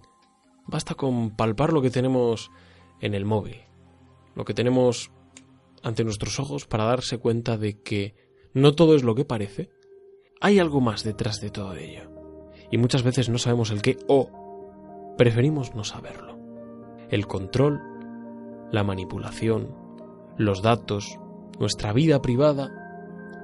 Basta 0.67 0.95
con 0.95 1.31
palpar 1.31 1.73
lo 1.73 1.81
que 1.81 1.89
tenemos 1.89 2.49
en 3.01 3.13
el 3.13 3.25
móvil, 3.25 3.57
lo 4.35 4.45
que 4.45 4.53
tenemos 4.53 5.11
ante 5.83 6.05
nuestros 6.05 6.39
ojos 6.39 6.65
para 6.65 6.85
darse 6.85 7.17
cuenta 7.17 7.57
de 7.57 7.81
que 7.81 8.28
no 8.53 8.73
todo 8.73 8.95
es 8.95 9.03
lo 9.03 9.15
que 9.15 9.25
parece. 9.25 9.69
Hay 10.41 10.59
algo 10.59 10.81
más 10.81 11.03
detrás 11.03 11.41
de 11.41 11.49
todo 11.49 11.75
ello. 11.75 12.09
Y 12.71 12.77
muchas 12.77 13.03
veces 13.03 13.29
no 13.29 13.37
sabemos 13.37 13.71
el 13.71 13.81
qué 13.81 13.97
o 14.07 14.29
preferimos 15.17 15.75
no 15.75 15.83
saberlo. 15.83 16.37
El 17.09 17.27
control, 17.27 17.81
la 18.71 18.83
manipulación, 18.83 19.75
los 20.37 20.61
datos, 20.61 21.19
nuestra 21.59 21.91
vida 21.93 22.21
privada, 22.21 22.69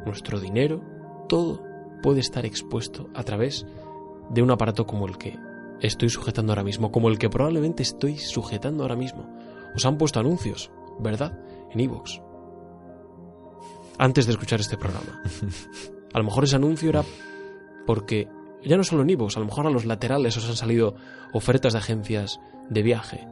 nuestro 0.06 0.40
dinero, 0.40 0.82
todo 1.28 1.62
puede 2.02 2.20
estar 2.20 2.46
expuesto 2.46 3.10
a 3.14 3.24
través 3.24 3.66
de 4.30 4.42
un 4.42 4.52
aparato 4.52 4.86
como 4.86 5.08
el 5.08 5.18
que 5.18 5.38
estoy 5.82 6.10
sujetando 6.10 6.52
ahora 6.52 6.64
mismo, 6.64 6.92
como 6.92 7.10
el 7.10 7.18
que 7.18 7.30
probablemente 7.30 7.84
estoy 7.84 8.18
sujetando 8.18 8.84
ahora 8.84 8.96
mismo. 8.96 9.28
Os 9.76 9.86
han 9.86 9.98
puesto 9.98 10.20
anuncios, 10.20 10.72
¿verdad? 11.00 11.38
En 11.72 11.80
iVoox. 11.80 12.25
Antes 13.98 14.26
de 14.26 14.34
escuchar 14.34 14.60
este 14.60 14.78
programa. 14.78 15.22
A 16.14 16.18
lo 16.18 16.24
mejor 16.24 16.44
ese 16.44 16.56
anuncio 16.56 16.90
era 16.90 17.04
porque 17.86 18.28
ya 18.64 18.78
no 18.78 18.84
solo 18.84 19.04
en 19.04 19.10
iVoox, 19.12 19.38
a 19.38 19.40
lo 19.40 19.46
mejor 19.46 19.68
a 19.68 19.70
los 19.70 19.86
laterales 19.86 20.36
os 20.38 20.50
han 20.50 20.56
salido 20.56 20.96
ofertas 21.34 21.74
de 21.74 21.80
agencias 21.80 22.40
de 22.70 22.84
viaje. 22.84 23.28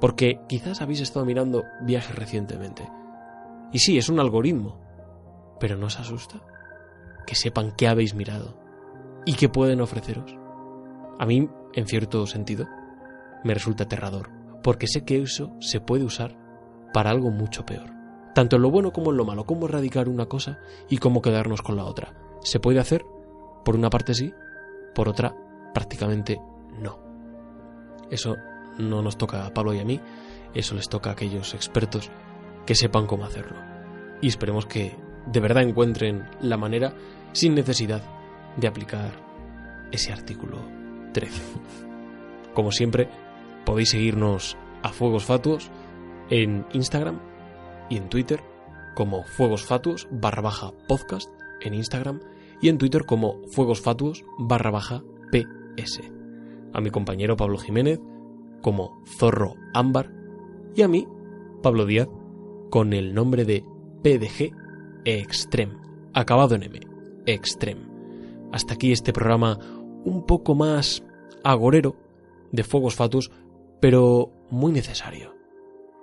Porque 0.00 0.40
quizás 0.48 0.82
habéis 0.82 1.00
estado 1.00 1.24
mirando 1.24 1.64
viajes 1.82 2.16
recientemente. 2.16 2.88
Y 3.72 3.78
sí, 3.78 3.96
es 3.96 4.08
un 4.08 4.18
algoritmo. 4.18 4.80
Pero 5.60 5.76
¿no 5.76 5.86
os 5.86 6.00
asusta? 6.00 6.40
Que 7.26 7.36
sepan 7.36 7.72
qué 7.76 7.86
habéis 7.86 8.14
mirado 8.14 8.58
y 9.24 9.34
qué 9.34 9.48
pueden 9.48 9.80
ofreceros. 9.80 10.36
A 11.18 11.26
mí, 11.26 11.48
en 11.74 11.86
cierto 11.86 12.26
sentido, 12.26 12.66
me 13.44 13.54
resulta 13.54 13.84
aterrador, 13.84 14.30
porque 14.62 14.88
sé 14.88 15.04
que 15.04 15.22
eso 15.22 15.54
se 15.60 15.80
puede 15.80 16.04
usar 16.04 16.36
para 16.92 17.10
algo 17.10 17.30
mucho 17.30 17.64
peor. 17.64 17.91
Tanto 18.34 18.56
en 18.56 18.62
lo 18.62 18.70
bueno 18.70 18.92
como 18.92 19.10
en 19.10 19.16
lo 19.18 19.24
malo, 19.24 19.44
cómo 19.44 19.66
erradicar 19.66 20.08
una 20.08 20.26
cosa 20.26 20.58
y 20.88 20.98
cómo 20.98 21.20
quedarnos 21.20 21.62
con 21.62 21.76
la 21.76 21.84
otra. 21.84 22.14
Se 22.42 22.60
puede 22.60 22.78
hacer, 22.80 23.04
por 23.64 23.76
una 23.76 23.90
parte 23.90 24.14
sí, 24.14 24.32
por 24.94 25.08
otra 25.08 25.34
prácticamente 25.74 26.40
no. 26.78 26.98
Eso 28.10 28.36
no 28.78 29.02
nos 29.02 29.16
toca 29.16 29.46
a 29.46 29.52
Pablo 29.52 29.74
y 29.74 29.80
a 29.80 29.84
mí, 29.84 30.00
eso 30.54 30.74
les 30.74 30.88
toca 30.88 31.10
a 31.10 31.12
aquellos 31.12 31.54
expertos 31.54 32.10
que 32.66 32.74
sepan 32.74 33.06
cómo 33.06 33.24
hacerlo. 33.24 33.58
Y 34.20 34.28
esperemos 34.28 34.66
que 34.66 34.96
de 35.26 35.40
verdad 35.40 35.62
encuentren 35.62 36.28
la 36.40 36.56
manera 36.56 36.94
sin 37.32 37.54
necesidad 37.54 38.02
de 38.56 38.68
aplicar 38.68 39.12
ese 39.90 40.12
artículo 40.12 40.58
13. 41.12 41.42
Como 42.54 42.72
siempre, 42.72 43.08
podéis 43.64 43.90
seguirnos 43.90 44.56
a 44.82 44.90
Fuegos 44.90 45.24
Fatuos 45.24 45.70
en 46.28 46.66
Instagram 46.72 47.31
y 47.92 47.98
en 47.98 48.08
Twitter 48.08 48.42
como 48.94 49.22
Fuegos 49.22 49.66
Fatuos 49.66 50.08
barra 50.10 50.40
baja 50.40 50.72
podcast 50.88 51.30
en 51.60 51.74
Instagram 51.74 52.20
y 52.62 52.70
en 52.70 52.78
Twitter 52.78 53.04
como 53.04 53.42
Fuegos 53.48 53.82
Fatuos 53.82 54.24
barra 54.38 54.70
baja 54.70 55.04
PS. 55.30 56.00
A 56.72 56.80
mi 56.80 56.88
compañero 56.88 57.36
Pablo 57.36 57.58
Jiménez 57.58 58.00
como 58.62 59.02
Zorro 59.04 59.56
Ámbar 59.74 60.10
y 60.74 60.80
a 60.80 60.88
mí, 60.88 61.06
Pablo 61.62 61.84
Díaz, 61.84 62.08
con 62.70 62.94
el 62.94 63.12
nombre 63.12 63.44
de 63.44 63.62
PDG 64.02 64.56
Extreme, 65.04 65.74
acabado 66.14 66.54
en 66.54 66.62
M, 66.62 66.80
Extreme. 67.26 67.82
Hasta 68.52 68.72
aquí 68.72 68.92
este 68.92 69.12
programa 69.12 69.58
un 70.06 70.24
poco 70.24 70.54
más 70.54 71.04
agorero 71.44 71.96
de 72.52 72.64
Fuegos 72.64 72.94
Fatuos, 72.94 73.30
pero 73.80 74.32
muy 74.48 74.72
necesario. 74.72 75.34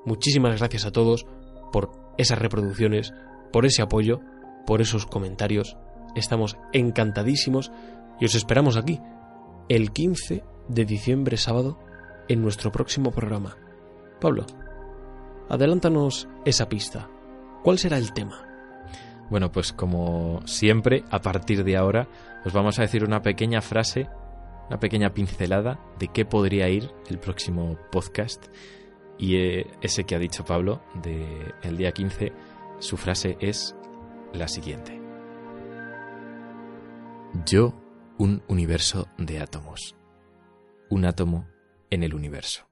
Muchísimas 0.05 0.59
gracias 0.59 0.85
a 0.85 0.91
todos 0.91 1.25
por 1.71 1.91
esas 2.17 2.39
reproducciones, 2.39 3.13
por 3.51 3.65
ese 3.65 3.81
apoyo, 3.81 4.21
por 4.65 4.81
esos 4.81 5.05
comentarios. 5.05 5.77
Estamos 6.15 6.57
encantadísimos 6.73 7.71
y 8.19 8.25
os 8.25 8.35
esperamos 8.35 8.77
aquí, 8.77 8.99
el 9.69 9.91
15 9.91 10.43
de 10.67 10.85
diciembre 10.85 11.37
sábado, 11.37 11.79
en 12.27 12.41
nuestro 12.41 12.71
próximo 12.71 13.11
programa. 13.11 13.57
Pablo, 14.21 14.45
adelántanos 15.49 16.27
esa 16.45 16.69
pista. 16.69 17.09
¿Cuál 17.63 17.79
será 17.79 17.97
el 17.97 18.13
tema? 18.13 18.45
Bueno, 19.29 19.51
pues 19.51 19.73
como 19.73 20.41
siempre, 20.45 21.03
a 21.11 21.21
partir 21.21 21.63
de 21.63 21.77
ahora 21.77 22.07
os 22.45 22.53
vamos 22.53 22.79
a 22.79 22.83
decir 22.83 23.03
una 23.03 23.21
pequeña 23.21 23.61
frase, 23.61 24.09
una 24.67 24.79
pequeña 24.79 25.13
pincelada 25.13 25.79
de 25.99 26.07
qué 26.07 26.25
podría 26.25 26.69
ir 26.69 26.91
el 27.09 27.19
próximo 27.19 27.77
podcast. 27.91 28.45
Y 29.19 29.35
eh, 29.35 29.67
ese 29.81 30.05
que 30.05 30.15
ha 30.15 30.19
dicho 30.19 30.45
Pablo 30.45 30.81
de 30.95 31.53
el 31.61 31.77
día 31.77 31.91
15, 31.91 32.31
su 32.79 32.95
frase 32.95 33.37
es 33.41 33.75
la 34.33 34.47
siguiente. 34.47 34.99
Yo, 37.45 37.73
un 38.17 38.41
universo 38.47 39.07
de 39.17 39.39
átomos. 39.39 39.95
Un 40.89 41.05
átomo 41.05 41.47
en 41.91 42.03
el 42.03 42.15
universo. 42.15 42.65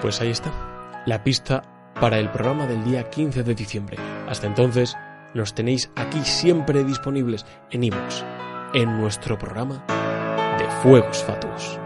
Pues 0.00 0.20
ahí 0.20 0.30
está, 0.30 1.02
la 1.06 1.24
pista 1.24 1.92
para 2.00 2.18
el 2.18 2.30
programa 2.30 2.66
del 2.66 2.84
día 2.84 3.10
15 3.10 3.42
de 3.42 3.54
diciembre. 3.54 3.96
Hasta 4.28 4.46
entonces, 4.46 4.96
nos 5.34 5.54
tenéis 5.54 5.90
aquí 5.96 6.20
siempre 6.24 6.84
disponibles 6.84 7.44
en 7.70 7.84
iVoox, 7.84 8.24
en 8.74 8.98
nuestro 8.98 9.38
programa 9.38 9.84
de 10.58 10.68
Fuegos 10.82 11.22
Fatuos. 11.24 11.78